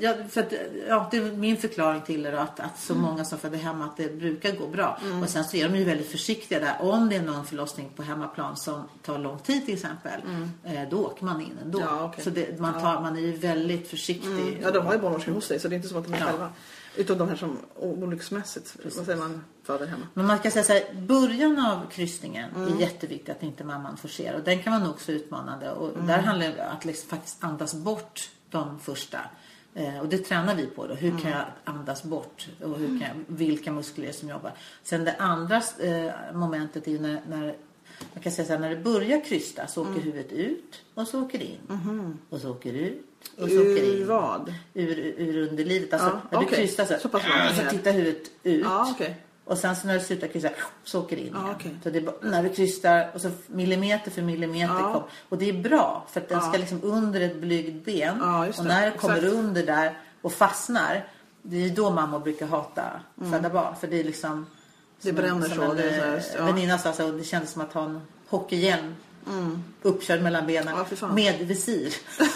Ja, 0.00 0.14
för 0.30 0.40
att, 0.40 0.52
ja, 0.88 1.08
det 1.10 1.16
är 1.16 1.22
min 1.32 1.56
förklaring 1.56 2.02
till 2.02 2.22
det 2.22 2.30
då, 2.30 2.38
att, 2.38 2.60
att 2.60 2.78
så 2.80 2.92
Mm. 2.92 3.04
många 3.04 3.24
som 3.24 3.38
föder 3.38 3.58
hemma 3.58 3.84
att 3.84 3.96
det 3.96 4.18
brukar 4.18 4.52
gå 4.56 4.66
bra. 4.66 4.98
Och 5.22 5.28
sen 5.28 5.44
så 5.44 5.56
är 5.56 5.68
de 5.68 5.76
ju 5.78 5.84
väldigt 5.84 6.10
försiktiga 6.10 6.60
där. 6.60 6.76
Om 6.80 7.08
det 7.08 7.16
är 7.16 7.22
någon 7.22 7.46
förlossning 7.46 7.90
på 7.96 8.02
hemmaplan 8.02 8.56
som 8.56 8.82
tar 9.02 9.18
lång 9.18 9.38
tid 9.38 9.64
till 9.64 9.74
exempel. 9.74 10.20
Eh, 10.64 10.88
då 10.90 11.06
åker 11.06 11.24
man 11.24 11.40
in 11.40 11.58
ändå. 11.62 11.78
Mm. 11.80 11.94
Ja, 11.94 12.04
okej. 12.04 12.24
Så 12.24 12.30
det, 12.30 12.60
man, 12.60 12.72
tar, 12.80 13.00
man 13.00 13.16
är 13.16 13.20
ju 13.20 13.32
väldigt 13.36 13.88
försiktig. 13.90 14.30
Mm. 14.30 14.56
Ja, 14.62 14.70
de 14.70 14.86
har 14.86 14.92
ju 14.92 14.98
barnmorskor 14.98 15.32
hos 15.32 15.44
sig 15.46 15.60
så 15.60 15.68
det 15.68 15.74
är 15.74 15.76
inte 15.76 15.88
så 15.88 15.98
att 15.98 16.04
de 16.04 16.14
är 16.14 16.18
Ja. 16.20 16.24
själva. 16.26 16.52
Utom 16.98 17.18
de 17.18 17.28
här 17.28 17.36
som 17.36 17.58
olycksmässigt, 17.76 18.76
vad 18.84 18.92
säger 19.06 19.18
man, 19.18 19.44
föder 19.64 19.86
hemma. 19.86 20.06
Men 20.14 20.26
man 20.26 20.38
kan 20.38 20.52
säga 20.52 20.64
så 20.64 20.72
här, 20.72 20.82
början 21.00 21.58
av 21.66 21.90
kryssningen 21.90 22.50
Mm. 22.56 22.72
är 22.76 22.80
jätteviktigt 22.80 23.36
att 23.36 23.42
inte 23.42 23.64
mamman 23.64 23.96
får 23.96 24.08
se. 24.08 24.34
Och 24.34 24.40
den 24.44 24.62
kan 24.62 24.72
vara 24.72 24.84
nog 24.84 25.00
så 25.00 25.12
utmanande. 25.12 25.70
Och 25.72 25.94
Mm. 25.94 26.06
där 26.06 26.18
handlar 26.18 26.46
det 26.46 26.52
om 26.70 26.76
att 26.76 26.84
liksom 26.84 27.08
faktiskt 27.08 27.44
andas 27.44 27.74
bort 27.74 28.30
de 28.50 28.78
första. 28.80 29.18
Eh, 29.76 29.98
och 30.00 30.08
det 30.08 30.18
tränar 30.18 30.54
vi 30.54 30.66
på 30.66 30.86
då. 30.86 30.94
Hur 30.94 31.08
Mm. 31.10 31.20
kan 31.22 31.30
jag 31.30 31.44
andas 31.64 32.02
bort? 32.02 32.48
Och 32.62 32.78
hur 32.78 32.86
kan 32.86 33.00
jag, 33.00 33.14
vilka 33.26 33.72
muskler 33.72 34.12
som 34.12 34.28
jobbar? 34.28 34.52
Sen 34.82 35.04
det 35.04 35.14
andra 35.18 35.56
eh, 35.80 36.10
momentet 36.34 36.86
är 36.86 36.90
ju 36.92 36.98
när, 36.98 37.20
när 37.28 37.54
man 38.14 38.22
kan 38.22 38.32
säga 38.32 38.46
så 38.46 38.52
här, 38.52 38.60
när 38.60 38.70
det 38.70 38.76
börjar 38.76 39.24
krysta 39.24 39.66
så 39.66 39.80
åker 39.82 39.90
Mm. 39.92 40.02
huvudet 40.04 40.32
ut 40.32 40.82
och 40.94 41.08
så 41.08 41.22
åker 41.22 41.38
det 41.38 41.44
in. 41.44 42.18
Och 42.30 42.40
så 42.40 42.50
åker 42.50 42.72
ut 42.72 43.06
och 43.38 43.48
så 43.48 43.60
åker 43.60 43.74
det 43.74 43.86
Ur 43.86 44.00
in. 44.00 44.06
vad? 44.06 44.54
Ur, 44.74 44.98
ur 44.98 45.48
underlivet. 45.48 45.92
Alltså 45.92 46.08
Ja, 46.08 46.20
när 46.30 46.40
det 46.40 46.46
okej. 46.46 46.58
krystar 46.58 46.84
så, 46.84 46.94
Så 47.00 47.08
pass 47.08 47.22
långt 47.28 47.56
så 47.70 47.76
tittar 47.76 47.92
huvudet 47.92 48.30
ut. 48.42 48.64
Ja, 48.64 48.90
okej. 48.94 49.16
Och 49.46 49.58
sen 49.58 49.76
så 49.76 49.86
när 49.86 49.94
det 49.94 50.00
slutar 50.00 50.26
kryssa 50.26 50.50
så 50.84 51.00
åker 51.00 51.16
det 51.16 51.22
in 51.22 51.28
igen. 51.28 51.48
okej. 51.56 51.74
Så 51.82 51.90
det 51.90 52.22
när 52.22 52.42
det 52.42 52.48
krystar 52.48 53.10
och 53.14 53.20
så 53.20 53.30
millimeter 53.46 54.10
för 54.10 54.22
millimeter 54.22 54.74
Ja. 54.74 54.92
kom. 54.92 55.02
Och 55.28 55.38
det 55.38 55.48
är 55.48 55.52
bra 55.62 56.06
för 56.12 56.20
att 56.20 56.28
den 56.28 56.38
Ja. 56.42 56.48
ska 56.48 56.58
liksom 56.58 56.80
under 56.82 57.20
ett 57.20 57.36
blygt 57.36 57.84
ben. 57.84 58.20
Och 58.22 58.64
när 58.64 58.90
det 58.90 58.96
kommer 58.98 59.16
Exakt. 59.16 59.32
under 59.34 59.66
där 59.66 59.98
och 60.22 60.32
fastnar. 60.32 61.08
Det 61.42 61.56
är 61.64 61.70
då 61.70 61.90
mammor 61.90 62.18
brukar 62.18 62.46
hata 62.46 62.84
föda 63.30 63.50
barn. 63.50 63.74
För 63.80 63.86
det 63.86 64.00
är 64.00 64.04
liksom 64.04 64.32
Mm. 64.32 64.46
Det 65.16 65.22
bränner 65.22 65.48
så, 65.48 65.62
En, 65.62 65.76
det 65.76 65.82
är 65.82 65.98
så 66.00 66.04
här, 66.06 66.16
eh, 66.16 66.22
ja. 66.36 66.44
väninna 66.46 66.78
sa 66.78 66.92
så, 66.92 67.10
det 67.10 67.24
kändes 67.24 67.50
som 67.50 67.62
att 67.62 67.72
ha 67.72 67.84
en 67.84 68.00
hockeyhjälm 68.28 68.94
uppkörd 69.82 70.22
mellan 70.22 70.46
benen. 70.46 70.74
Mm. 71.02 71.14
Med 71.14 71.38
visir. 71.38 71.94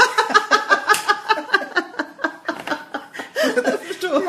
förstår. 3.87 4.23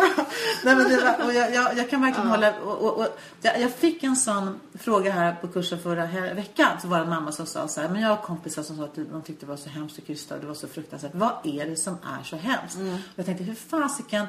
Nej, 0.64 0.76
men 0.76 0.90
det 0.90 0.98
var, 1.04 1.26
och 1.26 1.34
jag, 1.34 1.54
jag, 1.56 1.78
jag 1.78 1.90
kan 1.90 2.02
verkligen 2.02 2.30
hålla... 2.30 2.60
Och, 2.60 2.78
och, 2.82 2.98
och, 3.00 3.08
jag, 3.42 3.62
jag 3.62 3.72
fick 3.72 4.04
en 4.04 4.16
sån 4.16 4.60
fråga 4.80 5.12
här 5.12 5.36
på 5.42 5.48
kursen 5.48 5.80
förra 5.80 6.06
veckan. 6.34 6.82
Så 6.82 6.88
var 6.88 6.98
det 6.98 7.04
en 7.04 7.10
mamma 7.10 7.32
som 7.32 7.46
sa 7.46 7.68
så 7.68 7.82
här, 7.82 7.90
men 7.90 8.02
jag 8.02 8.10
har 8.10 8.18
kompisar 8.18 8.64
som 8.64 8.78
sa 8.78 8.84
att 8.84 8.96
de 8.96 9.22
tyckte 9.22 9.46
det 9.46 9.50
var 9.50 9.58
så 9.58 9.70
hemskt 9.70 10.00
att 10.00 10.06
krysta 10.08 10.36
och 10.36 10.42
det 10.42 10.48
var 10.48 10.54
så 10.54 10.68
fruktansvärt. 10.68 11.12
Vad 11.16 11.32
är 11.44 11.66
det 11.66 11.76
som 11.76 11.94
är 12.20 12.24
så 12.24 12.36
hemskt? 12.36 12.76
Mm. 12.76 12.94
Och 12.94 13.00
jag 13.16 13.26
tänkte, 13.26 13.44
hur 13.44 13.56
fasiken 13.56 14.26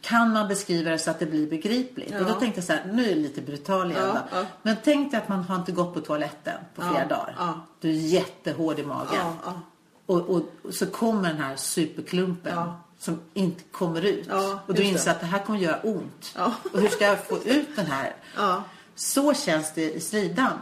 kan 0.00 0.32
man 0.32 0.48
beskriva 0.48 0.90
det 0.90 0.98
så 0.98 1.10
att 1.10 1.18
det 1.18 1.26
blir 1.26 1.50
begripligt? 1.50 2.14
Och 2.20 2.26
då 2.26 2.32
tänkte 2.34 2.58
jag 2.60 2.64
så 2.64 2.72
här, 2.72 2.84
nu 2.92 3.04
är 3.04 3.08
det 3.14 3.20
lite 3.20 3.40
brutal 3.40 3.90
igen 3.90 4.02
Ja, 4.14 4.22
ja. 4.32 4.44
Men 4.62 4.76
tänk 4.84 5.10
dig 5.10 5.20
att 5.20 5.28
man 5.28 5.42
har 5.42 5.56
inte 5.56 5.72
gått 5.72 5.94
på 5.94 6.00
toaletten 6.00 6.58
på 6.74 6.82
flera 6.82 7.02
Ja, 7.02 7.08
dagar. 7.16 7.34
ja. 7.38 7.60
Du 7.80 7.88
är 7.88 7.92
jättehård 7.92 8.78
i 8.78 8.82
magen. 8.84 9.08
Ja, 9.18 9.32
ja. 9.44 9.60
Och, 10.06 10.20
och, 10.20 10.42
och 10.62 10.74
så 10.74 10.86
kommer 10.86 11.28
den 11.28 11.38
här 11.38 11.56
superklumpen 11.56 12.52
Ja. 12.54 12.80
Som 13.04 13.20
inte 13.34 13.62
kommer 13.72 14.04
ut. 14.04 14.26
Ja, 14.28 14.60
och 14.66 14.74
du 14.74 14.82
inser 14.82 15.10
att 15.10 15.20
det 15.20 15.26
här 15.26 15.38
kommer 15.38 15.58
göra 15.58 15.80
ont. 15.82 16.32
Ja. 16.36 16.52
Och 16.72 16.80
hur 16.80 16.88
ska 16.88 17.04
jag 17.04 17.24
få 17.24 17.38
ut 17.38 17.76
den 17.76 17.86
här? 17.86 18.14
Ja. 18.36 18.62
Så 18.96 19.34
känns 19.34 19.72
det 19.74 19.92
i 19.92 20.00
slidan. 20.00 20.52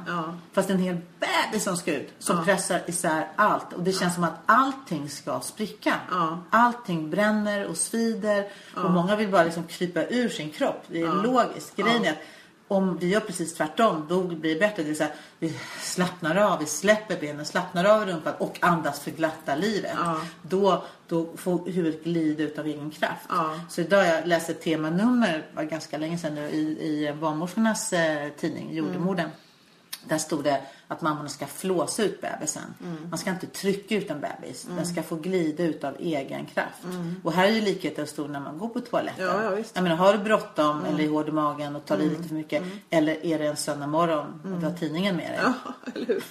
Fast 0.53 0.71
en 0.71 0.79
hel 0.79 0.97
bebis 1.21 1.65
som 1.65 1.77
ska 1.77 1.95
ut. 1.95 2.13
Som 2.19 2.45
pressar 2.45 2.83
isär 2.87 3.29
allt. 3.37 3.73
Och 3.73 3.83
det 3.83 3.93
känns 3.93 4.15
som 4.15 4.25
att 4.25 4.41
allting 4.47 5.11
ska 5.11 5.41
spricka. 5.41 5.95
Ja. 6.11 6.39
Allting 6.51 7.11
bränner 7.11 7.67
och 7.67 7.77
svider. 7.77 8.49
Och 8.77 8.91
många 8.91 9.17
vill 9.17 9.29
bara 9.29 9.45
liksom 9.45 9.65
krypa 9.65 10.05
ur 10.05 10.29
sin 10.29 10.51
kropp. 10.51 10.85
Det 10.87 11.01
är 11.01 11.23
logiskt. 11.23 11.77
Grejen 11.77 12.05
är 12.05 12.11
att 12.11 12.19
om 12.73 12.99
vi 12.99 13.09
gör 13.09 13.21
precis 13.21 13.55
tvärtom, 13.55 14.07
då 14.09 14.23
blir 14.23 14.55
det 14.55 14.61
bättre. 14.61 14.83
Det 14.83 14.95
så 14.95 15.03
här, 15.03 15.13
vi 15.39 15.55
slappnar 15.81 16.37
av, 16.37 16.59
vi 16.59 16.67
släpper 16.67 17.21
benen, 17.21 17.45
slappnar 17.45 17.85
av 17.85 18.03
i 18.03 18.13
rumpan 18.13 18.35
och 18.39 18.59
andas 18.61 19.01
för 19.01 19.11
glatta 19.11 19.55
livet. 19.57 19.93
Ja. 19.97 20.21
Då, 20.43 20.85
då 21.09 21.27
får 21.37 21.71
huvudet 21.71 22.05
glida 22.05 22.43
ut 22.43 22.59
av 22.59 22.67
egen 22.67 22.91
kraft. 22.91 23.27
Ja. 23.29 23.61
Så 23.69 23.81
idag 23.81 24.07
jag 24.07 24.27
läste 24.27 24.53
ett 24.53 24.63
temanummer, 24.63 25.47
var 25.55 25.63
ganska 25.63 25.99
länge 25.99 26.19
sedan 26.19 26.35
nu, 26.35 26.51
i, 26.51 26.61
i 26.61 27.13
barnmorskornas 27.21 27.93
eh, 27.93 28.29
tidning 28.29 28.75
Jordemodern. 28.75 29.29
Där 30.05 30.19
stod 30.19 30.45
det 30.45 30.61
att 30.89 31.03
mammorna 31.03 31.29
ska 31.29 31.47
flåsa 31.47 32.03
ut 32.03 32.21
bebisen. 32.21 32.63
Mm. 32.81 33.09
Man 33.11 33.19
ska 33.19 33.31
inte 33.31 33.47
trycka 33.47 33.95
ut 33.95 34.11
en 34.11 34.21
bebis. 34.21 34.67
Den 34.77 34.87
ska 34.87 35.03
få 35.03 35.17
glida 35.17 35.65
ut 35.65 35.85
av 35.85 35.97
egen 35.99 36.47
kraft. 36.47 36.85
Och 37.23 37.33
här 37.33 37.47
är 37.47 37.51
ju 37.51 37.61
likheten 37.61 38.07
stor 38.07 38.29
när 38.29 38.41
man 38.41 38.59
går 38.59 38.69
på 38.69 38.81
toaletten. 38.81 39.29
Mm. 39.29 39.37
Ja, 39.37 39.45
ja, 39.45 39.51
visst. 39.51 39.77
Mm. 39.77 39.87
Jag 39.87 39.99
menar, 39.99 40.07
har 40.07 40.19
du 40.19 40.25
bråttom 40.25 40.85
eller 40.85 41.05
är 41.05 41.09
hård 41.09 41.29
i 41.29 41.33
magen 41.33 41.77
och 41.77 41.85
tar 41.85 41.99
i 41.99 42.09
lite 42.09 42.23
för 42.23 42.35
mycket. 42.35 42.63
Eller 42.91 43.27
är 43.27 43.39
det 43.39 43.47
en 43.47 43.57
söndag 43.57 43.87
morgon 43.87 44.41
och 44.45 44.61
du 44.61 44.67
har 44.67 44.75
tidningen 44.75 45.17
med 45.17 45.31
dig. 45.31 45.41
Ja, 45.43 45.53
eller 45.95 46.07
hur? 46.07 46.25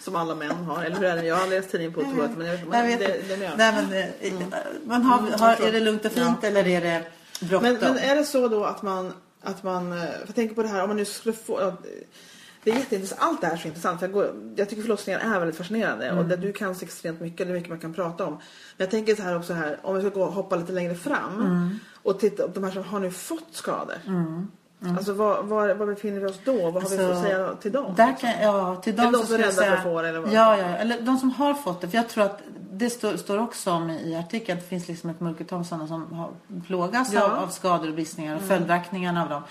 Som 0.00 0.16
alla 0.16 0.34
män 0.34 0.64
har. 0.64 0.84
Eller 0.84 0.96
hur 0.96 1.04
är 1.04 1.16
det? 1.16 1.26
Jag 1.26 1.36
har 1.36 1.46
läst 1.46 1.70
tidningen 1.70 1.94
på 1.94 2.00
toaletten 2.02 2.38
men 2.38 2.46
jag 2.46 2.90
Jag 2.90 2.98
det, 2.98 3.28
det 3.28 3.44
är 3.44 3.56
Nej, 3.56 3.72
men, 3.72 3.92
eh, 4.52 4.58
man 4.84 5.02
har, 5.02 5.38
har, 5.38 5.66
är 5.66 5.72
det 5.72 5.80
lugnt 5.80 6.04
och 6.04 6.12
fint 6.12 6.44
eller 6.44 6.66
är 6.66 6.80
det 6.80 7.04
bråttom? 7.40 7.72
Men, 7.72 7.80
men 7.80 7.98
är 7.98 8.16
det 8.16 8.24
så 8.24 8.48
då 8.48 8.64
att 8.64 8.82
man, 8.82 9.12
att 9.42 9.62
man, 9.62 9.92
eh, 9.92 9.98
för 9.98 10.22
jag 10.26 10.34
tänker 10.34 10.54
på 10.54 10.62
det 10.62 10.68
här 10.68 10.82
om 10.82 10.88
man 10.88 10.96
nu 10.96 11.04
skulle 11.04 11.34
få, 11.34 11.60
ja, 11.60 11.76
det 12.64 12.70
är 12.70 12.74
jätteintressant, 12.74 13.22
allt 13.22 13.40
det 13.40 13.46
här 13.46 13.54
är 13.54 13.58
så 13.58 13.68
intressant. 13.68 14.02
Jag, 14.02 14.12
går, 14.12 14.52
jag 14.56 14.68
tycker 14.68 14.82
förlossningar 14.82 15.20
är 15.20 15.38
väldigt 15.38 15.56
fascinerande 15.56 16.12
och 16.12 16.24
det, 16.24 16.36
du 16.36 16.52
kan 16.52 16.74
så 16.74 16.84
extremt 16.84 17.20
mycket, 17.20 17.46
det 17.46 17.52
är 17.52 17.54
mycket 17.54 17.68
man 17.70 17.78
kan 17.78 17.94
prata 17.94 18.26
om. 18.26 18.32
Men 18.32 18.40
jag 18.76 18.90
tänker 18.90 19.14
så 19.14 19.22
här 19.22 19.36
också 19.36 19.52
här, 19.52 19.78
om 19.82 19.94
vi 19.94 20.00
ska 20.00 20.10
gå 20.10 20.24
hoppa 20.24 20.56
lite 20.56 20.72
längre 20.72 20.94
fram 20.94 21.80
och 22.02 22.20
titta 22.20 22.48
på 22.48 22.52
de 22.54 22.64
här 22.64 22.70
som 22.70 22.84
har 22.84 23.00
nu 23.00 23.10
fått 23.10 23.48
skador. 23.50 23.96
Alltså 24.88 25.12
var, 25.12 25.42
var, 25.42 25.74
var 25.74 25.86
befinner 25.86 26.20
vi 26.20 26.26
oss 26.26 26.40
då? 26.44 26.70
Vad 26.70 26.82
har 26.82 26.90
vi 26.90 26.96
för 26.96 27.12
att 27.12 27.22
säga 27.22 27.54
till 27.54 27.72
dem? 27.72 27.94
Där 27.96 28.16
kan, 28.20 28.30
ja, 28.42 28.76
till 28.76 28.96
dem 28.96 29.12
de 29.12 29.18
så 29.18 29.26
som 29.26 29.34
är 29.34 29.38
rädda 29.38 29.52
för 29.52 29.62
säga, 29.62 29.72
att 29.72 29.82
få 29.82 30.02
det, 30.02 30.08
eller 30.08 30.20
vad? 30.20 30.32
Ja, 30.32 30.58
ja, 30.58 30.64
eller 30.64 31.00
de 31.00 31.18
som 31.18 31.30
har 31.30 31.54
fått 31.54 31.80
det. 31.80 31.88
För 31.88 31.96
jag 31.96 32.08
tror 32.08 32.24
att 32.24 32.40
det 32.70 32.90
står, 32.90 33.16
står 33.16 33.38
också 33.38 33.70
om 33.70 33.90
i 33.90 34.16
artikeln 34.16 34.58
att 34.58 34.64
det 34.64 34.68
finns 34.68 34.88
liksom 34.88 35.10
ett 35.10 35.20
mörkertal 35.20 35.64
sådana 35.64 35.86
som 35.86 36.12
har 36.12 36.30
plågas 36.66 37.12
Ja. 37.12 37.24
av, 37.24 37.32
av 37.32 37.48
skador 37.48 37.88
och 37.88 37.94
bristningar 37.94 38.36
och 38.36 38.42
följdverkningarna 38.42 39.22
av 39.22 39.28
dem. 39.28 39.42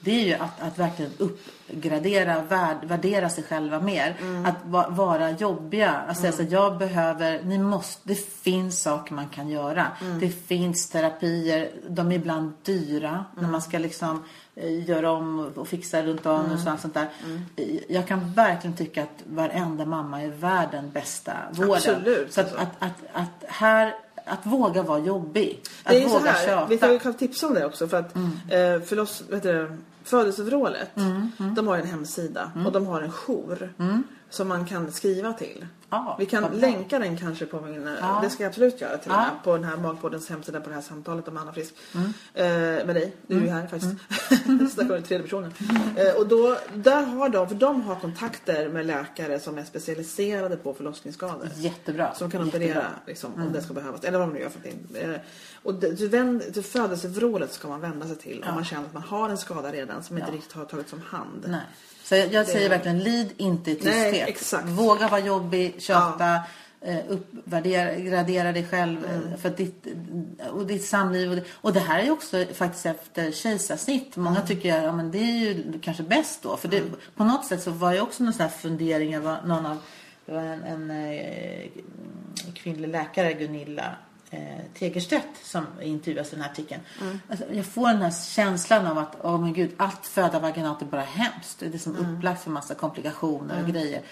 Det 0.00 0.10
är 0.10 0.24
ju 0.24 0.34
att, 0.34 0.62
att 0.62 0.78
verkligen 0.78 1.10
uppgradera, 1.18 2.42
värd, 2.42 2.76
värdera 2.82 3.28
sig 3.28 3.44
själva 3.44 3.80
mer. 3.80 4.16
Att 4.46 4.56
va, 4.64 4.86
vara 4.88 5.30
jobbiga. 5.30 5.90
Att 5.90 6.18
säga 6.18 6.32
så 6.32 6.42
här, 6.42 6.52
jag 6.52 6.78
behöver, 6.78 7.42
ni 7.42 7.58
måste, 7.58 8.00
det 8.08 8.28
finns 8.42 8.82
saker 8.82 9.14
man 9.14 9.28
kan 9.28 9.48
göra. 9.48 9.86
Det 10.20 10.28
finns 10.30 10.88
terapier, 10.88 11.70
de 11.88 12.12
är 12.12 12.16
ibland 12.16 12.52
dyra 12.62 13.24
när 13.36 13.48
man 13.48 13.62
ska 13.62 13.78
liksom 13.78 14.24
göra 14.86 15.10
om 15.12 15.52
och 15.54 15.68
fixa 15.68 16.02
runt 16.02 16.26
anus 16.26 16.64
och 16.66 16.72
allt 16.72 16.80
sånt 16.80 16.94
där. 16.94 17.08
Jag 17.88 18.06
kan 18.06 18.32
verkligen 18.32 18.76
tycka 18.76 19.02
att 19.02 19.22
varenda 19.26 19.84
mamma 19.86 20.22
är 20.22 20.28
värd 20.28 20.68
den 20.72 20.90
bästa 20.90 21.32
vården. 21.52 21.72
Absolut, 21.72 22.32
Så 22.32 22.40
att, 22.40 22.54
att, 22.54 22.68
att, 22.78 22.92
att 23.12 23.44
här, 23.48 23.94
att 24.24 24.46
våga 24.46 24.82
vara 24.82 24.98
jobbig. 24.98 25.60
Att 25.84 25.90
Det 25.92 25.96
är 25.98 26.00
ju 26.02 26.08
så 26.08 26.18
våga 26.18 26.30
här, 26.30 26.46
tjata. 26.46 26.66
vi 26.66 26.78
kan, 26.78 26.98
kan 26.98 27.14
tipsa 27.14 27.46
om 27.46 27.54
det 27.54 27.66
också 27.66 27.88
för 27.88 27.96
att 27.96 28.14
Mm. 28.16 28.30
eh, 28.76 28.82
förloss, 28.86 29.22
vet 29.30 29.42
du, 29.42 29.76
födelsevrålet, 30.04 30.90
de 31.56 31.68
har 31.68 31.78
en 31.78 31.86
hemsida 31.86 32.52
och 32.66 32.72
de 32.72 32.86
har 32.86 33.00
en 33.02 33.12
jour 33.12 33.72
som 34.34 34.48
man 34.48 34.66
kan 34.66 34.92
skriva 34.92 35.32
till. 35.32 35.56
Mm. 35.56 35.68
Ja, 35.90 36.16
vi 36.18 36.26
kan 36.26 36.44
länka 36.52 36.98
den 36.98 37.16
kanske 37.16 37.46
på 37.46 37.60
min, 37.60 37.88
Ja. 38.00 38.20
det 38.22 38.30
ska 38.30 38.42
jag 38.42 38.48
absolut 38.50 38.80
göra 38.80 38.98
till 38.98 39.10
och 39.10 39.16
Ja. 39.16 39.20
med, 39.20 39.44
på 39.44 39.52
den 39.56 39.64
här 39.64 39.76
Magpoddens 39.76 40.28
hemsida 40.30 40.60
på 40.60 40.68
det 40.68 40.74
här 40.74 40.82
samtalet 40.82 41.28
om 41.28 41.36
Anna 41.36 41.52
Frisk. 41.52 41.74
Mm. 41.94 42.06
Eh, 42.34 42.86
med 42.86 42.94
dig, 42.96 43.16
du 43.26 43.36
är 43.36 43.40
ju 43.40 43.48
här 43.48 43.66
faktiskt. 43.66 43.92
Där 44.76 44.82
kommer 44.82 44.94
den 44.94 45.02
tredje 45.02 45.22
personen. 45.22 45.52
Eh, 45.96 46.14
och 46.14 46.28
då, 46.28 46.56
där 46.74 47.02
har 47.02 47.28
de, 47.28 47.48
för 47.48 47.54
de 47.54 47.82
har 47.82 47.94
kontakter 47.94 48.68
med 48.68 48.86
läkare 48.86 49.40
som 49.40 49.58
är 49.58 49.64
specialiserade 49.64 50.56
på 50.56 50.74
förlossningsskador. 50.74 51.48
Jättebra. 51.56 52.14
Som 52.14 52.30
kan 52.30 52.44
Jättebra. 52.46 52.68
operera 52.68 52.86
liksom, 53.06 53.34
om 53.34 53.52
det 53.52 53.62
ska 53.62 53.74
behövas. 53.74 54.04
Eller 54.04 54.18
vad 54.18 54.28
man 54.28 54.36
nu 54.36 54.42
gör 54.42 54.50
för 54.50 54.60
någonting. 54.60 55.20
Och 55.64 55.74
det, 55.74 56.08
vänd, 56.08 56.54
till 56.54 56.62
födelsevrålet 56.64 57.52
ska 57.52 57.68
man 57.68 57.80
vända 57.80 58.06
sig 58.06 58.16
till 58.16 58.44
om 58.48 58.54
man 58.54 58.64
känner 58.64 58.84
att 58.86 58.92
man 58.94 59.02
har 59.02 59.28
en 59.28 59.38
skada 59.38 59.72
redan 59.72 60.02
som 60.02 60.16
inte 60.18 60.30
Ja. 60.30 60.36
riktigt 60.36 60.52
har 60.52 60.64
tagits 60.64 60.92
om 60.92 61.00
hand. 61.06 61.44
Nej. 61.48 61.60
Så 62.04 62.14
jag, 62.14 62.32
jag 62.32 62.46
säger 62.46 62.68
verkligen, 62.68 62.98
lid 62.98 63.28
inte 63.36 63.70
i 63.70 63.74
tysthet. 63.74 64.12
Nej, 64.12 64.24
exakt. 64.28 64.68
Våga 64.68 65.08
vara 65.08 65.20
jobbig, 65.20 65.74
tjata, 65.78 66.40
eh, 66.80 66.98
uppvärdera 67.08 67.94
gradera 67.94 68.52
dig 68.52 68.66
själv 68.70 69.04
Mm. 69.04 69.32
eh, 69.32 69.38
för 69.38 69.50
ditt, 69.50 69.86
och 70.50 70.66
ditt 70.66 70.84
samliv. 70.84 71.30
Och 71.30 71.36
det, 71.36 71.44
och 71.52 71.72
det 71.72 71.80
här 71.80 71.98
är 71.98 72.04
ju 72.04 72.10
också 72.10 72.44
faktiskt 72.54 72.86
efter 72.86 73.30
kejsarsnitt. 73.30 74.16
Många 74.16 74.36
Mm. 74.36 74.48
tycker 74.48 74.82
ja, 74.82 74.92
men 74.92 75.10
det 75.10 75.18
är 75.18 75.38
ju 75.38 75.78
kanske 75.82 76.02
bäst 76.02 76.42
då. 76.42 76.56
För 76.56 76.68
det, 76.68 76.82
på 77.16 77.24
något 77.24 77.44
sätt 77.46 77.62
så 77.62 77.70
var 77.70 77.92
jag 77.92 78.02
också 78.02 78.24
någon 78.24 78.32
sån 78.32 78.42
här 78.42 78.48
fundering 78.58 79.14
över 79.14 79.36
någon 79.46 79.66
av 79.66 79.76
det 80.26 80.32
var 80.32 80.40
en, 80.42 80.62
en 80.62 80.90
eh, 80.90 81.70
kvinnlig 82.54 82.88
läkare, 82.88 83.32
Gunilla 83.32 83.96
eh, 84.34 84.78
Tegerstedt, 84.78 85.26
som 85.42 85.66
intervjuas 85.82 86.28
i 86.32 86.34
den 86.36 86.44
här 86.44 86.50
artikeln. 86.50 86.80
Mm. 87.00 87.20
Alltså, 87.28 87.44
jag 87.52 87.66
får 87.66 87.88
den 87.88 88.02
här 88.02 88.12
känslan 88.34 88.86
av 88.86 88.98
att, 88.98 89.16
åh 89.22 89.40
men 89.40 89.52
gud, 89.52 89.70
allt 89.76 90.06
föda 90.06 90.38
vaginalt 90.38 90.82
är 90.82 90.86
bara 90.86 91.00
hemskt. 91.00 91.58
Det 91.58 91.74
är 91.74 91.78
som 91.78 91.96
Mm. 91.96 92.16
upplagt 92.16 92.42
för 92.44 92.50
massa 92.50 92.74
komplikationer 92.74 93.62
och 93.62 93.68
grejer. 93.68 94.02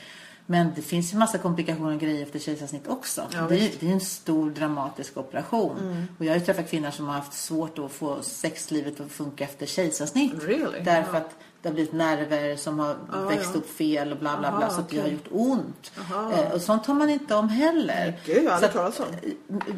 Men 0.46 0.72
det 0.76 0.82
finns 0.82 1.12
ju 1.14 1.16
massa 1.18 1.38
komplikationer 1.38 1.94
och 1.94 2.00
grejer 2.00 2.22
efter 2.22 2.38
kejsarsnitt 2.38 2.88
också. 2.88 3.22
Ja, 3.32 3.40
det, 3.48 3.58
är, 3.58 3.70
det 3.80 3.88
är 3.88 3.92
en 3.92 4.00
stor 4.00 4.50
dramatisk 4.50 5.16
operation. 5.16 5.78
Mm. 5.80 6.04
Och 6.18 6.24
jag 6.24 6.30
har 6.32 6.38
ju 6.38 6.44
träffat 6.44 6.70
kvinnor 6.70 6.90
som 6.90 7.06
har 7.06 7.14
haft 7.14 7.32
svårt 7.32 7.78
att 7.78 7.92
få 7.92 8.22
sexlivet 8.22 9.00
att 9.00 9.10
funka 9.12 9.44
efter 9.44 9.66
kejsarsnitt. 9.66 10.32
Really? 10.44 10.80
Därför 10.84 11.12
Ja. 11.12 11.18
att 11.18 11.34
det 11.62 11.68
har 11.68 11.74
blivit 11.74 11.92
nerver 11.92 12.56
som 12.56 12.78
har 12.78 12.96
Ja, 13.12 13.18
växt 13.20 13.50
ja. 13.54 13.58
upp 13.58 13.70
fel 13.70 14.12
och 14.12 14.18
bla 14.18 14.38
bla 14.38 14.50
bla. 14.56 14.66
Aha, 14.66 14.70
så 14.74 14.80
att 14.80 14.88
det 14.90 15.00
har 15.00 15.08
gjort 15.08 15.28
ont. 15.30 15.92
Eh, 16.34 16.52
och 16.52 16.60
sånt 16.60 16.84
tar 16.84 16.94
man 16.94 17.10
inte 17.10 17.34
om 17.34 17.48
heller. 17.48 18.20
Gud, 18.26 18.44
jag 18.44 18.60
Så 18.60 18.66
att, 18.66 19.00
eh, 19.00 19.06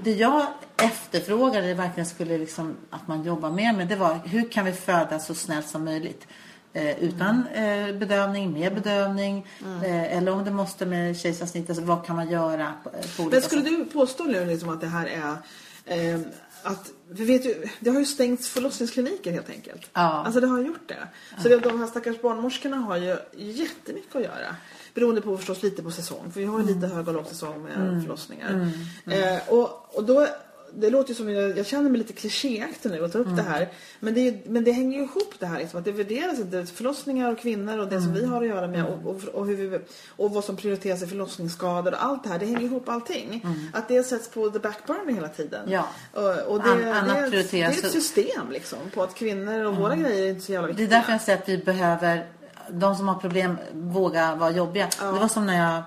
Det 0.02 0.12
jag 0.12 0.46
efterfrågade, 0.82 1.66
det 1.66 1.74
verkligen 1.74 2.06
skulle 2.06 2.38
liksom, 2.38 2.76
att 2.90 3.08
man 3.08 3.24
jobbar 3.24 3.50
mer 3.50 3.72
med, 3.72 3.88
det 3.88 3.96
var 3.96 4.20
hur 4.24 4.50
kan 4.50 4.64
vi 4.64 4.72
föda 4.72 5.18
så 5.18 5.34
snällt 5.34 5.68
som 5.68 5.84
möjligt? 5.84 6.26
Eh, 6.72 6.98
utan 7.04 7.46
eh, 7.54 7.94
bedövning, 7.94 8.52
med 8.52 8.74
bedövning. 8.74 9.46
Mm. 9.64 9.82
Eh, 9.82 10.16
eller 10.16 10.32
om 10.32 10.44
det 10.44 10.50
måste 10.50 10.86
med 10.86 11.16
kejsarsnitt. 11.18 11.70
Alltså, 11.70 11.84
vad 11.84 12.06
kan 12.06 12.16
man 12.16 12.30
göra 12.30 12.72
på, 12.84 12.90
på 12.90 13.22
olika 13.22 13.36
Men 13.36 13.42
skulle 13.42 13.62
sätt? 13.62 13.70
du 13.78 13.84
påstå 13.84 14.24
nu 14.24 14.44
liksom 14.46 14.68
att 14.68 14.80
det 14.80 14.86
här 14.86 15.06
är 15.06 15.36
eh, 16.14 16.20
att, 16.64 16.90
vi 17.08 17.24
vet 17.24 17.46
ju, 17.46 17.68
det 17.80 17.90
har 17.90 17.98
ju 17.98 18.06
stängts 18.06 18.48
förlossningskliniker 18.48 19.32
helt 19.32 19.50
enkelt. 19.50 19.90
Ja. 19.92 20.00
Alltså 20.00 20.40
det 20.40 20.46
har 20.46 20.60
gjort 20.60 20.88
det. 20.88 21.08
Så 21.42 21.48
det, 21.48 21.56
de 21.56 21.80
här 21.80 21.86
stackars 21.86 22.20
barnmorskorna 22.20 22.76
har 22.76 22.96
ju 22.96 23.16
jättemycket 23.36 24.16
att 24.16 24.22
göra. 24.22 24.56
Beroende 24.94 25.20
på 25.20 25.36
förstås 25.36 25.62
lite 25.62 25.82
på 25.82 25.90
säsong. 25.90 26.30
För 26.32 26.40
vi 26.40 26.46
har 26.46 26.60
ju 26.60 26.66
lite 26.66 26.86
hög 26.86 27.08
och 27.08 27.14
låg 27.14 27.26
säsong 27.26 27.62
med 27.62 28.02
förlossningar. 28.02 28.70
Eh, 29.06 29.48
och, 29.48 29.96
och 29.96 30.04
då, 30.04 30.26
det 30.76 30.90
låter 30.90 31.08
ju 31.08 31.14
som, 31.14 31.30
jag, 31.30 31.58
jag 31.58 31.66
känner 31.66 31.90
mig 31.90 31.98
lite 31.98 32.12
klichéaktig 32.12 32.90
nu 32.90 33.04
att 33.04 33.12
ta 33.12 33.18
upp 33.18 33.36
det 33.36 33.42
här. 33.42 33.68
Men 34.00 34.14
det, 34.14 34.46
men 34.46 34.64
det 34.64 34.72
hänger 34.72 34.98
ju 34.98 35.04
ihop 35.04 35.34
det 35.38 35.46
här 35.46 35.58
liksom, 35.58 35.78
att 35.78 35.84
det 35.84 35.92
värderas 35.92 36.38
inte. 36.38 36.66
Förlossningar 36.66 37.32
och 37.32 37.38
kvinnor 37.38 37.78
och 37.78 37.88
det 37.88 38.00
som 38.00 38.12
vi 38.14 38.26
har 38.26 38.42
att 38.42 38.48
göra 38.48 38.66
med 38.68 38.84
och, 38.86 39.10
och, 39.10 39.24
och, 39.34 39.46
hur 39.46 39.56
vi, 39.56 39.78
och 40.08 40.30
vad 40.30 40.44
som 40.44 40.56
prioriteras 40.56 41.02
i 41.02 41.06
förlossningsskador 41.06 41.92
och 41.92 42.04
allt 42.04 42.22
det 42.24 42.28
här. 42.28 42.38
Det 42.38 42.46
hänger 42.46 42.60
ihop 42.62 42.88
allting. 42.88 43.44
Att 43.72 43.88
det 43.88 44.02
sätts 44.02 44.28
på 44.28 44.50
the 44.50 44.58
back 44.58 44.86
burner 44.86 45.12
hela 45.14 45.28
tiden. 45.28 45.70
Ja. 45.70 45.88
Och, 46.12 46.22
och 46.54 46.62
det, 46.62 46.70
An- 46.70 47.08
det, 47.08 47.14
det 47.24 47.30
prioriteras. 47.30 47.82
är 47.82 47.86
ett 47.86 47.92
system 47.92 48.50
liksom 48.50 48.78
på 48.94 49.02
att 49.02 49.14
kvinnor 49.14 49.64
och 49.64 49.76
våra 49.76 49.96
grejer 49.96 50.24
är 50.24 50.28
inte 50.30 50.40
så 50.46 50.52
jävla 50.52 50.66
Det 50.66 50.72
är 50.72 50.76
viktiga. 50.76 50.98
därför 50.98 51.12
jag 51.12 51.20
säger 51.20 51.38
att 51.38 51.48
vi 51.48 51.58
behöver, 51.58 52.26
de 52.70 52.96
som 52.96 53.08
har 53.08 53.14
problem, 53.14 53.56
våga 53.72 54.34
vara 54.34 54.50
jobbiga. 54.50 54.88
Det 55.00 55.06
var 55.12 55.28
som 55.28 55.46
när 55.46 55.58
jag 55.72 55.82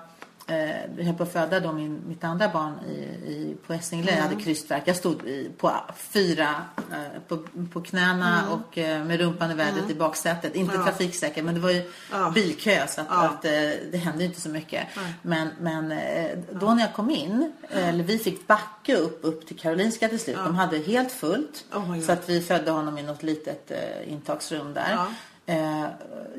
eh, 0.48 0.76
vi 0.96 1.04
höll 1.04 1.14
på 1.14 1.22
att 1.22 1.32
föda 1.32 1.60
då 1.60 1.72
min, 1.72 2.02
mitt 2.08 2.24
andra 2.24 2.48
barn 2.48 2.72
i, 2.88 2.92
i, 3.30 3.56
på 3.66 3.72
Essingelä. 3.72 4.16
Jag 4.16 4.22
hade 4.22 4.36
krystvärk. 4.42 4.82
Jag 4.86 4.96
stod 4.96 5.22
i, 5.24 5.50
på 5.58 5.72
fyra, 5.96 6.54
eh, 6.92 7.20
på, 7.28 7.38
på 7.72 7.80
knäna 7.80 8.42
och 8.50 8.78
eh, 8.78 9.04
med 9.04 9.20
rumpan 9.20 9.50
i 9.50 9.54
vädret 9.54 9.90
i 9.90 9.94
baksätet. 9.94 10.54
Inte 10.54 10.74
Ja. 10.76 10.84
trafiksäkert 10.84 11.44
men 11.44 11.54
det 11.54 11.60
var 11.60 11.70
ju 11.70 11.90
Ja. 12.12 12.30
bilkö 12.34 12.86
så 12.86 13.00
att, 13.00 13.06
Ja. 13.10 13.24
att 13.24 13.44
eh, 13.44 13.50
det 13.92 13.98
hände 14.04 14.24
inte 14.24 14.40
så 14.40 14.48
mycket. 14.48 14.86
Men, 15.22 15.48
men 15.60 15.92
eh, 15.92 16.38
då 16.52 16.74
när 16.74 16.82
jag 16.82 16.94
kom 16.94 17.10
in, 17.10 17.52
eller 17.70 18.04
vi 18.04 18.18
fick 18.18 18.46
backa 18.46 18.96
upp, 18.96 19.18
upp 19.22 19.46
till 19.46 19.58
Karolinska 19.58 20.08
till 20.08 20.20
slut. 20.20 20.36
De 20.36 20.54
hade 20.54 20.78
helt 20.78 21.12
fullt. 21.12 21.64
Oh 21.74 22.00
så 22.00 22.12
att 22.12 22.28
vi 22.28 22.40
födde 22.40 22.70
honom 22.70 22.98
i 22.98 23.02
något 23.02 23.22
litet 23.22 23.72
intagsrum 24.06 24.74
där. 24.74 24.98
Eh, 25.48 25.84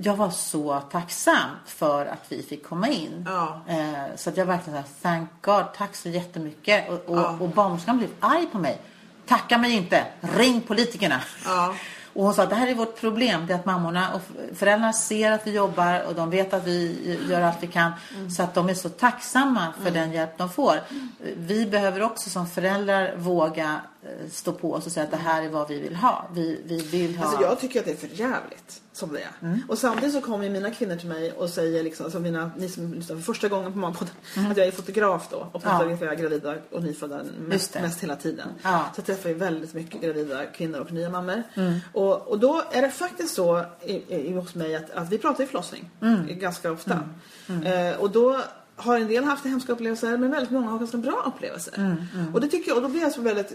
jag 0.01 0.15
var 0.15 0.29
så 0.29 0.79
tacksam 0.91 1.49
för 1.65 2.05
att 2.05 2.25
vi 2.29 2.43
fick 2.43 2.65
komma 2.65 2.89
in. 2.89 3.25
Ja. 3.27 3.61
Eh, 3.67 4.15
så 4.15 4.29
att 4.29 4.37
jag 4.37 4.45
verkligen 4.45 4.83
sa 4.83 4.89
thank 5.01 5.29
God, 5.41 5.65
tack 5.77 5.95
så 5.95 6.09
jättemycket. 6.09 6.89
Och, 6.89 6.95
och, 6.95 7.17
Ja. 7.17 7.37
och 7.39 7.49
barnmorskan 7.49 7.97
blev 7.97 8.09
arg 8.19 8.47
på 8.51 8.57
mig. 8.57 8.81
Tacka 9.27 9.57
mig 9.57 9.71
inte, 9.71 10.03
ring 10.21 10.61
politikerna. 10.61 11.21
Ja. 11.45 11.73
Och 12.13 12.23
hon 12.25 12.33
sa 12.33 12.43
att 12.43 12.49
det 12.49 12.55
här 12.55 12.67
är 12.67 12.75
vårt 12.75 12.99
problem. 12.99 13.47
Det 13.47 13.53
är 13.53 13.57
att 13.57 13.65
mammorna 13.65 14.13
och 14.13 14.21
föräldrarna 14.55 14.93
ser 14.93 15.31
att 15.31 15.47
vi 15.47 15.51
jobbar 15.51 16.03
och 16.07 16.15
de 16.15 16.29
vet 16.29 16.53
att 16.53 16.63
vi 16.67 17.17
gör 17.29 17.41
allt 17.41 17.57
vi 17.63 17.67
kan. 17.67 17.91
Mm. 18.15 18.29
Så 18.29 18.43
att 18.43 18.53
de 18.53 18.69
är 18.69 18.73
så 18.73 18.89
tacksamma 18.89 19.73
för 19.83 19.91
den 19.91 20.11
hjälp 20.11 20.37
de 20.37 20.49
får. 20.49 20.79
Vi 21.37 21.65
behöver 21.65 22.01
också 22.01 22.29
som 22.29 22.47
föräldrar 22.47 23.15
våga 23.15 23.81
eh, 24.03 24.29
stå 24.31 24.51
på 24.51 24.73
oss 24.73 24.85
och 24.85 24.91
säga 24.91 25.03
att 25.03 25.11
det 25.11 25.17
här 25.17 25.43
är 25.43 25.49
vad 25.49 25.67
vi 25.67 25.79
vill 25.79 25.95
ha. 25.95 26.25
Vi, 26.33 26.61
vi 26.65 26.81
vill 26.81 27.17
ha... 27.17 27.25
Alltså 27.25 27.41
jag 27.41 27.59
tycker 27.59 27.79
att 27.79 27.85
det 27.85 27.91
är 27.91 27.97
för 27.97 28.07
jävligt 28.07 28.81
som 28.99 29.13
det 29.13 29.19
är. 29.21 29.31
Mm. 29.47 29.61
Och 29.67 29.77
samtidigt 29.77 30.13
så 30.13 30.21
kommer 30.21 30.49
mina 30.49 30.71
kvinnor 30.71 30.95
till 30.95 31.07
mig 31.07 31.31
och 31.31 31.49
säger 31.49 31.83
liksom, 31.83 32.05
alltså 32.05 32.19
mina, 32.19 32.51
ni 32.57 32.69
som 32.69 32.93
lyssnar 32.93 33.15
för 33.15 33.23
första 33.23 33.47
gången 33.47 33.71
på 33.73 33.77
Magpodden, 33.77 34.13
att 34.51 34.57
jag 34.57 34.67
är 34.67 34.71
fotograf 34.71 35.27
då 35.31 35.37
och 35.51 35.63
Mm. 35.63 35.73
Ja. 35.73 35.77
fotograferar 35.79 36.15
gravida 36.15 36.55
och 36.71 36.83
nyfödda 36.83 37.21
mest, 37.39 37.73
mest 37.81 38.03
hela 38.03 38.15
tiden. 38.15 38.47
Ja. 38.61 38.69
Mm. 38.69 38.81
Så 38.81 38.99
jag 38.99 39.05
träffar 39.05 39.29
ju 39.29 39.35
väldigt 39.35 39.73
mycket 39.73 40.01
gravida 40.01 40.45
kvinnor 40.45 40.79
och 40.79 40.91
nya 40.91 41.09
mammor. 41.09 41.43
Och, 41.93 42.27
och 42.27 42.39
då 42.39 42.63
är 42.71 42.81
det 42.81 42.89
faktiskt 42.91 43.35
så 43.35 43.65
i, 43.85 44.15
i, 44.15 44.33
hos 44.33 44.55
mig 44.55 44.75
att, 44.75 44.91
att 44.91 45.09
vi 45.09 45.17
pratar 45.17 45.43
ju 45.43 45.47
förlossning 45.47 45.89
Mm. 46.01 46.39
ganska 46.39 46.71
ofta. 46.71 46.99
Eh, 47.47 47.99
och 47.99 48.11
då 48.11 48.41
har 48.79 48.99
en 48.99 49.07
del 49.07 49.23
haft 49.23 49.45
hemska 49.45 49.71
upplevelser 49.71 50.17
men 50.17 50.31
väldigt 50.31 50.51
många 50.51 50.69
har 50.71 50.79
ganska 50.79 50.97
bra 50.97 51.23
upplevelser. 51.35 51.73
Mm, 51.77 52.33
Och 52.33 52.41
det 52.41 52.47
tycker 52.47 52.67
jag, 52.69 52.77
och 52.77 52.83
då 52.83 52.89
blir 52.89 53.01
jag 53.01 53.11
så 53.11 53.21
väldigt, 53.21 53.53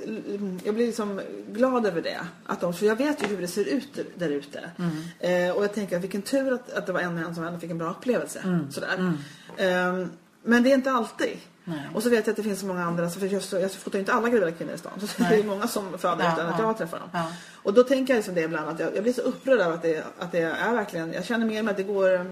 jag 0.64 0.74
blir 0.74 0.86
liksom 0.86 1.20
glad 1.52 1.86
över 1.86 2.02
det. 2.02 2.18
Att 2.46 2.60
de, 2.60 2.74
för 2.74 2.86
jag 2.86 2.96
vet 2.96 3.22
ju 3.22 3.26
hur 3.26 3.40
det 3.40 3.48
ser 3.48 3.64
ut 3.68 3.98
där 4.14 4.28
ute. 4.28 4.70
Mm. 4.78 5.48
Eh, 5.50 5.56
och 5.56 5.64
jag 5.64 5.74
tänker 5.74 5.96
att 5.96 6.02
vilken 6.02 6.22
tur 6.22 6.52
att, 6.52 6.72
att 6.72 6.86
det 6.86 6.92
var 6.92 7.00
en 7.00 7.14
män 7.14 7.34
som 7.34 7.44
ändå 7.44 7.58
fick 7.60 7.70
en 7.70 7.78
bra 7.78 7.90
upplevelse. 7.90 8.40
Mm. 8.44 8.72
Sådär. 8.72 9.12
Ehm, 9.56 10.10
men 10.42 10.62
det 10.62 10.70
är 10.70 10.74
inte 10.74 10.90
alltid. 10.90 11.36
Nej. 11.64 11.88
Och 11.94 12.02
så 12.02 12.08
vet 12.10 12.26
jag 12.26 12.32
att 12.32 12.36
det 12.36 12.42
finns 12.42 12.60
så 12.60 12.66
många 12.66 12.84
andra, 12.84 13.10
så 13.10 13.20
för 13.20 13.26
jag, 13.26 13.42
så- 13.42 13.58
jag 13.60 13.72
fotar 13.72 13.98
ju 13.98 14.00
inte 14.00 14.12
alla 14.12 14.28
gravida 14.28 14.52
kvinnor 14.52 14.74
i 14.74 14.78
stan. 14.78 14.92
Så 15.00 15.22
det 15.22 15.36
är 15.36 15.44
många 15.44 15.68
som 15.68 15.98
föder 15.98 16.24
Ja, 16.24 16.32
utan 16.34 16.46
att 16.48 16.58
ja. 16.58 16.64
jag 16.64 16.78
träffar 16.78 16.98
dem. 16.98 17.08
Ja. 17.12 17.32
Och 17.62 17.74
då 17.74 17.82
tänker 17.82 18.14
jag 18.14 18.18
liksom 18.18 18.34
det 18.34 18.40
ibland 18.40 18.68
att 18.68 18.80
jag, 18.80 18.96
jag 18.96 19.02
blir 19.02 19.12
så 19.12 19.20
upprörd 19.20 19.60
över 19.60 19.74
att 19.74 19.82
det, 19.82 20.04
att 20.18 20.32
det 20.32 20.38
är 20.40 20.72
verkligen, 20.72 21.12
jag 21.12 21.24
känner 21.24 21.46
mer 21.46 21.62
med 21.62 21.70
att 21.70 21.76
det 21.76 21.82
går 21.82 22.26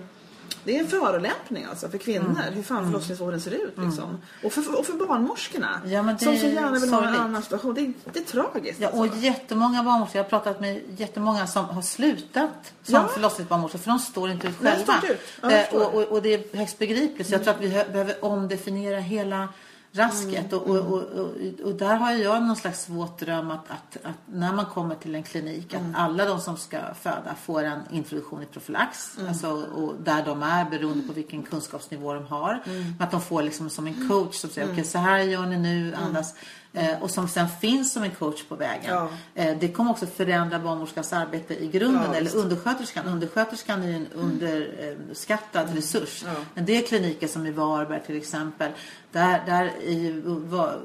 det 0.64 0.76
är 0.76 0.80
en 0.80 0.88
förolämpning 0.88 1.64
alltså 1.64 1.88
för 1.88 1.98
kvinnor, 1.98 2.24
Mm. 2.40 2.52
hur 2.54 2.62
fan 2.62 2.84
förlossningsvården 2.84 3.40
ser 3.40 3.50
ut 3.50 3.74
liksom. 3.78 4.18
Och, 4.44 4.52
för, 4.52 4.78
och 4.78 4.86
för 4.86 4.92
barnmorskorna. 4.92 5.80
Ja, 5.86 6.02
som 6.02 6.18
så 6.18 6.30
är 6.46 6.50
gärna 6.50 6.70
vill 6.78 6.92
ha 6.92 7.06
en 7.08 7.14
annan 7.14 7.42
situation. 7.42 7.74
Det 7.74 7.80
är, 7.80 7.92
det 8.12 8.18
är 8.18 8.24
tragiskt 8.24 8.80
Ja, 8.80 8.88
och 8.88 9.02
alltså. 9.02 9.18
jättemånga 9.18 9.82
barnmorskor, 9.82 10.16
jag 10.16 10.24
har 10.24 10.28
pratat 10.30 10.60
med 10.60 10.80
jättemånga 10.96 11.46
som 11.46 11.64
har 11.64 11.82
slutat 11.82 12.72
som 12.82 12.94
Ja. 12.94 13.08
förlossningsbarnmorskor 13.08 13.78
för 13.78 13.90
de 13.90 13.98
står 13.98 14.30
inte 14.30 14.46
ut 14.46 14.56
själva. 14.56 14.94
inte 14.94 15.06
ut. 15.12 15.20
Ja, 15.42 15.50
Eh, 15.50 15.74
och, 15.74 15.94
och, 15.94 16.02
och 16.02 16.22
det 16.22 16.34
är 16.34 16.56
högst 16.56 16.78
begripligt. 16.78 17.28
Så 17.28 17.34
jag 17.34 17.44
tror 17.44 17.54
att 17.54 17.60
vi 17.60 17.68
hö- 17.68 17.88
behöver 17.92 18.24
omdefiniera 18.24 18.98
hela 19.00 19.48
rasket. 19.92 20.52
Och, 20.52 20.66
och, 20.66 20.76
och, 20.76 21.02
och, 21.02 21.30
och 21.64 21.74
där 21.74 21.96
har 21.96 22.12
jag 22.12 22.42
någon 22.42 22.56
slags 22.56 22.88
våt 22.88 23.18
dröm 23.18 23.50
att, 23.50 23.70
att, 23.70 23.96
att 24.04 24.16
när 24.26 24.52
man 24.52 24.66
kommer 24.66 24.94
till 24.94 25.14
en 25.14 25.22
klinik 25.22 25.74
att 25.74 25.82
alla 25.94 26.24
de 26.24 26.40
som 26.40 26.56
ska 26.56 26.78
föda 26.94 27.34
får 27.42 27.62
en 27.64 27.80
introduktion 27.90 28.42
i 28.42 28.46
profylax. 28.46 29.18
Alltså, 29.28 29.50
och 29.50 29.94
där 30.04 30.24
de 30.24 30.42
är 30.42 30.70
beroende 30.70 31.08
på 31.08 31.12
vilken 31.12 31.42
kunskapsnivå 31.42 32.14
de 32.14 32.26
har. 32.26 32.62
Men 32.64 32.96
att 32.98 33.10
de 33.10 33.20
får 33.20 33.42
liksom 33.42 33.70
som 33.70 33.86
en 33.86 34.08
coach 34.08 34.34
som 34.34 34.50
säger 34.50 34.72
okej 34.72 34.84
så 34.84 34.98
här 34.98 35.18
gör 35.18 35.46
ni 35.46 35.58
nu, 35.58 35.94
andas. 35.94 36.34
Eh, 36.74 37.02
och 37.02 37.10
som 37.10 37.28
sen 37.28 37.48
finns 37.60 37.92
som 37.92 38.02
en 38.02 38.10
coach 38.10 38.44
på 38.44 38.54
vägen. 38.54 38.94
Ja. 38.94 39.08
Eh, 39.34 39.56
det 39.60 39.68
kommer 39.68 39.90
också 39.90 40.06
förändra 40.06 40.58
barnmorskans 40.58 41.12
arbete 41.12 41.54
i 41.54 41.68
grunden. 41.68 42.10
Ja, 42.12 42.14
eller 42.14 42.36
undersköterskan. 42.36 43.06
Undersköterskan 43.06 43.82
är 43.82 43.88
ju 43.88 43.94
en 43.94 44.06
underskattad 44.14 45.74
resurs. 45.74 46.24
Ja. 46.26 46.30
En 46.54 46.66
del 46.66 46.82
kliniker 46.82 47.28
som 47.28 47.46
i 47.46 47.50
Varberg 47.50 48.02
till 48.06 48.16
exempel. 48.16 48.70
Där, 49.12 49.42
där 49.46 49.64
är 49.64 50.26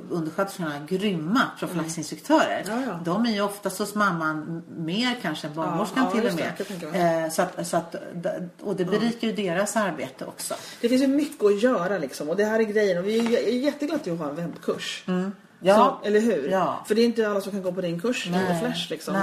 undersköterskorna 0.10 0.80
grymma 0.88 1.42
profylaxinstruktörer. 1.60 2.64
Ja, 2.68 2.82
ja. 2.88 3.00
De 3.06 3.26
är 3.26 3.32
ju 3.32 3.42
oftast 3.42 3.80
hos 3.80 3.96
mamman 3.96 4.64
mer 4.78 5.18
kanske 5.22 5.48
än 5.48 5.54
barnmorskan 5.54 6.12
till 6.12 6.26
och 6.26 6.32
det. 6.32 6.54
med. 6.82 6.92
Mig. 6.92 7.24
Eh, 7.24 7.30
så 7.30 7.42
att, 7.42 7.68
så 7.68 7.78
att, 7.78 7.96
och 8.62 8.76
det 8.76 8.86
berikar 8.86 9.28
ju 9.28 9.34
deras 9.34 9.76
arbete 9.76 10.26
också. 10.26 10.54
Det 10.82 10.90
finns 10.90 11.02
ju 11.02 11.08
mycket 11.08 11.46
att 11.46 11.62
göra 11.62 11.98
liksom. 11.98 12.30
Och 12.30 12.36
det 12.36 12.46
här 12.46 12.60
är 12.60 12.64
grejen. 12.64 12.98
Och 12.98 13.08
vi 13.08 13.36
är 13.36 13.64
jätteglada 13.64 14.00
att 14.00 14.04
du 14.04 14.12
har 14.12 14.30
en 14.30 14.36
webbkurs. 14.36 15.04
Mm. 15.08 15.32
Ja. 15.60 16.00
Så, 16.02 16.08
eller 16.08 16.20
hur? 16.20 16.50
Ja. 16.52 16.84
För 16.88 16.96
det 16.96 17.02
är 17.02 17.06
inte 17.06 17.30
alla 17.30 17.42
som 17.42 17.52
kan 17.52 17.62
gå 17.62 17.72
på 17.72 17.82
din 17.82 18.00
kurs 18.00 18.28
eller 18.28 18.60
Flash 18.60 18.90
liksom. 18.90 19.16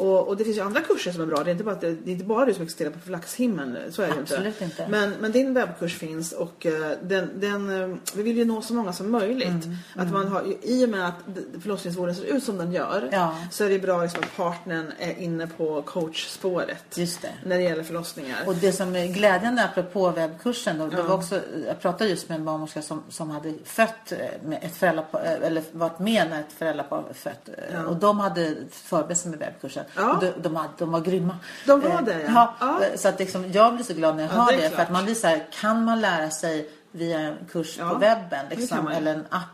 Och, 0.00 0.28
och 0.28 0.36
det 0.36 0.44
finns 0.44 0.56
ju 0.56 0.60
andra 0.60 0.80
kurser 0.80 1.12
som 1.12 1.22
är 1.22 1.26
bra. 1.26 1.44
Det 1.44 1.50
är 1.50 1.52
inte 1.52 1.64
bara, 1.64 1.74
att 1.74 1.80
det, 1.80 1.92
det 1.94 2.10
är 2.10 2.12
inte 2.12 2.24
bara 2.24 2.44
du 2.46 2.54
som 2.54 2.62
existerar 2.62 2.90
på 2.90 2.98
Flaxhimlen. 2.98 3.76
Så 3.92 4.02
är 4.02 4.06
det 4.06 4.14
Absolut 4.20 4.60
inte. 4.62 4.88
Men, 4.88 5.10
men 5.20 5.32
din 5.32 5.54
webbkurs 5.54 5.98
finns 5.98 6.32
och 6.32 6.66
eh, 6.66 6.90
den, 7.02 7.30
den, 7.40 7.82
eh, 7.92 7.96
vi 8.14 8.22
vill 8.22 8.36
ju 8.36 8.44
nå 8.44 8.62
så 8.62 8.74
många 8.74 8.92
som 8.92 9.10
möjligt. 9.10 9.48
Mm, 9.64 9.76
Att 9.96 10.12
man 10.12 10.28
har, 10.28 10.44
I 10.62 10.84
och 10.84 10.88
med 10.88 11.08
att 11.08 11.14
förlossningsvården 11.62 12.14
ser 12.14 12.24
ut 12.24 12.44
som 12.44 12.56
den 12.58 12.72
gör 12.72 13.08
Ja. 13.12 13.36
så 13.50 13.64
är 13.64 13.68
det 13.68 13.78
bra 13.78 14.02
liksom 14.02 14.20
att 14.22 14.36
partnern 14.36 14.92
är 14.98 15.18
inne 15.18 15.46
på 15.46 15.82
coachspåret. 15.82 16.84
Just 16.98 17.22
det. 17.22 17.30
När 17.44 17.56
det 17.58 17.62
gäller 17.62 17.82
förlossningar. 17.82 18.38
Och 18.46 18.54
det 18.54 18.72
som 18.72 18.96
är 18.96 19.06
glädjande 19.06 19.64
apropå 19.64 20.10
webbkursen 20.10 20.78
då, 20.78 20.88
Ja. 20.92 21.02
var 21.02 21.14
också, 21.14 21.40
jag 21.66 21.80
pratade 21.80 22.10
just 22.10 22.28
med 22.28 22.38
en 22.38 22.44
barnmorska 22.44 22.82
som, 22.82 23.02
som 23.08 23.30
hade 23.30 23.54
fött 23.64 24.12
eh, 24.12 24.18
med 24.44 24.58
ett 24.62 24.76
föräldrapar, 24.76 25.20
eller 25.42 25.62
varit 25.72 25.98
med 25.98 26.30
när 26.30 26.40
ett 26.40 26.52
föräldrapar 26.58 27.04
fött. 27.14 27.48
Ja. 27.72 27.86
Och 27.86 27.96
de 27.96 28.20
hade 28.20 28.54
förberett 28.70 29.18
sig 29.18 29.30
med 29.30 29.38
webbkursen. 29.40 29.84
Ja. 29.96 30.12
Och 30.12 30.20
de, 30.20 30.30
de, 30.42 30.56
hade, 30.56 30.68
de 30.78 30.90
var 30.92 31.00
grymma. 31.00 31.36
De 31.66 31.80
var 31.80 31.90
Eh, 31.90 32.02
det, 32.04 32.22
ja. 32.34 32.54
Ja. 32.60 32.80
eh, 32.84 32.96
Så 32.96 33.08
att 33.08 33.18
liksom, 33.18 33.52
jag 33.52 33.74
blir 33.74 33.84
så 33.84 33.94
glad 33.94 34.16
när 34.16 34.22
jag 34.22 34.32
Ja, 34.32 34.36
hör 34.42 34.52
det 34.52 34.62
det. 34.62 34.70
För 34.70 34.82
att 34.82 34.90
man 34.92 35.04
blir 35.04 35.14
så 35.14 35.26
här, 35.26 35.46
kan 35.60 35.84
man 35.84 36.00
lära 36.00 36.30
sig 36.30 36.68
via 36.92 37.18
en 37.20 37.34
kurs 37.52 37.76
Ja, 37.78 37.88
på 37.88 37.94
webben 37.94 38.46
det 38.50 38.56
liksom, 38.56 38.88
eller 38.88 39.14
en 39.14 39.24
app. 39.30 39.44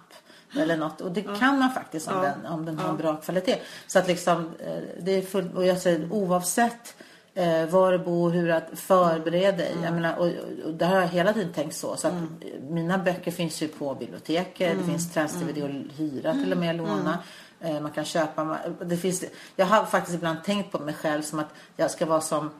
Eller 0.60 0.76
något. 0.76 1.00
Och 1.00 1.10
det 1.10 1.22
kan 1.22 1.58
man 1.58 1.70
faktiskt 1.70 2.08
om 2.08 2.14
Ja. 2.16 2.22
den, 2.22 2.52
om 2.52 2.64
den 2.66 2.78
har 2.78 2.88
en 2.88 2.96
bra 2.96 3.16
kvalitet. 3.16 3.56
Så 3.86 3.98
att 3.98 4.08
liksom, 4.08 4.50
eh, 4.60 4.76
det 5.00 5.10
är 5.12 5.22
full, 5.22 5.50
och 5.56 5.66
jag 5.66 5.78
säger 5.78 6.12
oavsett 6.12 6.94
eh, 7.34 7.66
var 7.66 7.92
du 7.92 7.98
bor, 7.98 8.30
hur 8.30 8.50
att 8.50 8.68
förbereda 8.74 9.56
dig. 9.56 9.76
Jag 9.84 9.92
menar, 9.94 10.16
och, 10.16 10.26
och 10.64 10.74
där 10.74 10.86
har 10.86 11.00
jag 11.00 11.08
hela 11.08 11.32
tiden 11.32 11.52
tänkt 11.52 11.76
så. 11.76 11.96
så 11.96 12.06
att, 12.08 12.14
eh, 12.14 12.60
Mina 12.68 12.98
böcker 12.98 13.30
finns 13.30 13.62
ju 13.62 13.68
på 13.68 13.94
biblioteket. 13.94 14.78
Det 14.78 14.84
finns 14.84 15.12
träns-DVD 15.12 15.64
att 15.64 15.98
hyra 15.98 16.32
till 16.32 16.52
och 16.52 16.58
med, 16.58 16.76
låna. 16.76 17.18
Eh, 17.66 17.80
man 17.80 17.90
kan 17.90 18.04
köpa. 18.04 18.58
Det 18.80 18.96
finns, 18.96 19.24
jag 19.56 19.66
har 19.66 19.84
faktiskt 19.84 20.14
ibland 20.14 20.44
tänkt 20.44 20.72
på 20.72 20.78
mig 20.78 20.94
själv 20.94 21.22
som 21.22 21.38
att 21.38 21.48
jag 21.76 21.90
ska 21.90 22.06
vara 22.06 22.20
som 22.20 22.50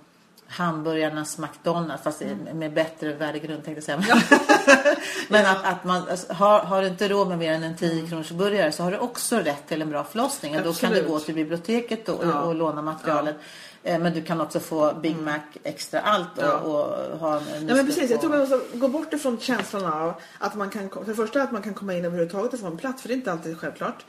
hamburgarnas 0.49 1.39
McDonalds 1.39 2.03
fast 2.03 2.23
med 2.55 2.73
bättre 2.73 3.13
värdegrund 3.13 3.65
tänkte 3.65 3.93
jag 3.93 4.01
säga. 4.03 4.17
Men 5.29 5.47
att, 5.47 5.65
att 5.65 5.85
man 5.85 6.09
alltså, 6.11 6.33
har, 6.33 6.59
har 6.61 6.83
du 6.83 6.89
inte 6.89 7.09
råd 7.09 7.29
med 7.29 7.39
mer 7.39 7.53
än 7.53 7.63
en 7.63 7.77
10 7.77 8.07
kronors 8.09 8.31
burgare 8.31 8.73
så 8.73 8.83
har 8.83 8.91
du 8.91 8.99
också 8.99 9.37
rätt 9.37 9.69
till 9.69 9.83
en 9.83 9.91
bra 9.91 10.05
förlossning. 10.05 10.57
Och 10.57 10.63
då 10.63 10.73
kan 10.73 10.93
du 10.93 11.03
gå 11.09 11.21
till 11.21 11.35
biblioteket 11.35 12.09
och, 12.09 12.25
Ja. 12.27 12.41
och 12.41 12.55
låna 12.55 12.83
materialet. 12.83 13.37
Eh, 13.83 13.99
Men 13.99 14.15
du 14.15 14.23
kan 14.23 14.41
också 14.41 14.61
få 14.61 14.93
Big 15.03 15.17
Mac 15.17 15.39
extra 15.63 16.01
allt 16.01 16.39
och, 16.39 16.45
Ja. 16.45 16.53
och 16.59 17.19
ha 17.19 17.37
en 17.37 17.69
Ja 17.69 17.75
men 17.75 17.87
precis, 17.87 18.11
jag 18.11 18.21
tror 18.21 18.31
man 18.31 18.39
måste 18.39 18.61
gå 18.75 18.89
bort 18.89 19.13
ifrån 19.13 19.39
känslan 19.41 19.85
av 19.93 20.15
att 20.39 20.55
man 20.55 20.71
kan, 20.71 20.91
för 20.91 21.05
det 21.05 21.15
första 21.15 21.43
att 21.43 21.53
man 21.53 21.63
kan 21.63 21.75
komma 21.75 21.95
in 21.95 22.05
överhuvudtaget 22.05 22.53
och 22.53 22.61
få 22.61 22.67
en 22.67 22.77
plats, 22.77 23.03
för 23.03 23.09
det 23.09 23.15
är 23.15 23.17
inte 23.17 23.33
alltid 23.33 23.59
självklart. 23.61 24.05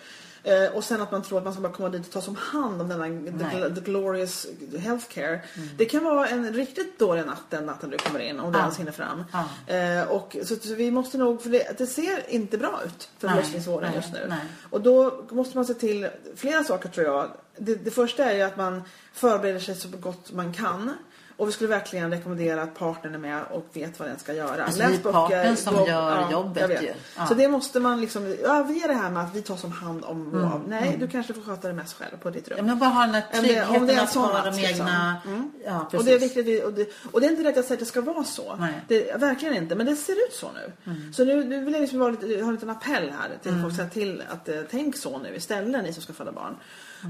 Eh, 0.47 0.75
och 0.75 0.83
sen 0.83 1.01
att 1.01 1.11
man 1.11 1.21
tror 1.23 1.37
att 1.37 1.43
man 1.43 1.53
ska 1.53 1.61
bara 1.61 1.73
komma 1.73 1.89
dit 1.89 2.05
och 2.05 2.11
ta 2.11 2.21
som 2.21 2.35
hand 2.35 2.81
om 2.81 2.87
denna 2.89 3.05
the, 3.49 3.75
the 3.75 3.81
glorious 3.81 4.47
healthcare. 4.79 5.41
Det 5.77 5.85
kan 5.85 6.03
vara 6.03 6.27
en 6.27 6.53
riktigt 6.53 6.99
dålig 6.99 7.25
natt 7.25 7.41
den 7.49 7.65
natten 7.65 7.89
du 7.89 7.97
kommer 7.97 8.19
in, 8.19 8.39
om 8.39 8.51
du 8.51 8.57
Ja. 8.57 8.63
ens 8.63 8.79
hinner 8.79 8.91
fram. 8.91 9.23
Ja. 9.67 9.73
Eh, 9.75 10.03
och, 10.07 10.37
så, 10.43 10.55
så 10.55 10.75
vi 10.75 10.91
måste 10.91 11.17
nog, 11.17 11.41
för 11.41 11.49
det, 11.49 11.77
det 11.77 11.87
ser 11.87 12.29
inte 12.29 12.57
bra 12.57 12.81
ut 12.85 13.09
för 13.17 13.27
förlossningsvården 13.27 13.93
just 13.95 14.13
nu. 14.13 14.19
nej. 14.29 14.39
Och 14.69 14.81
då 14.81 15.23
måste 15.31 15.57
man 15.57 15.65
se 15.65 15.73
till 15.73 16.09
flera 16.35 16.63
saker 16.63 16.89
tror 16.89 17.05
jag. 17.05 17.31
Det, 17.57 17.75
det 17.75 17.91
första 17.91 18.25
är 18.25 18.35
ju 18.35 18.41
att 18.41 18.57
man 18.57 18.83
förbereder 19.13 19.59
sig 19.59 19.75
så 19.75 19.87
gott 19.89 20.31
man 20.31 20.53
kan. 20.53 20.93
Och 21.37 21.47
vi 21.47 21.51
skulle 21.51 21.69
verkligen 21.69 22.11
rekommendera 22.11 22.61
att 22.61 22.75
partnern 22.75 23.13
är 23.15 23.19
med 23.19 23.41
och 23.51 23.65
vet 23.73 23.99
vad 23.99 24.07
den 24.07 24.19
ska 24.19 24.33
göra. 24.33 24.63
Alltså, 24.63 24.79
det 24.79 24.85
är 24.85 24.97
partnern 25.11 25.55
som 25.55 25.75
gör 25.85 26.31
jobbet 26.31 26.61
jag 26.61 26.67
vet. 26.67 26.81
ju. 26.83 26.93
Ja. 27.17 27.25
Så 27.27 27.33
det 27.33 27.47
måste 27.47 27.79
man 27.79 28.01
liksom, 28.01 28.35
ja 28.43 28.63
vi 28.69 28.83
är 28.83 28.87
det 28.87 28.93
här 28.93 29.09
med 29.09 29.23
att 29.23 29.35
vi 29.35 29.41
tar 29.41 29.55
som 29.55 29.71
hand 29.71 30.05
om 30.05 30.21
Mm, 30.27 30.41
vår, 30.51 30.61
nej 30.67 30.97
du 30.99 31.07
kanske 31.07 31.33
får 31.33 31.41
sköta 31.41 31.67
det 31.67 31.73
mest 31.73 31.93
själv 31.97 32.17
på 32.21 32.29
ditt 32.29 32.47
rum. 32.49 32.57
Ja, 32.57 32.63
men 32.63 32.79
bara 32.79 32.89
ha 32.89 33.01
den 33.05 33.13
här 33.15 33.23
Om 33.33 33.43
det- 33.43 33.65
om 33.65 33.87
det 33.87 33.93
är 33.93 33.97
tryggheten 33.97 33.99
att 33.99 34.13
ha 34.33 34.51
de 34.51 34.57
liksom. 34.57 34.87
egna... 34.87 35.15
Ja, 35.65 35.87
precis. 35.91 35.99
Och 35.99 36.05
det 36.05 36.13
är 36.13 36.19
viktigt, 36.19 36.45
vi- 36.45 36.63
och 36.63 36.73
det, 36.73 36.89
och 37.11 37.21
det 37.21 37.27
är 37.27 37.31
inte 37.31 37.43
rätt 37.43 37.57
att 37.57 37.65
säga 37.65 37.73
att 37.73 37.79
det 37.79 37.85
ska 37.85 38.01
vara 38.01 38.23
så. 38.23 38.55
Nej. 38.55 38.81
Det, 38.87 39.15
verkligen 39.19 39.55
inte, 39.55 39.75
men 39.75 39.85
det 39.85 39.95
ser 39.95 40.13
ut 40.13 40.33
så 40.33 40.47
nu. 40.51 40.93
Så 41.13 41.25
nu, 41.25 41.43
nu 41.43 41.63
vill 41.63 41.73
jag 41.73 41.81
liksom 41.81 41.99
vara 41.99 42.11
lite, 42.11 42.25
ha 42.41 42.47
en 42.47 42.53
liten 42.53 42.69
appell 42.69 43.09
här 43.19 43.29
till 43.43 43.61
folk, 43.61 43.75
säga 43.75 43.89
till 43.89 44.23
att 44.29 44.49
eh, 44.49 44.55
tänk 44.71 44.97
så 44.97 45.17
nu 45.17 45.35
istället 45.35 45.83
ni 45.83 45.93
som 45.93 46.03
ska 46.03 46.13
föda 46.13 46.31
barn. 46.31 46.55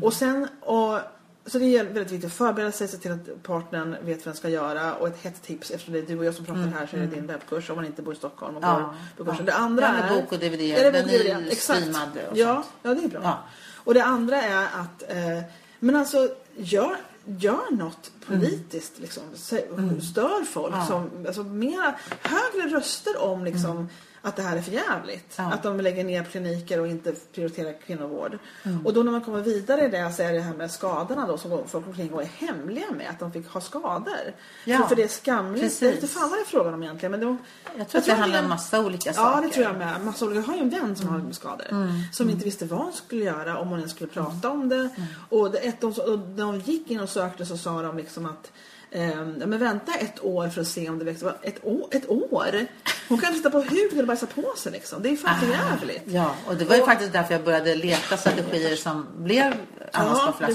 Och 0.02 0.14
sen, 0.14 0.48
och, 0.62 1.00
så 1.48 1.60
det 1.60 1.66
är 1.78 1.84
väldigt 1.84 2.12
viktigt 2.12 2.26
att 2.32 2.34
förbereda 2.38 2.72
sig, 2.72 2.88
se 2.88 2.98
till 2.98 3.12
att 3.12 3.44
partnern 3.44 3.96
vet 4.02 4.18
vad 4.26 4.34
den 4.34 4.36
ska 4.36 4.50
göra 4.50 4.96
och 4.96 5.08
ett 5.08 5.24
hett 5.24 5.42
tips 5.44 5.72
eftersom 5.72 5.94
det 5.94 6.00
är 6.00 6.04
du 6.06 6.18
och 6.20 6.26
jag 6.26 6.34
som 6.34 6.46
pratar 6.46 6.62
här 6.62 6.88
så 6.88 6.96
är 6.96 7.00
det 7.00 7.08
din 7.08 7.28
webbkurs 7.28 7.70
om 7.70 7.76
man 7.76 7.86
inte 7.86 8.02
bor 8.02 8.14
i 8.14 8.18
Stockholm 8.18 8.58
och 8.58 8.64
Ja. 8.64 8.94
på 9.18 9.26
kursen. 9.26 9.46
Ja. 9.46 9.52
Det 9.52 9.58
andra 9.58 9.84
Ja, 10.00 10.06
är... 10.16 10.22
bok 10.22 10.32
och 10.32 10.40
DVD. 10.40 10.62
Är 10.62 10.92
Den 10.92 11.10
är 11.10 11.56
streamad 11.56 12.10
och 12.32 12.38
Ja, 12.38 12.54
sånt. 12.54 12.66
ja, 12.84 12.94
det 12.94 13.04
är 13.04 13.08
bra. 13.10 13.20
Ja. 13.24 13.44
Och 13.76 13.94
det 13.94 14.04
andra 14.04 14.42
är 14.42 14.64
att, 14.66 15.04
eh, 15.08 15.44
men 15.80 15.96
alltså 15.96 16.30
gör, 16.58 16.96
gör 17.26 17.72
något 17.76 18.12
politiskt 18.28 19.00
liksom. 19.00 19.24
Sä- 19.36 20.00
Stör 20.02 20.44
folk 20.46 20.74
Mm. 20.74 20.86
Som, 20.88 21.10
alltså 21.28 21.44
mera, 21.44 21.96
högre 22.22 22.78
röster 22.78 23.18
om 23.22 23.46
liksom 23.46 23.90
att 24.22 24.36
det 24.36 24.42
här 24.42 24.58
är 24.58 24.62
för 24.62 24.72
jävligt. 24.72 25.38
Mm. 25.38 25.50
Ja. 25.52 25.56
Att 25.56 25.64
de 25.64 25.82
lägger 25.82 26.04
ner 26.04 26.24
kliniker 26.24 26.80
och 26.80 26.88
inte 26.88 27.14
prioriterar 27.34 27.74
kvinnovård. 27.86 28.38
Mm. 28.64 28.86
Och 28.86 28.94
då 28.94 29.04
när 29.04 29.12
man 29.12 29.22
kommer 29.22 29.42
vidare 29.42 29.86
i 29.86 29.90
det 29.90 30.14
så 30.14 30.24
är 30.24 30.34
det 30.34 30.40
här 30.40 30.54
med 30.54 30.72
skadorna 30.72 31.28
då 31.28 31.38
som 31.38 31.68
folk 31.68 31.88
omkring 31.88 32.14
och 32.14 32.22
är 32.22 32.26
hemliga 32.26 32.92
med 32.92 33.10
att 33.10 33.20
de 33.20 33.32
fick 33.32 33.48
ha 33.48 33.62
skador. 33.62 34.34
Ja. 34.66 34.78
För, 34.78 34.88
för 34.88 34.96
det 34.96 35.04
är 35.04 35.08
skamligt. 35.08 35.64
Precis. 35.64 35.82
Jag 35.82 35.90
vet 35.90 36.04
inte 36.04 36.14
fan 36.14 36.30
vad 36.30 36.40
det 36.40 36.44
är 36.44 36.46
frågan 36.46 36.74
om 36.74 36.84
egentligen. 36.84 37.12
Men 37.12 37.20
det, 37.20 37.38
Jag 37.78 37.88
tror 37.90 38.02
att 38.02 38.06
det 38.08 38.14
handlar 38.14 38.44
om 38.44 38.50
massa 38.50 38.86
olika 38.86 39.10
Ja, 39.10 39.14
saker. 39.14 39.48
det 39.48 39.54
tror 39.54 39.66
jag 39.66 39.78
med. 39.78 40.06
Massa 40.06 40.26
olika. 40.26 40.40
Jag 40.40 40.48
har 40.48 40.56
ju 40.56 40.62
en 40.62 40.70
vän 40.70 40.96
som 40.96 41.08
har 41.08 41.32
skador. 41.32 41.66
Mm. 41.72 41.90
Som 42.12 42.30
inte 42.30 42.46
visste 42.46 42.66
vad 42.66 42.80
hon 42.80 42.94
skulle 42.94 43.26
göra 43.26 43.58
om 43.58 43.68
hon 43.68 43.80
ens 43.80 43.92
skulle 43.92 44.10
prata 44.10 44.50
om 44.50 44.70
det. 44.70 44.90
Och, 45.30 45.52
det 45.52 45.58
ett, 45.58 45.82
de, 45.82 45.88
och 45.88 46.20
när 46.20 46.46
de 46.46 46.60
gick 46.60 46.92
in 46.92 47.00
och 47.00 47.10
sökte 47.10 47.46
så 47.46 47.58
sa 47.58 47.82
de 47.82 47.98
liksom 47.98 48.26
att 48.26 48.52
ja, 48.90 49.46
men 49.48 49.60
vänta 49.60 49.94
ett 49.94 50.24
år 50.24 50.50
för 50.50 50.62
att 50.62 50.68
se 50.68 50.90
om 50.90 51.00
det 51.00 51.06
växer. 51.06 51.34
Ett 51.42 51.66
år? 51.66 51.88
Ett 51.92 52.10
år? 52.10 52.66
Hon 53.10 53.18
kan 53.18 53.34
sitta 53.34 53.50
på 53.50 53.60
huden 53.62 54.00
och 54.00 54.08
bajsa 54.08 54.26
på 54.26 54.54
sig 54.58 54.72
liksom. 54.72 55.02
Det 55.02 55.10
är 55.10 55.16
fan 55.16 55.40
för 55.40 55.48
jävligt. 55.48 56.04
Ja, 56.06 56.36
och 56.48 56.56
det 56.56 56.66
var 56.66 56.76
ju 56.76 56.82
Och- 56.82 56.88
faktiskt 56.88 57.14
därför 57.14 57.34
jag 57.34 57.44
började 57.44 57.76
leta 57.76 58.18
strategier 58.18 58.76
som 58.76 59.08
blev 59.18 59.54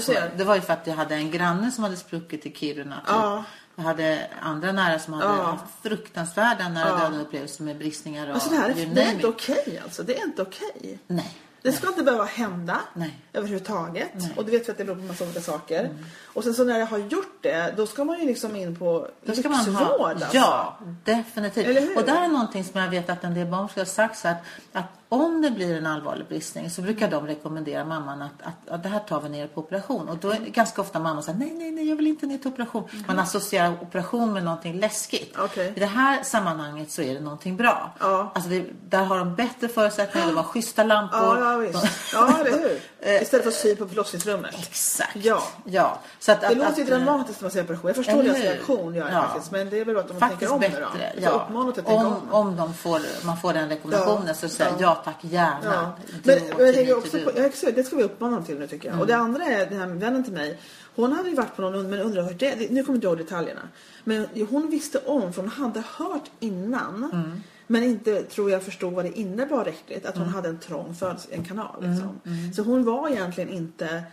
ser. 0.01 0.37
Det 0.37 0.43
var 0.43 0.55
ju 0.55 0.61
för 0.61 0.73
att 0.73 0.87
jag 0.87 0.93
hade 0.95 1.15
en 1.15 1.31
granne 1.31 1.71
som 1.71 1.83
hade 1.83 1.95
spruckit 1.97 2.45
i 2.45 2.51
Kiruna. 2.53 2.95
Typ. 2.95 3.03
Ja. 3.07 3.43
Jag 3.75 3.83
hade 3.83 4.27
andra 4.41 4.71
nära 4.71 4.99
som 4.99 5.13
hade 5.13 5.25
Ja. 5.25 5.43
haft 5.43 5.63
fruktansvärda 5.83 6.69
nära 6.69 6.89
Ja. 6.89 6.97
döden 6.97 7.19
upplevelser 7.21 7.63
med 7.63 7.77
bristningar 7.77 8.27
och 8.27 8.33
Alltså 8.33 8.49
det 8.49 8.55
här 8.55 8.69
är, 8.69 8.85
det 8.85 9.01
är 9.03 9.11
inte 9.11 9.27
okej 9.27 9.81
alltså. 9.83 10.03
Det 10.03 10.17
är 10.17 10.23
inte 10.23 10.41
okej. 10.41 10.99
Nej. 11.07 11.37
Det 11.63 11.71
ska 11.71 11.87
inte 11.87 12.03
behöva 12.03 12.23
hända 12.23 12.79
Nej. 12.93 13.19
överhuvudtaget. 13.33 14.09
Nej. 14.13 14.25
Mm. 14.25 14.37
Och 14.37 14.45
du 14.45 14.51
vet 14.51 14.67
vi 14.67 14.71
att 14.71 14.77
det 14.77 14.85
beror 14.85 14.95
på 14.95 15.01
massa 15.01 15.23
olika 15.23 15.41
saker. 15.41 15.89
Och 16.23 16.43
sen 16.43 16.53
så 16.53 16.63
när 16.63 16.79
jag 16.79 16.85
har 16.85 16.97
gjort 16.97 17.37
det, 17.41 17.73
då 17.77 17.87
ska 17.87 18.03
man 18.03 18.19
ju 18.19 18.25
liksom 18.25 18.55
in 18.55 18.75
på 18.75 19.07
Då 19.25 19.33
ska 19.33 19.49
man 19.49 19.59
ha, 19.59 19.65
lyxvård 19.65 20.23
alltså. 20.23 20.37
Ja, 20.37 20.77
definitivt. 21.03 21.97
Och 21.97 22.05
där 22.05 22.23
är 22.23 22.27
någonting 22.27 22.63
som 22.63 22.81
jag 22.81 22.89
vet 22.89 23.09
att 23.09 23.23
en 23.23 23.33
del 23.33 23.47
barnmorskor 23.47 23.81
har 23.81 23.85
sagt 23.85 24.17
så 24.17 24.27
att, 24.27 24.37
att 24.73 24.85
om 25.13 25.41
det 25.41 25.51
blir 25.51 25.77
en 25.77 25.85
allvarlig 25.85 26.27
bristning 26.27 26.69
så 26.69 26.81
brukar 26.81 27.07
de 27.11 27.27
rekommendera 27.27 27.85
mamman 27.85 28.21
att, 28.21 28.31
att, 28.43 28.69
att 28.69 28.83
det 28.83 28.89
här 28.89 28.99
tar 28.99 29.21
vi 29.21 29.29
ner 29.29 29.47
på 29.47 29.61
operation. 29.61 30.09
Och 30.09 30.17
då 30.17 30.29
är 30.29 30.39
det 30.39 30.49
ganska 30.49 30.81
ofta 30.81 30.99
mamman 30.99 31.23
säger 31.23 31.39
nej, 31.39 31.53
nej, 31.53 31.71
nej, 31.71 31.89
jag 31.89 31.95
vill 31.95 32.07
inte 32.07 32.25
ner 32.25 32.37
till 32.37 32.47
operation. 32.47 32.83
Man 33.07 33.19
associerar 33.19 33.73
operation 33.81 34.33
med 34.33 34.43
någonting 34.43 34.79
läskigt. 34.79 35.35
Mm. 35.35 35.45
Okej. 35.45 35.73
I 35.75 35.79
det 35.79 35.85
här 35.85 36.23
sammanhanget 36.23 36.91
så 36.91 37.01
är 37.01 37.13
det 37.13 37.19
någonting 37.19 37.57
bra. 37.57 37.91
Ja. 37.99 38.31
Alltså 38.35 38.49
det, 38.49 38.65
där 38.89 39.03
har 39.03 39.17
de 39.19 39.35
bättre 39.35 39.67
förutsättningar, 39.67 40.27
de 40.27 40.37
har 40.37 40.43
schyssta 40.43 40.83
lampor. 40.83 41.19
Ja, 41.19 41.51
ja 41.51 41.57
visst. 41.57 42.13
Ja, 42.13 42.37
eller 42.39 42.51
hur? 42.51 43.21
Istället 43.21 43.43
för 43.43 43.51
att 43.51 43.57
sy 43.57 43.75
på 43.75 43.87
förlossningsrummet. 43.87 44.55
Exakt. 44.59 45.15
Ja. 45.15 45.43
ja. 45.65 45.99
Så 46.19 46.31
att, 46.31 46.41
Det 46.41 46.47
att, 46.47 46.57
låter 46.57 46.77
ju 46.77 46.83
dramatiskt 46.85 47.41
när 47.41 47.45
man 47.45 47.51
säger 47.51 47.65
operation. 47.65 47.87
Jag 47.87 47.95
förstår 47.95 48.23
deras 48.23 48.37
reaktion, 48.37 48.95
gör 48.95 49.09
Ja. 49.11 49.21
faktiskt. 49.21 49.51
Men 49.51 49.69
det 49.69 49.79
är 49.79 49.85
väl 49.85 49.97
att 49.97 50.07
de 50.07 50.19
Faktiskt 50.19 50.39
tänker 50.39 50.53
om 50.53 50.59
bättre. 50.59 50.87
nu 51.15 51.21
då. 51.21 51.25
Ja. 51.25 51.47
om, 51.85 52.05
om. 52.05 52.21
om 52.31 52.55
de 52.55 52.73
får, 52.73 53.25
man 53.25 53.37
får 53.37 53.53
den 53.53 53.69
rekommendationen 53.69 54.35
så 54.35 54.49
säger 54.49 54.71
Ja. 54.71 54.77
Tack 55.03 55.17
gärna. 55.23 55.59
Ja. 55.63 55.97
Men, 56.23 56.39
men 56.57 56.65
jag 56.65 56.75
tänker 56.75 56.97
också 56.97 57.17
på, 57.17 57.31
do. 57.31 57.31
ja, 57.37 57.43
exakt, 57.45 57.75
det 57.75 57.83
ska 57.83 57.95
vi 57.95 58.03
uppmana 58.03 58.41
till 58.43 58.59
nu 58.59 58.67
tycker 58.67 58.89
jag. 58.89 58.99
Och 58.99 59.07
det 59.07 59.15
andra 59.15 59.43
är 59.45 59.65
den 59.69 59.79
här 59.79 59.87
vännen 59.87 60.23
till 60.23 60.33
mig. 60.33 60.59
Hon 60.95 61.11
hade 61.13 61.29
ju 61.29 61.35
varit 61.35 61.55
på 61.55 61.61
någon, 61.61 61.89
men 61.89 61.99
undrar 61.99 62.23
hur 62.23 62.33
det, 62.33 62.71
nu 62.71 62.83
kommer 62.83 62.95
inte 62.95 63.07
jag 63.07 63.11
ihåg 63.11 63.17
detaljerna. 63.25 63.61
Men 64.03 64.27
hon 64.49 64.69
visste 64.69 64.99
om, 65.05 65.33
för 65.33 65.41
hon 65.41 65.51
hade 65.51 65.83
hört 65.97 66.31
innan. 66.39 67.09
Mm. 67.13 67.41
Men 67.67 67.83
inte 67.83 68.21
tror 68.23 68.51
jag 68.51 68.63
förstod 68.63 68.93
vad 68.93 69.05
det 69.05 69.19
innebar 69.19 69.65
riktigt. 69.65 70.05
Att 70.05 70.13
hon 70.15 70.23
Mm. 70.23 70.35
hade 70.35 70.49
en 70.49 70.59
trång 70.59 70.95
födelse, 70.95 71.27
en 71.31 71.43
kanal. 71.45 71.75
Liksom. 71.89 72.21
Så 72.55 72.61
hon 72.61 72.83
var 72.83 73.09
egentligen 73.09 73.49
inte, 73.49 74.03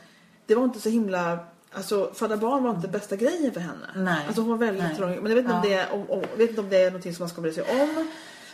det 0.47 0.55
var 0.55 0.65
inte 0.65 0.81
så 0.81 0.89
himla 0.89 1.39
Alltså 1.73 2.11
föda 2.15 2.37
barn 2.37 2.63
var 2.63 2.71
inte 2.71 2.89
bästa 2.89 3.17
grejen 3.17 3.53
för 3.53 3.61
henne. 3.61 3.87
Nej. 3.97 4.25
Alltså 4.27 4.41
hon 4.43 4.51
var 4.51 4.57
väldigt 4.57 4.83
Nej. 4.85 4.97
trång. 4.97 5.11
Men 5.23 5.27
jag 5.27 5.43
vet 5.43 5.45
inte, 5.45 5.55
om, 5.55 5.61
Ja. 5.65 5.69
det, 5.69 5.75
är- 5.75 5.93
om, 5.93 6.11
om, 6.11 6.23
jag 6.31 6.37
vet 6.39 6.49
inte 6.51 6.61
om 6.61 6.69
det 6.69 6.77
är 6.77 6.87
någonting 6.91 7.15
som 7.15 7.23
man 7.23 7.29
ska 7.29 7.41
bry 7.41 7.53
sig 7.53 7.65
om. 7.81 8.09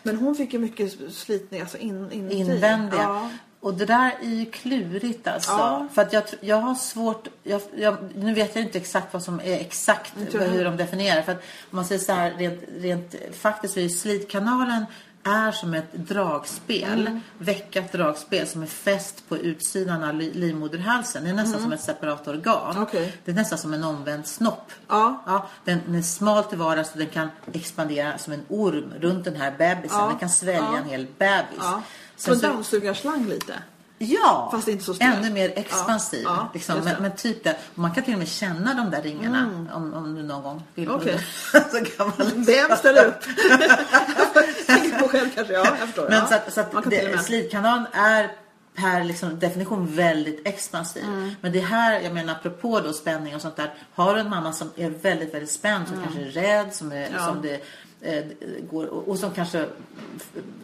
Men 0.07 0.17
hon 0.17 0.35
fick 0.35 0.53
ju 0.53 0.59
mycket 0.59 0.93
slitning 1.15 1.61
alltså 1.61 1.79
in, 1.79 2.13
inuti. 2.13 2.37
invändiga. 2.37 3.03
Ja. 3.03 3.31
Och 3.61 3.75
det 3.75 3.87
där 3.87 4.15
är 4.23 4.29
ju 4.29 4.45
klurigt 4.47 5.27
alltså. 5.27 5.51
Ja. 5.51 5.89
För 5.95 6.03
att 6.03 6.13
jag, 6.13 6.23
jag 6.41 6.57
har 6.57 6.75
svårt, 6.75 7.29
jag, 7.43 7.61
jag, 7.77 7.97
nu 8.15 8.35
vet 8.35 8.57
jag 8.57 8.65
inte 8.65 8.79
exakt 8.79 9.13
vad 9.13 9.23
som 9.23 9.41
är 9.41 9.61
exakt 9.61 10.13
hur 10.33 10.65
de 10.65 10.77
definierar. 10.77 11.23
För 11.23 11.33
att 11.33 11.43
om 11.71 11.77
man 11.77 11.85
säger 11.85 12.01
så 12.01 12.13
här 12.13 12.35
rent, 12.39 12.61
rent 12.79 13.15
faktiskt 13.33 13.75
så 13.75 13.81
är 13.81 13.85
ju 13.85 13.91
slitkanalen 13.91 14.87
är 15.27 15.53
som 15.53 15.75
ett 15.75 15.93
dragspel, 15.93 17.01
Mm. 17.07 17.21
veckat 17.39 17.93
dragspel 17.93 18.47
som 18.47 18.63
är 18.63 18.67
fäst 18.67 19.29
på 19.29 19.37
utsidan 19.37 20.05
av 20.05 20.15
li, 20.15 20.33
livmoderhalsen. 20.33 21.25
Det 21.25 21.31
är 21.31 21.35
nästan 21.35 21.63
som 21.63 21.73
ett 21.73 21.81
separat 21.81 22.29
organ. 22.29 22.71
Mm. 22.71 22.83
Okej. 22.83 23.17
Det 23.25 23.31
är 23.31 23.35
nästan 23.35 23.59
som 23.59 23.75
en 23.75 23.85
omvänd 23.85 24.27
snopp. 24.27 24.73
Ja. 24.89 25.23
Ja, 25.27 25.47
den, 25.65 25.79
den 25.87 25.95
är 25.95 26.03
smal 26.03 26.45
till 26.45 26.59
vardags 26.59 26.93
och 26.93 26.99
den 26.99 27.07
kan 27.09 27.29
expandera 27.53 28.19
som 28.19 28.33
en 28.33 28.43
orm 28.49 28.93
runt 29.01 29.25
den 29.25 29.37
här 29.37 29.51
bebisen. 29.59 29.99
Ja. 29.99 30.07
Den 30.09 30.19
kan 30.19 30.29
svälja 30.31 30.61
Ja. 30.73 30.79
en 30.79 30.85
hel 30.85 31.07
bebis. 31.19 31.59
Ja. 31.59 31.83
Som 32.17 32.39
dammsugarslang 32.39 33.27
lite. 33.29 33.55
Ja, 33.99 34.49
Fast 34.53 34.69
inte 34.69 34.85
så 34.85 34.95
ännu 35.01 35.31
mer 35.31 35.53
expansiv. 35.57 36.23
Ja, 36.25 36.37
ja, 36.37 36.51
liksom. 36.55 36.81
men, 36.85 37.03
men 37.03 37.17
typ 37.17 37.45
det. 37.45 37.57
Man 37.75 37.95
kan 37.95 38.05
till 38.05 38.13
och 38.13 38.19
med 38.19 38.29
känna 38.29 38.75
de 38.75 38.91
där 38.91 39.03
ringarna 39.03 39.67
om, 39.75 39.95
om 39.95 40.15
du 40.15 40.23
någon 40.23 40.43
gång 40.43 40.63
vill. 40.75 40.91
Okej. 40.91 41.21
så 41.53 41.85
kan 41.85 42.07
man 42.07 42.13
liksom. 42.19 42.45
Vem 42.45 42.77
ställer 42.77 43.07
upp? 43.07 43.21
Tänker 44.67 44.99
på 44.99 45.09
själv 45.09 45.29
kanske. 45.35 45.53
Ja, 45.53 45.67
jag 45.67 45.89
förstår. 45.89 46.09
Men 46.09 46.19
ja. 46.19 46.27
så 46.27 46.35
att, 46.35 46.53
så 46.53 46.65
Man 46.73 46.85
att 46.85 46.91
det, 46.91 47.11
med. 47.11 47.21
slidkanalen 47.21 47.87
är 47.93 48.31
per 48.75 49.05
liksom 49.05 49.39
definition 49.39 49.87
väldigt 49.87 50.47
expansiv. 50.47 51.05
Mm. 51.05 51.35
Men 51.41 51.53
det 51.53 51.61
här, 51.61 52.01
jag 52.01 52.15
menar 52.15 52.33
apropå 52.33 52.81
då 52.81 52.93
spänning 52.93 53.35
och 53.35 53.41
sånt 53.41 53.57
där. 53.57 53.75
Har 53.95 54.15
du 54.15 54.21
en 54.21 54.31
mamma 54.31 54.53
som 54.53 54.71
är 54.77 54.91
väldigt, 54.91 55.35
väldigt 55.35 55.51
spänd, 55.51 55.89
som 55.89 56.03
kanske 56.03 56.21
är 56.21 56.25
rädd, 56.25 56.75
som, 56.75 56.93
är, 56.93 56.97
Mm. 56.97 57.13
Ja. 57.15 57.27
som 57.27 57.43
det 57.43 57.61
går, 58.71 58.87
och, 58.87 59.19
som 59.19 59.31
kanske 59.31 59.67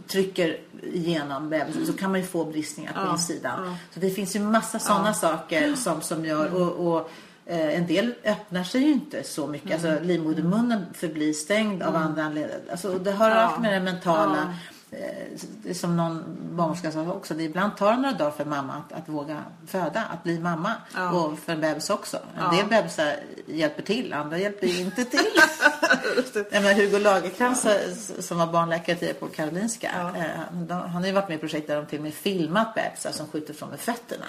trycker 0.09 0.59
igenom 0.83 1.49
bebisen 1.51 1.87
så 1.87 1.93
kan 1.93 2.11
man 2.11 2.21
ju 2.21 2.27
få 2.27 2.45
bristningar 2.45 2.93
på 2.93 3.01
Ja, 3.01 3.13
insidan. 3.13 3.67
ja. 3.67 3.77
Så 3.95 4.01
det 4.01 4.11
finns 4.11 4.37
ju 4.37 4.41
massa 4.41 4.79
sådana 4.79 5.15
saker 5.15 5.75
som, 5.75 6.01
som 6.01 6.25
gör 6.25 6.55
och, 6.55 6.87
och 6.95 7.11
eh, 7.47 7.77
en 7.77 7.87
del 7.87 8.15
öppnar 8.25 8.65
sig 8.65 8.81
ju 8.83 8.93
inte 8.93 9.23
så 9.25 9.47
mycket. 9.47 9.73
Alltså 9.73 10.05
livmodermunnen 10.05 10.85
förblir 10.95 11.33
stängd 11.33 11.83
av 11.83 11.97
andra 11.97 12.25
anledningar. 12.25 12.61
Alltså, 12.71 12.99
det 12.99 13.13
har 13.13 13.27
Mm. 13.31 13.39
Ja. 13.39 13.45
allt 13.45 13.61
med 13.63 13.73
det 13.73 13.81
mentala. 13.81 14.55
Eh, 14.93 15.73
som 15.75 15.97
någon 15.97 16.25
barnmorska 16.57 16.93
sa 16.93 17.13
också. 17.13 17.35
Det 17.35 17.43
ibland 17.43 17.77
tar 17.77 17.91
det 17.93 17.97
några 17.97 18.15
dagar 18.19 18.31
för 18.31 18.45
mamma 18.45 18.75
att, 18.75 18.93
att 18.93 19.09
våga 19.09 19.43
föda. 19.67 20.03
Att 20.05 20.23
bli 20.23 20.39
mamma. 20.39 20.73
Ja. 20.95 21.11
Och 21.11 21.39
för 21.39 21.53
en 21.53 21.61
bebis 21.61 21.91
också. 21.91 22.17
En 22.17 22.23
Ja. 22.45 22.51
del 22.51 22.67
bebisar 22.69 23.17
hjälper 23.47 23.83
till. 23.83 24.13
Andra 24.13 24.39
hjälper 24.39 24.81
inte 24.81 25.05
till. 25.05 25.21
Jag 26.51 26.63
menar, 26.63 26.75
Hugo 26.75 26.99
Lagercrantz 26.99 27.65
eh, 27.67 27.95
som 28.21 28.39
var 28.39 28.47
barnläkare 28.47 28.97
tidigare 28.97 29.15
på 29.19 29.27
Karolinska. 29.27 29.91
Ja. 29.97 30.21
eh, 30.21 30.79
Han 30.79 30.93
har 30.95 31.07
ju 31.07 31.13
varit 31.13 31.29
med 31.29 31.37
i 31.37 31.41
projekt 31.41 31.67
där 31.69 31.77
de 31.77 31.87
till 31.87 31.99
och 31.99 32.05
med 32.05 32.15
filmat 32.15 32.75
bebisar 32.75 33.11
som 33.13 33.27
skjuter 33.29 33.55
från 33.55 33.71
med 33.71 33.81
fötterna. 33.81 34.27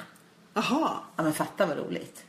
Jaha, 0.54 0.90
Ja 1.16 1.24
men 1.24 1.34
fatta 1.34 1.66
vad 1.66 1.78
roligt. 1.78 2.24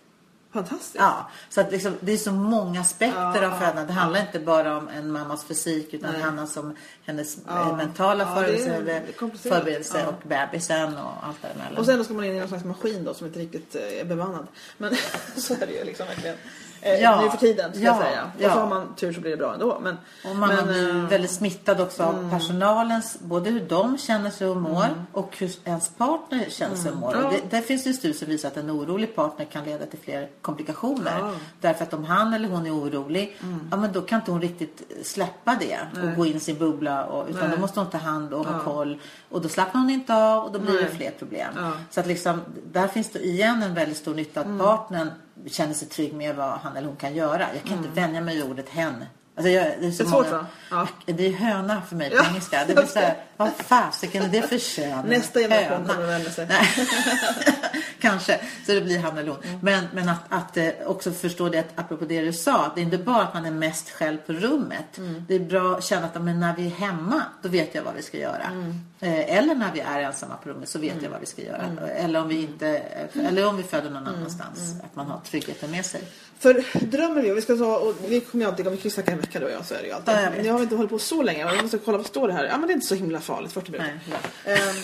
Fantastiskt. 0.54 0.94
Ja, 0.98 1.30
så 1.48 1.60
att 1.60 1.72
liksom, 1.72 1.94
det 2.00 2.12
är 2.12 2.16
så 2.16 2.32
många 2.32 2.80
aspekter 2.80 3.42
Ja, 3.42 3.46
av 3.54 3.58
födande. 3.58 3.84
Det 3.84 3.92
handlar 3.92 4.20
inte 4.20 4.38
bara 4.40 4.76
om 4.76 4.88
en 4.88 5.10
mammas 5.12 5.44
fysik 5.44 5.94
utan 5.94 6.10
Nej. 6.10 6.18
det 6.18 6.24
handlar 6.24 6.58
om 6.58 6.76
hennes 7.04 7.36
Ja. 7.46 7.60
eh, 7.70 7.76
mentala 7.76 8.24
Ja, 8.24 8.40
det 8.42 8.52
är 8.54 8.58
förberedelse, 8.76 9.48
förberedelse 9.48 10.00
Ja. 10.00 10.06
och 10.06 10.28
bebisen 10.28 10.96
och 10.98 11.26
allt 11.26 11.42
däremellan. 11.42 11.78
Och 11.78 11.86
sen 11.86 11.98
då 11.98 12.04
ska 12.04 12.14
man 12.14 12.24
in 12.24 12.32
i 12.34 12.38
någon 12.38 12.48
slags 12.48 12.64
maskin 12.64 13.04
då 13.04 13.14
som 13.14 13.26
inte 13.26 13.38
riktigt 13.38 13.74
eh, 13.74 14.00
är 14.00 14.04
bemannad. 14.04 14.46
Men 14.78 14.96
så 15.36 15.54
är 15.54 15.66
det 15.66 15.72
ju 15.72 15.84
liksom 15.84 16.06
verkligen. 16.06 16.36
Eh, 16.84 17.00
Ja. 17.00 17.20
Nu 17.20 17.30
för 17.30 17.36
tiden 17.38 17.72
ska 17.72 17.82
Ja, 17.82 17.86
jag 17.96 18.06
säga. 18.06 18.24
Och 18.36 18.42
ja. 18.42 18.52
så 18.52 18.60
har 18.60 18.68
man 18.68 18.94
tur 18.94 19.12
så 19.12 19.20
blir 19.20 19.30
det 19.30 19.36
bra 19.36 19.52
ändå. 19.54 19.78
Men, 19.82 19.96
Och 20.30 20.36
man 20.36 20.48
men, 20.48 20.66
blir 20.66 20.88
eh, 20.90 20.94
väldigt 21.08 21.30
smittad 21.30 21.80
också 21.80 22.02
av 22.02 22.30
personalens, 22.30 23.16
både 23.20 23.50
hur 23.50 23.60
de 23.60 23.98
känner 23.98 24.30
sig 24.30 24.46
och 24.46 24.56
mår 24.56 24.86
och 25.12 25.36
hur 25.38 25.50
ens 25.64 25.88
partner 25.88 26.46
känner 26.50 26.76
sig 26.76 26.90
och 26.90 26.96
mår. 26.96 27.14
Ja. 27.16 27.24
Och 27.26 27.32
Det, 27.32 27.50
där 27.50 27.60
finns 27.60 27.84
det 27.84 27.90
en 27.90 27.94
studie 27.94 28.14
som 28.14 28.28
visar 28.28 28.48
att 28.48 28.56
en 28.56 28.70
orolig 28.70 29.16
partner 29.16 29.44
kan 29.44 29.64
leda 29.64 29.86
till 29.86 29.98
fler 29.98 30.28
komplikationer. 30.42 31.18
Ja. 31.18 31.30
Därför 31.60 31.82
att 31.84 31.94
om 31.94 32.04
han 32.04 32.34
eller 32.34 32.48
hon 32.48 32.66
är 32.66 32.70
orolig, 32.70 33.36
ja 33.70 33.76
men 33.76 33.92
då 33.92 34.00
kan 34.00 34.20
inte 34.20 34.30
hon 34.30 34.40
riktigt 34.40 35.06
släppa 35.06 35.56
det 35.60 35.78
och 36.02 36.16
gå 36.16 36.26
in 36.26 36.36
i 36.36 36.40
sin 36.40 36.58
bubbla. 36.58 37.04
Och, 37.04 37.28
utan 37.28 37.40
Nej. 37.40 37.50
då 37.54 37.60
måste 37.60 37.80
hon 37.80 37.90
ta 37.90 37.98
hand 37.98 38.34
och 38.34 38.46
ha 38.46 38.60
koll. 38.60 39.00
Och 39.30 39.40
då 39.42 39.48
slappnar 39.48 39.80
hon 39.80 39.90
inte 39.90 40.14
av 40.14 40.44
och 40.44 40.52
då 40.52 40.58
blir 40.58 40.72
det 40.74 40.80
Nej. 40.80 40.94
fler 40.96 41.10
problem. 41.10 41.52
Så 41.90 42.00
att 42.00 42.06
liksom, 42.06 42.40
där 42.72 42.88
finns 42.88 43.10
det 43.10 43.24
igen 43.24 43.62
en 43.62 43.74
väldigt 43.74 43.96
stor 43.98 44.14
nytta 44.14 44.40
att 44.40 44.58
partnern 44.58 45.10
känner 45.46 45.74
sig 45.74 45.88
trygg 45.88 46.14
med 46.14 46.36
vad 46.36 46.50
han 46.58 46.76
eller 46.76 46.88
hon 46.88 46.96
kan 46.96 47.14
göra. 47.14 47.46
Jag 47.54 47.62
kan 47.64 47.78
inte 47.78 48.00
vänja 48.00 48.20
mig 48.20 48.34
vid 48.34 48.44
ordet 48.44 48.68
hen. 48.68 49.04
Alltså 49.36 49.50
jag, 49.50 49.64
det 49.80 49.86
är 49.86 49.90
så 49.90 50.02
Det 50.02 50.08
är 50.08 50.10
svårt, 50.10 50.26
många, 50.26 50.38
va? 50.38 50.46
Ja. 50.70 50.88
Det 51.06 51.26
är 51.26 51.32
höna 51.32 51.82
för 51.82 51.96
mig 51.96 52.10
på 52.10 52.16
Ja, 52.16 52.24
engelska. 52.28 52.64
Det 52.68 52.74
blir 52.74 52.86
så 52.86 52.98
här, 52.98 53.16
vad 53.36 53.52
fasiken 53.52 54.22
är 54.22 54.28
det 54.28 54.42
för 54.42 54.58
kön? 54.58 55.06
Nästa 55.06 55.40
generation 55.40 55.86
kommer 55.86 56.02
att 56.02 56.08
vänja 56.08 56.30
sig. 56.30 56.48
Kanske, 58.00 58.40
så 58.66 58.72
det 58.72 58.80
blir 58.80 58.98
han 58.98 59.18
eller 59.18 59.30
hon. 59.30 59.40
Mm. 59.42 59.58
Men, 59.62 59.84
men 59.92 60.08
att, 60.08 60.22
att 60.28 60.56
eh, 60.56 60.68
också 60.86 61.12
förstå 61.12 61.48
det, 61.48 61.58
att, 61.58 61.72
apropå 61.74 62.04
det 62.04 62.20
du 62.20 62.32
sa, 62.32 62.72
det 62.74 62.80
är 62.80 62.82
inte 62.82 62.98
bara 62.98 63.22
att 63.22 63.34
man 63.34 63.46
är 63.46 63.50
mest 63.50 63.90
själv 63.90 64.18
på 64.18 64.32
rummet. 64.32 64.98
Mm. 64.98 65.24
Det 65.28 65.34
är 65.34 65.40
bra 65.40 65.76
att 65.76 65.84
känna 65.84 66.06
att 66.06 66.22
men 66.22 66.40
när 66.40 66.56
vi 66.56 66.66
är 66.66 66.70
hemma, 66.70 67.22
då 67.42 67.48
vet 67.48 67.74
jag 67.74 67.82
vad 67.82 67.94
vi 67.94 68.02
ska 68.02 68.18
göra. 68.18 68.44
Mm. 68.52 68.80
Eh, 69.00 69.36
eller 69.38 69.54
när 69.54 69.72
vi 69.72 69.80
är 69.80 70.00
ensamma 70.00 70.36
på 70.36 70.48
rummet 70.48 70.68
så 70.68 70.78
vet 70.78 71.02
jag 71.02 71.10
vad 71.10 71.20
vi 71.20 71.26
ska 71.26 71.42
göra. 71.42 71.62
Mm. 71.62 71.84
Eller 71.84 72.20
om 72.20 72.28
vi 72.28 72.42
inte, 72.42 72.68
eller 73.14 73.46
om 73.46 73.56
vi 73.56 73.62
föder 73.62 73.90
någon 73.90 74.06
annanstans. 74.06 74.74
Att 74.84 74.96
man 74.96 75.06
har 75.06 75.20
tryggheten 75.20 75.70
med 75.70 75.86
sig. 75.86 76.02
För 76.38 76.64
drömmer 76.86 77.22
vi, 77.22 77.32
och 77.32 77.36
vi 77.36 77.42
ska 77.42 77.56
ta, 77.56 77.76
och 77.76 77.94
vi 78.08 78.20
kommer 78.20 78.44
ju 78.44 78.50
alltid, 78.50 78.66
om 78.66 78.72
vi 78.72 78.78
kryssar 78.78 79.02
en 79.06 79.20
vecka 79.20 79.40
då 79.40 79.50
ja, 79.50 79.62
så 79.62 79.74
är 79.74 79.78
det 79.78 79.86
ju 79.86 79.92
alltid. 79.92 80.14
Ja, 80.14 80.20
jag. 80.22 80.44
Nu 80.44 80.50
har 80.50 80.60
inte 80.60 80.76
hållit 80.76 80.90
på 80.90 80.98
så 80.98 81.22
länge, 81.22 81.44
men 81.44 81.56
vi 81.56 81.62
måste 81.62 81.78
kolla 81.78 81.98
vad 81.98 82.06
står 82.06 82.28
det 82.28 82.34
här. 82.34 82.44
Ja 82.44 82.58
men 82.58 82.66
det 82.66 82.72
är 82.72 82.74
inte 82.74 82.86
så 82.86 82.94
himla 82.94 83.20
farligt, 83.24 83.52
40 83.52 83.72
minuter. 83.72 84.00
Nej. 84.44 84.56
Ehm, 84.56 84.74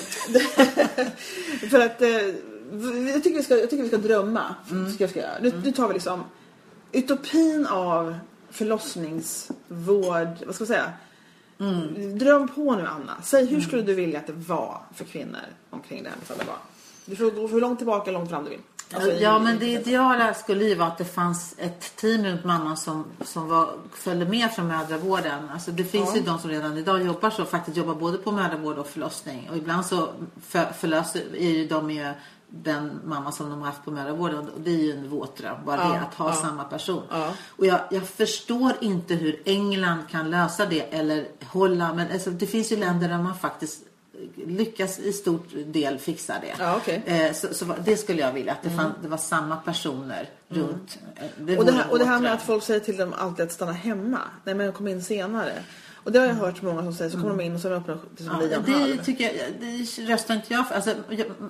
för 1.70 1.80
att 1.80 2.02
eh, 2.02 2.08
jag, 3.12 3.22
tycker 3.22 3.36
vi 3.36 3.42
ska, 3.42 3.58
jag 3.58 3.70
tycker 3.70 3.82
vi 3.82 3.88
ska 3.88 3.98
drömma. 3.98 4.54
Mm. 4.70 4.92
Ska 4.92 5.04
jag 5.04 5.10
ska. 5.10 5.20
Nu, 5.42 5.52
nu 5.64 5.72
tar 5.72 5.88
vi 5.88 5.94
liksom 5.94 6.24
utopin 6.92 7.66
av 7.66 8.18
förlossningsvård, 8.50 10.28
vad 10.46 10.54
ska 10.54 10.62
jag 10.62 10.68
säga? 10.68 10.92
Mm. 11.60 12.18
Dröm 12.18 12.48
på 12.48 12.76
nu 12.76 12.86
Anna. 12.86 13.22
Säg 13.22 13.46
hur 13.46 13.60
skulle 13.60 13.82
du 13.82 13.94
vilja 13.94 14.18
att 14.18 14.26
det 14.26 14.32
var 14.32 14.80
för 14.94 15.04
kvinnor 15.04 15.40
omkring 15.70 16.02
det 16.02 16.08
här 16.08 16.16
med 16.16 16.26
föda 16.26 16.44
barn? 16.44 16.56
Du 17.04 17.16
får 17.16 17.30
gå 17.30 17.46
hur 17.46 17.60
långt 17.60 17.78
tillbaka, 17.78 18.10
långt 18.10 18.30
fram 18.30 18.44
du 18.44 18.50
vill. 18.50 18.60
Alltså 18.94 19.10
ja, 19.12 19.38
men 19.38 19.58
det 19.58 19.66
ideala 19.66 20.34
skulle 20.34 20.64
ju 20.64 20.74
vara 20.74 20.88
att 20.88 20.98
det 20.98 21.04
fanns 21.04 21.54
ett 21.58 21.96
team 21.96 22.24
runt 22.24 22.44
mamman 22.44 22.76
som, 22.76 23.04
som 23.24 23.48
var, 23.48 23.70
följde 23.92 24.26
med 24.26 24.50
från 24.52 24.66
mödravården. 24.68 25.50
Alltså 25.52 25.70
det 25.70 25.84
finns 25.84 26.08
Ja. 26.08 26.16
ju 26.16 26.22
de 26.22 26.38
som 26.38 26.50
redan 26.50 26.78
idag 26.78 27.02
jobbar 27.06 27.30
så, 27.30 27.44
faktiskt 27.44 27.76
jobbar 27.76 27.94
både 27.94 28.18
på 28.18 28.32
mödravård 28.32 28.78
och 28.78 28.86
förlossning. 28.86 29.48
Och 29.50 29.56
ibland 29.56 29.86
så 29.86 30.08
för, 30.46 30.64
förlöser 30.64 31.22
är 31.36 31.50
ju 31.50 31.66
de 31.68 31.90
ju 31.90 32.12
den 32.52 33.00
mamma 33.04 33.32
som 33.32 33.50
de 33.50 33.58
har 33.60 33.66
haft 33.66 33.84
på 33.84 33.90
mödravården. 33.90 34.38
Och 34.48 34.60
det 34.60 34.70
är 34.70 34.78
ju 34.78 34.92
en 34.92 35.08
våt 35.10 35.36
dröm, 35.36 35.56
bara 35.66 35.82
Ja, 35.82 35.88
det, 35.92 36.00
att 36.00 36.14
ha 36.14 36.28
ja. 36.28 36.34
samma 36.34 36.64
person. 36.64 37.02
Ja. 37.10 37.32
Och 37.56 37.66
jag, 37.66 37.80
jag 37.90 38.08
förstår 38.08 38.72
inte 38.80 39.14
hur 39.14 39.42
England 39.44 40.02
kan 40.10 40.30
lösa 40.30 40.66
det, 40.66 40.80
eller 40.80 41.28
Holland. 41.44 41.96
Men 41.96 42.12
alltså, 42.12 42.30
det 42.30 42.46
finns 42.46 42.72
ju 42.72 42.76
länder 42.76 43.08
där 43.08 43.18
man 43.18 43.34
faktiskt 43.38 43.82
lyckas 44.46 44.98
i 44.98 45.12
stort 45.12 45.48
del 45.66 45.98
fixa 45.98 46.34
det. 46.40 46.54
Ja, 46.58 46.76
okej. 46.76 47.02
Eh, 47.06 47.32
så, 47.32 47.54
så 47.54 47.74
det 47.84 47.96
skulle 47.96 48.20
jag 48.20 48.32
vilja, 48.32 48.52
att 48.52 48.62
det, 48.62 48.70
fann, 48.70 48.92
det 49.02 49.08
var 49.08 49.16
samma 49.16 49.56
personer 49.56 50.28
runt. 50.48 50.98
Eh, 51.16 51.22
Det 51.38 51.58
Och 51.58 51.64
det, 51.64 51.72
här, 51.72 51.90
och 51.90 51.98
det 51.98 52.04
här 52.04 52.20
med 52.20 52.32
att 52.32 52.42
folk 52.42 52.62
säger 52.64 52.80
till 52.80 52.96
dem 52.96 53.14
alltid 53.18 53.44
att 53.44 53.52
stanna 53.52 53.72
hemma. 53.72 54.20
Nej 54.44 54.54
men 54.54 54.72
kommer 54.72 54.90
in 54.90 55.02
senare. 55.02 55.52
Och 56.04 56.12
det 56.12 56.18
har 56.18 56.26
jag 56.26 56.34
hört 56.34 56.62
många 56.62 56.82
som 56.82 56.92
säger. 56.94 57.10
Så 57.10 57.16
kommer 57.16 57.30
de 57.36 57.40
in 57.40 57.54
och 57.54 57.60
så 57.60 57.68
är 57.68 57.72
de 57.72 57.76
öppna 57.80 57.98
till 58.16 58.26
som 58.26 58.34
Ja, 58.40 58.46
lian 58.46 58.62
det 58.66 58.72
halv. 58.72 59.04
tycker 59.04 59.24
jag, 59.24 59.34
det 59.60 60.02
röstar 60.12 60.34
inte 60.34 60.52
jag 60.54 60.68
för. 60.68 60.74
Alltså, 60.74 60.94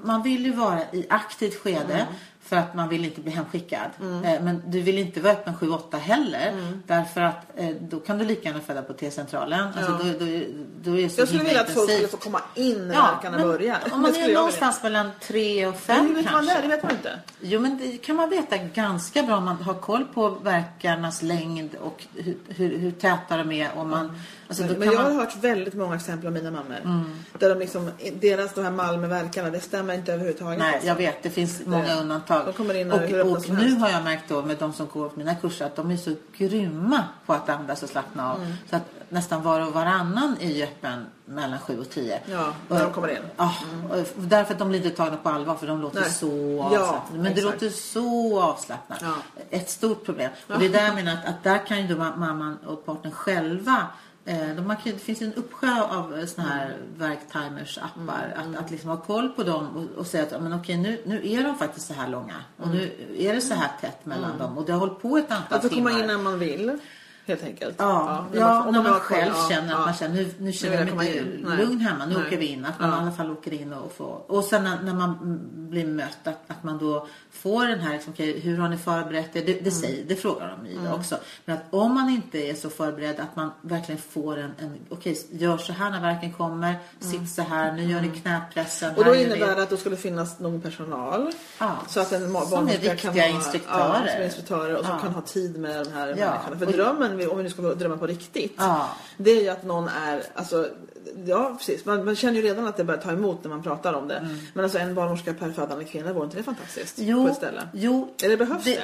man 0.04 0.22
vill 0.22 0.44
ju 0.44 0.52
vara 0.52 0.80
i 0.92 1.06
aktivt 1.08 1.54
skede 1.54 1.94
Mm. 1.94 2.06
För 2.42 2.56
att 2.56 2.74
man 2.74 2.88
vill 2.88 3.04
inte 3.04 3.20
bli 3.20 3.32
hemskickad. 3.32 3.90
Eh, 4.00 4.42
Men 4.42 4.62
du 4.66 4.80
vill 4.80 4.98
inte 4.98 5.20
vara 5.20 5.32
öppen 5.32 5.54
7-8 5.54 5.98
heller. 5.98 6.48
Mm. 6.48 6.82
Därför 6.86 7.20
att 7.20 7.46
eh, 7.56 7.68
då 7.80 8.00
kan 8.00 8.18
du 8.18 8.24
lika 8.24 8.48
gärna 8.48 8.60
föda 8.60 8.82
på 8.82 8.92
T-centralen. 8.92 9.68
Alltså, 9.76 9.92
då, 9.92 10.04
då, 10.04 10.42
då 10.82 10.98
är 10.98 11.08
så 11.08 11.20
Jag 11.20 11.28
skulle 11.28 11.44
vilja 11.44 11.60
att 11.60 11.70
folk 11.70 11.90
skulle 11.90 12.08
få 12.08 12.16
komma 12.16 12.40
in 12.54 12.88
när 12.88 12.94
Ja, 12.94 13.02
verkarna 13.22 13.38
börjar. 13.38 13.78
Om 13.92 14.02
man 14.02 14.14
är 14.14 14.34
någonstans 14.34 14.82
mellan 14.82 15.10
3 15.20 15.66
och 15.66 15.76
5 15.76 16.14
vilja. 16.14 16.14
Men 16.14 16.22
hur 16.22 16.22
vet 16.22 16.32
man 16.32 16.44
kanske. 16.44 16.54
det? 16.54 16.62
Det 16.62 16.76
vet 16.76 16.82
man 16.82 16.92
inte. 16.92 17.18
Jo 17.40 17.60
men 17.60 17.78
det 17.78 17.96
kan 17.96 18.16
man 18.16 18.30
veta 18.30 18.56
ganska 18.56 19.22
bra 19.22 19.36
om 19.36 19.44
man 19.44 19.56
har 19.56 19.74
koll 19.74 20.04
på 20.14 20.28
verkarnas 20.28 21.22
längd 21.22 21.74
och 21.74 22.06
hur, 22.14 22.36
hur, 22.48 22.78
hur 22.78 22.90
täta 22.90 23.36
de 23.36 23.52
är. 23.52 23.70
Och 23.78 23.86
man, 23.86 24.18
alltså, 24.48 24.62
då 24.64 24.74
Men, 24.78 24.92
jag 24.92 24.98
har 24.98 25.10
man, 25.10 25.16
hört 25.16 25.36
väldigt 25.36 25.74
många 25.74 25.96
exempel 25.96 26.26
av 26.26 26.32
mina 26.32 26.50
mammor. 26.50 27.04
Där 27.38 27.48
de 27.48 27.58
liksom, 27.58 27.90
deras 28.20 28.54
de 28.54 28.64
här 28.64 28.70
Malmöverkarna, 28.70 29.50
det 29.50 29.60
stämmer 29.60 29.94
inte 29.94 30.12
överhuvudtaget. 30.12 30.58
Nej, 30.58 30.72
alltså. 30.74 30.88
jag 30.88 30.94
vet. 30.94 31.22
Det 31.22 31.30
finns 31.30 31.62
många 31.66 32.00
undantag. 32.00 32.29
Hur 32.34 33.20
och 33.26 33.32
och 33.36 33.48
nu 33.48 33.74
har 33.74 33.88
jag 33.88 34.04
märkt 34.04 34.24
då 34.28 34.42
med 34.42 34.56
de 34.56 34.72
som 34.72 34.86
går 34.92 35.08
på 35.08 35.18
mina 35.18 35.34
kurser 35.34 35.66
att 35.66 35.76
de 35.76 35.90
är 35.90 35.96
så 35.96 36.14
grymma 36.36 37.04
på 37.26 37.32
att 37.32 37.48
andas 37.48 37.82
och 37.82 37.88
slappna 37.88 38.32
av. 38.32 38.42
Mm. 38.42 38.52
Så 38.70 38.76
att 38.76 38.82
nästan 39.08 39.42
var 39.42 39.60
och 39.66 39.72
varannan 39.72 40.36
är 40.40 40.50
ju 40.50 40.62
öppen 40.62 41.06
mellan 41.24 41.58
7 41.58 41.78
och 41.80 41.90
10. 41.90 42.20
Ja, 42.26 42.52
när 42.68 42.84
de 42.84 42.92
kommer 42.92 43.08
in. 43.08 43.16
Mm. 43.16 43.28
Ja, 43.36 43.54
och 43.90 44.04
därför 44.16 44.52
att 44.52 44.58
de 44.58 44.68
blir 44.68 44.84
inte 44.84 44.96
tagna 44.96 45.16
på 45.16 45.28
allvar 45.28 45.54
för 45.54 45.66
de 45.66 45.80
låter 45.80 46.00
Nej. 46.00 46.10
så 46.10 46.68
Ja, 46.72 46.80
avslappnade. 46.80 47.22
Men 47.22 47.34
det 47.34 47.42
låter 47.42 47.68
så 47.68 48.40
avslappnat. 48.42 48.98
Ja. 49.02 49.14
Ett 49.50 49.70
stort 49.70 50.04
problem. 50.04 50.30
Och 50.48 50.58
det 50.58 50.66
är 50.66 50.70
där 50.70 50.84
jag 50.86 50.94
menar 50.94 51.12
att, 51.12 51.28
att 51.28 51.42
där 51.42 51.66
kan 51.66 51.80
ju 51.86 51.94
då 51.94 52.02
ma- 52.02 52.16
mamman 52.16 52.58
och 52.66 52.86
partnern 52.86 53.12
själva 53.12 53.86
de 54.24 54.62
man 54.66 54.76
kan, 54.76 54.92
det 54.92 54.98
finns 54.98 55.22
en 55.22 55.34
uppsjö 55.34 55.82
av 55.82 56.26
såna 56.26 56.48
här 56.48 56.76
verktimers 56.96 57.78
appar. 57.78 58.34
Mm, 58.36 58.54
Att, 58.54 58.60
att 58.64 58.70
liksom 58.70 58.90
ha 58.90 58.96
koll 58.96 59.28
på 59.28 59.42
dem 59.42 59.76
och, 59.76 59.98
och 59.98 60.06
säga 60.06 60.22
att 60.22 60.32
ja, 60.32 60.38
men 60.40 60.52
okej, 60.54 60.76
nu, 60.76 61.00
nu 61.06 61.30
är 61.30 61.44
de 61.44 61.58
faktiskt 61.58 61.86
så 61.86 61.94
här 61.94 62.08
långa. 62.08 62.36
Och 62.56 62.68
nu 62.68 62.90
är 63.18 63.34
det 63.34 63.40
så 63.40 63.54
här 63.54 63.70
tätt 63.80 64.06
mellan 64.06 64.38
dem. 64.38 64.58
Och 64.58 64.64
det 64.66 64.72
har 64.72 64.80
hållit 64.80 65.02
på 65.02 65.16
ett 65.18 65.30
antal 65.30 65.46
Mm. 65.46 65.56
Att 65.56 65.62
få 65.62 65.68
timmar. 65.68 65.90
komma 65.90 66.00
in 66.02 66.06
när 66.06 66.18
man 66.18 66.38
vill. 66.38 66.78
Helt 67.26 67.44
enkelt. 67.44 67.74
Ja, 67.78 68.26
när 68.32 68.40
ja, 68.40 68.64
om 68.64 68.72
när 68.74 68.82
man 68.82 68.92
koll, 68.92 69.00
själv 69.00 69.32
ja, 69.36 69.48
känner 69.50 69.72
att 69.72 69.78
ja. 69.78 69.84
man 69.84 69.94
känner 69.94 70.14
nu, 70.14 70.34
nu 70.38 70.52
känner 70.52 70.86
jag 70.86 70.96
mig. 70.96 71.40
Nej. 71.44 71.56
lugn 71.56 71.80
hemma. 71.80 72.06
Nu 72.06 72.14
Nej. 72.14 72.26
åker 72.26 72.36
vi 72.38 72.46
in. 72.46 72.64
Att 72.64 72.80
man 72.80 72.90
Ja. 72.90 72.96
i 72.96 73.00
alla 73.00 73.12
fall 73.12 73.30
åker 73.30 73.52
in 73.52 73.72
och 73.72 73.92
får. 73.92 74.30
Och 74.30 74.44
sen 74.44 74.64
när, 74.64 74.82
när 74.82 74.94
man 74.94 75.10
mm, 75.22 75.70
blir 75.70 75.86
mött 75.86 76.18
att, 76.26 76.40
att 76.46 76.62
man 76.64 76.78
då 76.78 77.06
får 77.32 77.66
den 77.66 77.80
här 77.80 77.92
liksom, 77.92 78.12
okej, 78.12 78.40
hur 78.40 78.58
har 78.58 78.68
ni 78.68 78.76
förberett 78.76 79.36
er? 79.36 79.42
Det, 79.46 79.52
Mm. 79.52 79.64
det, 79.64 79.70
säger, 79.70 80.04
det 80.04 80.16
frågar 80.16 80.56
de 80.62 80.70
ju 80.70 80.92
också. 80.92 81.16
Men 81.44 81.56
att 81.56 81.62
om 81.70 81.94
man 81.94 82.08
inte 82.08 82.38
är 82.38 82.54
så 82.54 82.70
förberedd 82.70 83.20
att 83.20 83.36
man 83.36 83.50
verkligen 83.60 84.00
får 84.00 84.36
en, 84.38 84.50
en 84.58 84.76
okej, 84.88 85.26
gör 85.30 85.58
så 85.58 85.72
här 85.72 85.90
när 85.90 86.00
verken 86.00 86.32
kommer. 86.32 86.74
Sitt 87.00 87.30
så 87.30 87.42
här, 87.42 87.72
nu 87.72 87.82
gör 87.84 88.00
ni 88.00 88.08
knäpressen. 88.08 88.88
Mm. 88.90 88.98
Och 88.98 89.04
då 89.04 89.14
innebär 89.14 89.56
det 89.56 89.62
att 89.62 89.70
då 89.70 89.76
skulle 89.76 89.96
finnas 89.96 90.38
någon 90.38 90.60
personal. 90.60 91.32
Ja, 91.58 91.76
Så 91.88 92.00
att 92.00 92.12
en 92.12 92.32
som 92.32 92.68
är 92.68 92.72
kan 92.72 92.80
riktiga 92.90 93.22
ha, 93.22 93.28
instruktörer. 93.28 94.02
Ja, 94.06 94.12
som 94.12 94.20
är 94.20 94.24
instruktörer 94.24 94.76
och 94.76 94.84
som 94.84 94.94
Ja. 94.94 94.98
kan 95.02 95.14
ha 95.14 95.20
tid 95.22 95.58
med 95.58 95.84
de 95.86 95.92
här 95.92 96.08
Ja. 96.08 96.14
människorna. 96.14 96.58
För 96.58 96.66
drömmen, 96.66 97.30
om 97.30 97.36
vi 97.36 97.42
nu 97.42 97.50
ska 97.50 97.62
drömma 97.62 97.96
på 97.96 98.06
riktigt. 98.06 98.60
Det 99.16 99.30
är 99.30 99.42
ju 99.42 99.48
att 99.48 99.64
någon 99.64 99.88
är, 99.88 100.22
alltså, 100.34 100.68
ja 101.26 101.54
precis. 101.58 101.84
Man, 101.84 102.04
man 102.04 102.16
känner 102.16 102.34
ju 102.34 102.42
redan 102.42 102.66
att 102.66 102.76
det 102.76 102.84
börjar 102.84 103.00
ta 103.00 103.12
emot 103.12 103.44
när 103.44 103.48
man 103.50 103.62
pratar 103.62 103.92
om 103.94 104.08
det. 104.08 104.28
Men 104.54 104.64
alltså 104.64 104.78
en 104.78 104.94
barnmorska 104.94 105.34
per 105.34 105.50
födande 105.50 105.84
kvinna, 105.84 106.12
vore 106.12 106.24
inte 106.24 106.36
det 106.36 106.42
fantastiskt? 106.42 106.96
På 106.96 107.02
Jo, 107.02 107.28
ett 107.28 107.36
ställe. 107.36 107.68
jo. 107.72 108.14
Eller 108.24 108.36
behövs 108.36 108.64
det? 108.64 108.78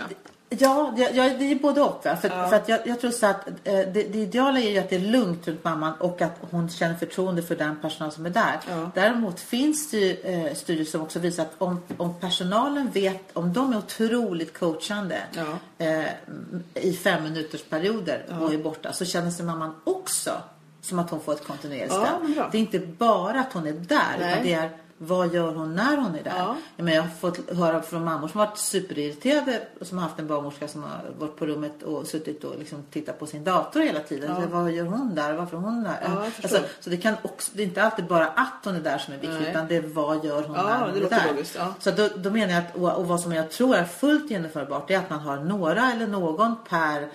Ja, 0.49 0.93
det, 0.97 1.03
ja, 1.15 1.25
det 1.39 1.45
är 1.53 1.55
både 1.59 1.81
och. 1.81 2.03
För, 2.03 2.29
Ja. 2.29 2.49
för 2.49 2.57
att 2.57 2.69
jag, 2.69 2.81
jag 2.87 3.01
tror 3.01 3.11
så 3.11 3.27
att 3.27 3.49
eh, 3.49 3.55
det, 3.65 3.85
det 3.93 4.19
ideala 4.19 4.61
är 4.61 4.71
ju 4.71 4.79
att 4.79 4.91
det 4.91 4.97
är 4.97 5.01
lugnt 5.01 5.49
runt 5.49 5.65
mamman 5.65 5.93
och 5.99 6.23
att 6.23 6.37
hon 6.51 6.69
känner 6.69 6.95
förtroende 6.95 7.43
för 7.43 7.57
den 7.57 7.77
personal 7.81 8.13
som 8.13 8.27
är 8.27 8.31
där. 8.31 8.61
Ja. 8.71 8.91
Däremot 8.95 9.41
finns 9.41 9.91
det 9.91 9.97
ju 9.99 10.17
eh, 10.21 10.55
studier 10.55 10.85
som 10.85 11.01
också 11.03 11.19
visar 11.19 11.43
att 11.43 11.53
om, 11.59 11.81
om 11.97 12.15
personalen 12.21 12.91
vet, 12.91 13.23
om 13.33 13.53
de 13.53 13.73
är 13.73 13.79
otroligt 13.79 14.59
coachande 14.59 15.19
Ja. 15.33 15.85
eh, 15.87 16.05
i 16.75 16.93
fem 16.93 17.23
minuters 17.25 17.63
perioder 17.63 18.27
och 18.43 18.55
är 18.55 18.59
borta 18.59 18.93
så 18.93 19.05
känner 19.05 19.31
sig 19.31 19.45
mamman 19.47 19.75
också 19.85 20.31
som 20.87 20.99
att 20.99 21.11
hon 21.11 21.21
får 21.21 21.33
ett 21.33 21.47
kontinuerligt 21.47 21.95
Ja, 21.95 22.07
stöd. 22.21 22.35
bra. 22.35 22.49
Det 22.53 22.59
är 22.59 22.61
inte 22.61 22.79
bara 22.79 23.41
att 23.41 23.53
hon 23.53 23.67
är 23.67 23.73
där 23.73 24.17
Nej. 24.21 24.31
utan 24.33 24.43
det 24.45 24.53
är 24.53 24.71
vad 24.99 25.35
gör 25.35 25.55
hon 25.55 25.75
när 25.75 25.97
hon 25.97 26.15
är 26.15 26.23
där? 26.23 26.33
Ja. 26.37 26.57
Jag, 26.77 26.85
menar, 26.85 26.97
jag 26.97 27.03
har 27.03 27.11
fått 27.11 27.51
höra 27.57 27.83
från 27.83 28.05
mammor 28.05 28.29
som 28.29 28.41
har 28.41 28.47
varit 28.47 28.59
superirriterade 28.59 29.63
och 29.81 29.87
som 29.87 29.99
har 29.99 30.05
haft 30.09 30.19
en 30.19 30.27
barnmorska 30.27 30.69
som 30.69 30.83
har 30.83 30.91
varit 31.19 31.37
på 31.37 31.47
rummet 31.47 31.83
och 31.83 32.07
suttit 32.07 32.45
och 32.45 32.59
liksom 32.59 32.83
tittat 32.91 33.19
på 33.19 33.27
sin 33.27 33.45
dator 33.45 33.81
hela 33.81 34.01
tiden. 34.01 34.31
Ja. 34.37 34.43
Så, 34.43 34.49
vad 34.49 34.71
gör 34.73 34.85
hon 34.85 35.15
där? 35.15 35.33
Varför 35.33 35.57
är 35.57 35.61
hon 35.61 35.83
där? 35.83 35.99
Ja, 36.05 36.25
alltså, 36.43 36.59
så 36.81 36.91
det, 36.91 36.97
kan 36.97 37.15
också, 37.23 37.51
det 37.55 37.63
är 37.63 37.67
inte 37.67 37.83
alltid 37.83 38.07
bara 38.07 38.27
att 38.27 38.61
hon 38.65 38.75
är 38.77 38.81
där 38.81 38.99
som 38.99 39.15
är 39.15 39.19
viktigt 39.19 39.41
Nej. 39.41 39.51
utan 39.51 39.69
det 39.69 39.77
är 39.77 39.83
vad 39.83 40.25
gör 40.25 40.43
hon 40.43 40.57
Ja, 40.57 40.63
när 40.63 40.81
hon 40.81 40.95
det 41.01 41.07
är 41.07 41.11
där. 41.11 41.27
logiskt, 41.33 41.57
ja. 41.59 41.75
Så 41.81 41.91
då, 41.91 42.09
då 42.17 42.31
menar 42.31 42.55
jag 42.55 42.63
att, 42.63 42.77
och, 42.77 42.93
och 42.99 43.09
vad 43.09 43.21
som 43.21 43.33
jag 43.33 43.51
tror 43.51 43.75
är 43.77 43.85
fullt 43.85 44.31
genomförbart 44.31 44.91
är 44.91 44.99
att 44.99 45.11
man 45.11 45.21
har 45.21 45.37
några 45.37 45.93
eller 45.93 46.07
någon 46.07 46.55
per 46.69 47.09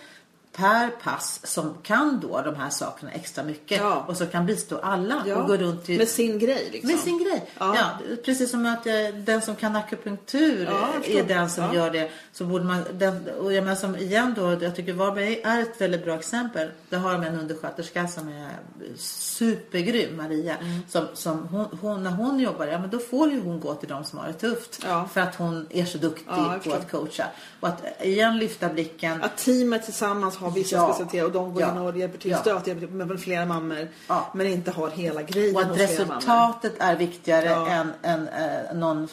per 0.55 0.89
pass 0.89 1.39
som 1.43 1.77
kan 1.83 2.19
då 2.19 2.41
de 2.41 2.55
här 2.55 2.69
sakerna 2.69 3.11
extra 3.11 3.43
mycket 3.43 3.77
Ja. 3.77 4.05
och 4.07 4.17
så 4.17 4.25
kan 4.25 4.45
bistå 4.45 4.77
alla 4.77 5.23
Ja, 5.27 5.35
och 5.35 5.47
gå 5.47 5.57
runt 5.57 5.85
till 5.85 5.97
Med 5.97 6.07
sin 6.07 6.39
grej 6.39 6.69
liksom. 6.71 6.91
med 6.91 6.99
sin 6.99 7.17
grej. 7.23 7.49
Ja. 7.59 7.75
Ja. 7.77 8.15
precis 8.25 8.51
som 8.51 8.65
att 8.65 8.87
eh, 8.87 8.93
den 9.25 9.41
som 9.41 9.55
kan 9.55 9.75
akupunktur 9.75 10.69
är 11.05 11.23
den 11.23 11.49
som 11.49 11.73
gör 11.73 11.91
det. 11.91 12.11
Så 12.33 12.45
borde 12.45 12.63
man, 12.65 12.83
den, 12.93 13.27
och 13.39 13.53
jag 13.53 13.63
menar 13.63 13.75
som 13.75 13.95
igen 13.95 14.33
då, 14.37 14.57
jag 14.63 14.75
tycker 14.75 14.93
Varberg 14.93 15.41
är 15.43 15.61
ett 15.61 15.81
väldigt 15.81 16.05
bra 16.05 16.15
exempel. 16.15 16.69
Där 16.89 16.97
har 16.97 17.13
de 17.13 17.23
en 17.23 17.39
undersköterska 17.39 18.07
som 18.07 18.27
är 18.27 18.49
supergrym, 18.97 20.17
Maria. 20.17 20.57
Mm. 20.57 20.79
Som, 20.89 21.07
som 21.13 21.47
hon, 21.47 21.65
hon, 21.81 22.03
när 22.03 22.11
hon 22.11 22.39
jobbar, 22.39 22.67
ja 22.67 22.79
men 22.79 22.89
då 22.89 22.99
får 22.99 23.31
ju 23.31 23.41
hon 23.41 23.59
gå 23.59 23.73
till 23.75 23.89
de 23.89 24.03
som 24.03 24.19
har 24.19 24.27
det 24.27 24.33
tufft. 24.33 24.83
För 25.13 25.21
att 25.21 25.35
hon 25.35 25.67
är 25.69 25.85
så 25.85 25.97
duktig 25.97 26.27
på 26.63 26.73
att 26.73 26.91
coacha. 26.91 27.25
Och 27.59 27.67
att 27.67 27.81
igen 28.03 28.37
lyfta 28.37 28.69
blicken. 28.69 29.23
Att 29.23 29.37
teamet 29.37 29.83
tillsammans 29.83 30.37
har 30.41 30.51
vissa 30.51 30.75
Ja. 30.75 30.87
specialiteter 30.93 31.25
och 31.25 31.31
de 31.31 31.53
går 31.53 31.61
Ja. 31.61 31.71
in 31.71 31.77
och 31.77 31.97
hjälper 31.97 32.17
till, 32.17 32.31
Ja. 32.31 32.37
stöter, 32.37 32.67
hjälper 32.67 32.87
till 32.87 32.95
med 32.95 33.19
flera 33.19 33.45
mammor. 33.45 33.87
Ja. 34.07 34.31
Men 34.33 34.47
inte 34.47 34.71
har 34.71 34.89
hela 34.89 35.21
grejen 35.21 35.55
Och 35.55 35.61
att 35.61 35.77
resultatet 35.79 36.73
är 36.79 36.95
viktigare 36.95 37.45
Ja. 37.45 37.67
än, 37.67 37.91
än 38.01 38.27
eh, 38.27 38.73
någon 38.75 39.07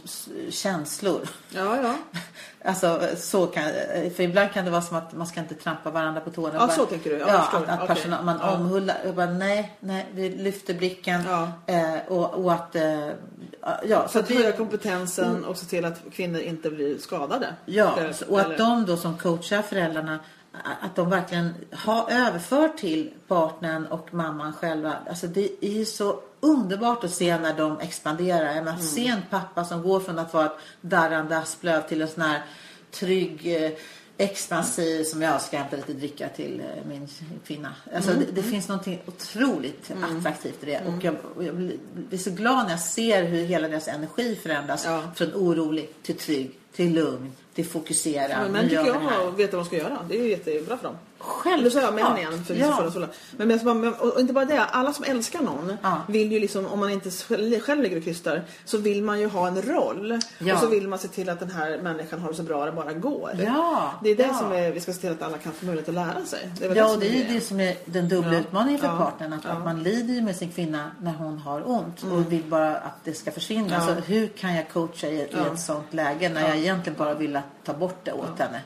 känslor. 0.50 1.20
Ja, 1.50 1.76
ja. 1.82 1.94
Alltså 2.64 3.00
så 3.16 3.46
kan, 3.46 3.64
för 4.16 4.20
ibland 4.20 4.52
kan 4.52 4.64
det 4.64 4.70
vara 4.70 4.82
som 4.82 4.96
att 4.96 5.12
man 5.12 5.26
ska 5.26 5.40
inte 5.40 5.54
trampa 5.54 5.90
varandra 5.90 6.20
på 6.20 6.30
tårna. 6.30 6.50
Ja, 6.54 6.58
Bara- 6.58 6.68
så 6.70 6.86
tänker 6.86 7.10
du. 7.10 7.16
Ja, 7.18 7.26
Ja, 7.52 7.58
att, 7.58 7.68
att 7.80 7.86
personal, 7.88 8.24
man 8.24 8.38
Ja. 8.42 8.54
omhullar. 8.54 8.96
Jag 9.04 9.14
bara, 9.14 9.26
nej, 9.30 9.76
nej, 9.80 10.06
vi 10.14 10.28
lyfter 10.30 10.74
blicken. 10.74 11.20
Eh, 11.66 11.94
och, 12.08 12.34
och 12.44 12.52
att, 12.52 12.76
eh, 12.76 13.08
ja, 13.84 14.08
Så 14.08 14.18
att 14.18 14.28
höja 14.28 14.52
kompetensen 14.52 15.44
och 15.44 15.56
se 15.56 15.66
till 15.66 15.84
att 15.84 16.00
kvinnor 16.12 16.40
inte 16.40 16.70
blir 16.70 16.98
skadade. 16.98 17.54
Ja, 17.64 17.96
Eller- 17.98 18.14
och 18.30 18.40
att 18.40 18.46
eller- 18.46 18.58
de 18.58 18.86
då 18.86 18.96
som 18.96 19.18
coachar 19.18 19.62
föräldrarna 19.62 20.18
att 20.80 20.96
de 20.96 21.10
verkligen 21.10 21.54
har 21.72 22.10
överför 22.10 22.68
till 22.68 23.10
partnern 23.28 23.86
och 23.86 24.14
mamman 24.14 24.52
själva. 24.52 24.94
Alltså 25.08 25.26
det 25.26 25.64
är 25.64 25.70
ju 25.70 25.84
så 25.84 26.20
underbart 26.40 27.04
att 27.04 27.10
se 27.14 27.38
när 27.38 27.54
de 27.54 27.80
expanderar. 27.80 28.46
Jag 28.46 28.64
menar, 28.64 28.72
Mm. 28.72 28.82
Se 28.86 29.06
en 29.06 29.22
pappa 29.30 29.64
som 29.64 29.82
går 29.82 30.00
från 30.00 30.18
att 30.18 30.34
vara 30.34 30.46
ett 30.46 30.56
darrande 30.80 31.38
asplöv 31.38 31.88
till 31.88 32.02
en 32.02 32.08
sån 32.08 32.22
här 32.22 32.42
trygg 32.90 33.62
eh, 33.64 33.70
expansiv 34.16 35.04
som 35.04 35.22
jag 35.22 35.42
ska 35.42 35.58
hämta 35.58 35.76
lite 35.76 35.92
dricka 35.92 36.28
till 36.28 36.60
eh, 36.60 36.84
min 36.88 37.08
kvinna. 37.46 37.74
Alltså 37.94 38.10
Mm. 38.10 38.24
det, 38.26 38.32
det 38.32 38.42
finns 38.42 38.68
någonting 38.68 39.02
otroligt 39.06 39.90
attraktivt 40.18 40.62
i 40.62 40.66
det. 40.66 40.80
Och 40.86 41.04
jag, 41.04 41.16
och 41.36 41.44
jag 41.44 41.54
blir 41.56 41.76
blir 41.92 42.18
så 42.18 42.30
glad 42.30 42.64
när 42.64 42.70
jag 42.70 42.80
ser 42.80 43.22
hur 43.24 43.44
hela 43.44 43.68
deras 43.68 43.88
energi 43.88 44.38
förändras. 44.42 44.84
Ja. 44.84 45.02
Från 45.16 45.34
orolig 45.34 45.90
till 46.02 46.16
trygg, 46.18 46.58
till 46.78 46.94
lugn, 46.94 47.32
till 47.54 47.66
fokuserad. 47.66 48.30
Ja, 48.30 48.48
men 48.48 48.68
tycker 48.68 48.84
det 48.84 48.98
här. 48.98 49.22
jag 49.24 49.36
vet 49.36 49.52
vad 49.52 49.62
de 49.62 49.66
ska 49.66 49.76
göra. 49.76 49.98
Det 50.08 50.18
är 50.18 50.22
ju 50.22 50.30
jättebra 50.30 50.76
för 50.76 50.84
dem. 50.84 50.96
Självklart. 51.18 51.64
Nu 51.64 51.70
säger 51.70 51.86
jag 51.86 51.94
män 51.94 52.18
igen 52.18 52.44
för 52.44 52.54
Ja. 52.54 52.90
förra 52.92 53.08
Men, 53.36 53.48
men, 53.48 53.80
men, 53.80 53.94
och 53.94 54.20
inte 54.20 54.32
bara 54.32 54.44
det, 54.44 54.64
alla 54.64 54.92
som 54.92 55.04
älskar 55.04 55.40
någon 55.40 55.76
Ja. 55.82 56.02
vill 56.08 56.32
ju 56.32 56.40
liksom, 56.40 56.66
om 56.66 56.78
man 56.80 56.90
inte 56.90 57.10
själv 57.60 57.82
ligger 57.82 57.96
och 57.96 58.04
krystar, 58.04 58.42
så 58.64 58.78
vill 58.78 59.02
man 59.02 59.20
ju 59.20 59.28
ha 59.28 59.46
en 59.48 59.62
roll. 59.62 60.20
Ja. 60.38 60.54
Och 60.54 60.60
så 60.60 60.66
vill 60.66 60.88
man 60.88 60.98
se 60.98 61.08
till 61.08 61.28
att 61.28 61.40
den 61.40 61.50
här 61.50 61.78
människan 61.82 62.20
har 62.20 62.28
det 62.28 62.34
så 62.34 62.42
bra 62.42 62.64
det 62.64 62.72
bara 62.72 62.92
går. 62.92 63.30
Ja, 63.44 63.92
Det 64.02 64.10
är 64.10 64.16
det 64.16 64.34
som 64.34 64.52
är, 64.52 64.70
vi 64.70 64.80
ska 64.80 64.92
se 64.92 65.00
till 65.00 65.10
att 65.12 65.22
alla 65.22 65.38
kan 65.38 65.52
få 65.52 65.66
möjlighet 65.66 65.88
att 65.88 65.94
lära 65.94 66.24
sig. 66.24 66.50
Det 66.58 66.64
är 66.66 66.74
Ja, 66.76 66.84
och 66.84 66.90
som 66.90 67.00
det 67.00 67.06
är 67.08 67.32
det 67.34 67.40
som 67.40 67.60
är 67.60 67.76
den 67.84 68.08
dubbla 68.08 68.38
utmaningen 68.38 68.80
för 68.80 68.88
partnern. 68.88 69.32
Att. 69.32 69.44
Mm. 69.44 69.56
att 69.56 69.64
man 69.64 69.82
lider 69.82 70.14
ju 70.14 70.20
med 70.22 70.36
sin 70.36 70.50
kvinna 70.52 70.90
när 71.00 71.12
hon 71.12 71.38
har 71.38 71.68
ont 71.70 72.02
och 72.02 72.32
vill 72.32 72.44
bara 72.44 72.76
att 72.76 73.04
det 73.04 73.14
ska 73.14 73.30
försvinna. 73.30 73.86
Så 73.86 73.92
hur 73.92 74.26
kan 74.26 74.54
jag 74.54 74.70
coacha 74.70 75.06
i, 75.06 75.16
i 75.16 75.22
ett 75.52 75.60
sånt 75.60 75.94
läge 75.94 76.28
när 76.28 76.48
jag 76.48 76.58
egentligen 76.58 76.98
bara 76.98 77.14
vill 77.14 77.36
att 77.36 77.44
ta 77.64 77.72
bort 77.72 78.00
det 78.04 78.12
åt 78.12 78.38
henne? 78.38 78.60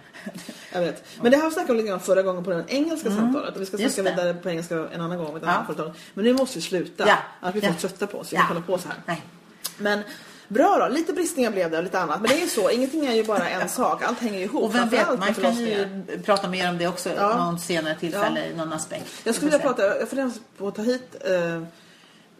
Jag 0.73 0.81
vet. 0.81 1.05
Men 1.23 1.31
det 1.33 1.37
här 1.39 1.51
snackade 1.51 1.73
vi 1.73 1.79
lite 1.79 1.89
grann 1.89 2.01
förra 2.01 2.23
gången 2.23 2.45
på 2.45 2.51
det 2.51 2.65
engelska 2.69 3.11
samtalet. 3.11 3.55
Och 3.55 3.61
vi 3.61 3.67
ska 3.67 3.77
Mm. 3.77 3.91
Snacka 3.91 4.11
vidare 4.11 4.35
på 4.35 4.51
engelska 4.51 4.75
en 4.93 5.01
annan 5.01 5.19
gång. 5.19 5.33
Med 5.33 5.37
ett 5.43 5.49
Ja. 5.49 5.63
företag. 5.67 5.93
Men 6.15 6.25
nu 6.25 6.33
måste 6.33 6.59
vi 6.59 6.63
sluta. 6.63 7.05
Ja. 7.09 7.17
Annars 7.41 7.53
blir 7.53 7.65
Ja. 7.65 7.69
folk 7.69 7.81
trötta 7.81 8.07
på 8.07 8.19
oss. 8.19 8.33
Vi 8.33 8.37
Ja. 8.37 8.41
kan 8.43 8.49
hålla 8.57 8.67
på 8.67 8.79
så 8.79 8.89
här. 8.89 8.97
Nej. 9.07 9.23
Men 9.79 10.01
bra 10.49 10.79
då. 10.89 10.95
Lite 10.95 11.13
bristningar 11.13 11.51
blev 11.51 11.71
det 11.71 11.79
och 11.79 11.85
lite 11.85 12.01
annat. 12.01 12.21
Men 12.21 12.31
det 12.31 12.37
är 12.37 12.41
ju 12.41 12.49
så. 12.49 12.71
Ingenting 12.71 13.07
är 13.07 13.13
ju 13.15 13.25
bara 13.25 13.49
en 13.49 13.69
sak. 13.81 14.03
Allt 14.03 14.19
hänger 14.19 14.39
ju 14.39 14.45
ihop. 14.45 14.63
Och 14.65 14.75
vem 14.75 14.89
vet, 14.89 15.19
man 15.19 15.35
kan 15.35 15.57
ju 15.57 16.03
prata 16.25 16.49
mer 16.49 16.69
om 16.71 16.79
det 16.79 16.87
också 16.89 17.11
Ja. 17.17 17.37
någon 17.45 17.59
senare 17.59 17.95
tillfälle 18.01 18.47
i 18.47 18.55
någon 18.55 18.73
aspekt. 18.73 19.05
Jag 19.25 19.35
skulle 19.35 19.51
Vi 19.51 19.57
vilja 19.57 19.69
prata, 19.73 19.99
jag 19.99 20.09
funderar 20.09 20.31
på 20.59 20.69
att 20.69 20.75
ta 20.75 20.83
hit 20.83 21.17
eh, 21.25 21.63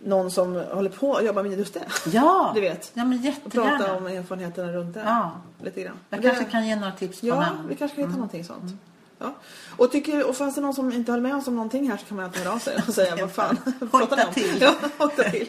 någon 0.05 0.31
som 0.31 0.55
håller 0.55 0.91
på 0.91 1.11
och 1.11 1.25
jobbar 1.25 1.43
med 1.43 1.59
just 1.59 1.75
det. 1.75 1.81
Ja, 2.07 2.53
Du 2.55 2.61
vet. 2.61 2.91
Ja, 2.95 3.05
men 3.05 3.19
Och 3.19 3.25
jättegärna. 3.25 3.79
prata 3.79 3.95
om 3.97 4.07
erfarenheterna 4.07 4.73
runt 4.73 4.95
det. 4.95 5.03
Ja. 5.07 5.31
Lite 5.63 5.81
grann. 5.83 5.95
Jag 6.09 6.23
det- 6.23 6.29
kanske 6.29 6.45
kan 6.45 6.67
ge 6.67 6.77
några 6.77 6.93
tips 6.93 7.21
på 7.21 7.27
Ja, 7.27 7.41
namn. 7.41 7.59
vi 7.69 7.75
kanske 7.77 7.97
kan 7.97 8.05
hitta 8.05 8.17
någonting 8.17 8.45
sånt. 8.45 8.73
Ja. 9.19 9.35
Och, 9.77 9.93
tycker, 9.93 10.29
och 10.29 10.37
fanns 10.37 10.55
det 10.55 10.61
någon 10.61 10.75
som 10.75 10.93
inte 10.93 11.13
höll 11.13 11.21
med 11.21 11.37
oss 11.37 11.47
om 11.49 11.55
någonting 11.55 11.91
här 11.91 11.97
så 11.97 12.05
kan 12.07 12.17
man 12.17 12.27
alltid 12.27 12.43
höra 12.43 12.55
av 12.55 12.59
sig 12.59 12.77
och 12.89 12.95
säga 12.95 13.17
vad 13.21 13.33
fan 13.33 13.57
pratar 13.91 14.17
ni 14.17 14.25
om? 14.25 14.33
till. 14.35 14.59
Ja, 14.61 14.75
hojta 14.99 15.23
till. 15.31 15.49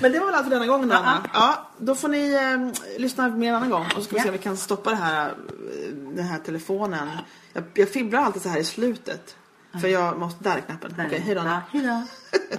Men 0.00 0.12
det 0.12 0.18
var 0.18 0.26
väl 0.26 0.34
allt 0.34 0.44
för 0.44 0.50
denna 0.50 0.66
gången 0.66 0.92
Anna. 0.92 1.26
Ja, 1.34 1.66
då 1.78 1.94
får 1.94 2.08
ni 2.08 2.32
eh, 2.34 3.00
lyssna 3.00 3.28
mer 3.28 3.48
en 3.48 3.54
annan 3.54 3.70
gång 3.70 3.84
och 3.86 3.92
så 3.92 4.02
ska 4.02 4.14
vi 4.16 4.20
se 4.20 4.26
Ja. 4.26 4.30
om 4.30 4.36
vi 4.38 4.42
kan 4.42 4.56
stoppa 4.56 4.90
det 4.90 4.96
här, 4.96 5.34
den 6.14 6.24
här 6.24 6.38
telefonen. 6.38 7.08
Jag, 7.52 7.64
jag 7.74 7.88
fibblar 7.92 8.20
alltid 8.22 8.42
så 8.42 8.48
här 8.48 8.58
i 8.58 8.64
slutet. 8.64 9.36
För 9.80 9.88
jag 9.88 10.18
måste, 10.18 10.44
där 10.44 10.56
är 10.56 10.60
knappen. 10.60 10.94
Okej, 11.06 11.20
hej 11.20 11.34
då 11.34 11.40
Anna. 11.40 11.62
Ja, 11.72 11.78
hej 11.80 12.02
då. 12.50 12.58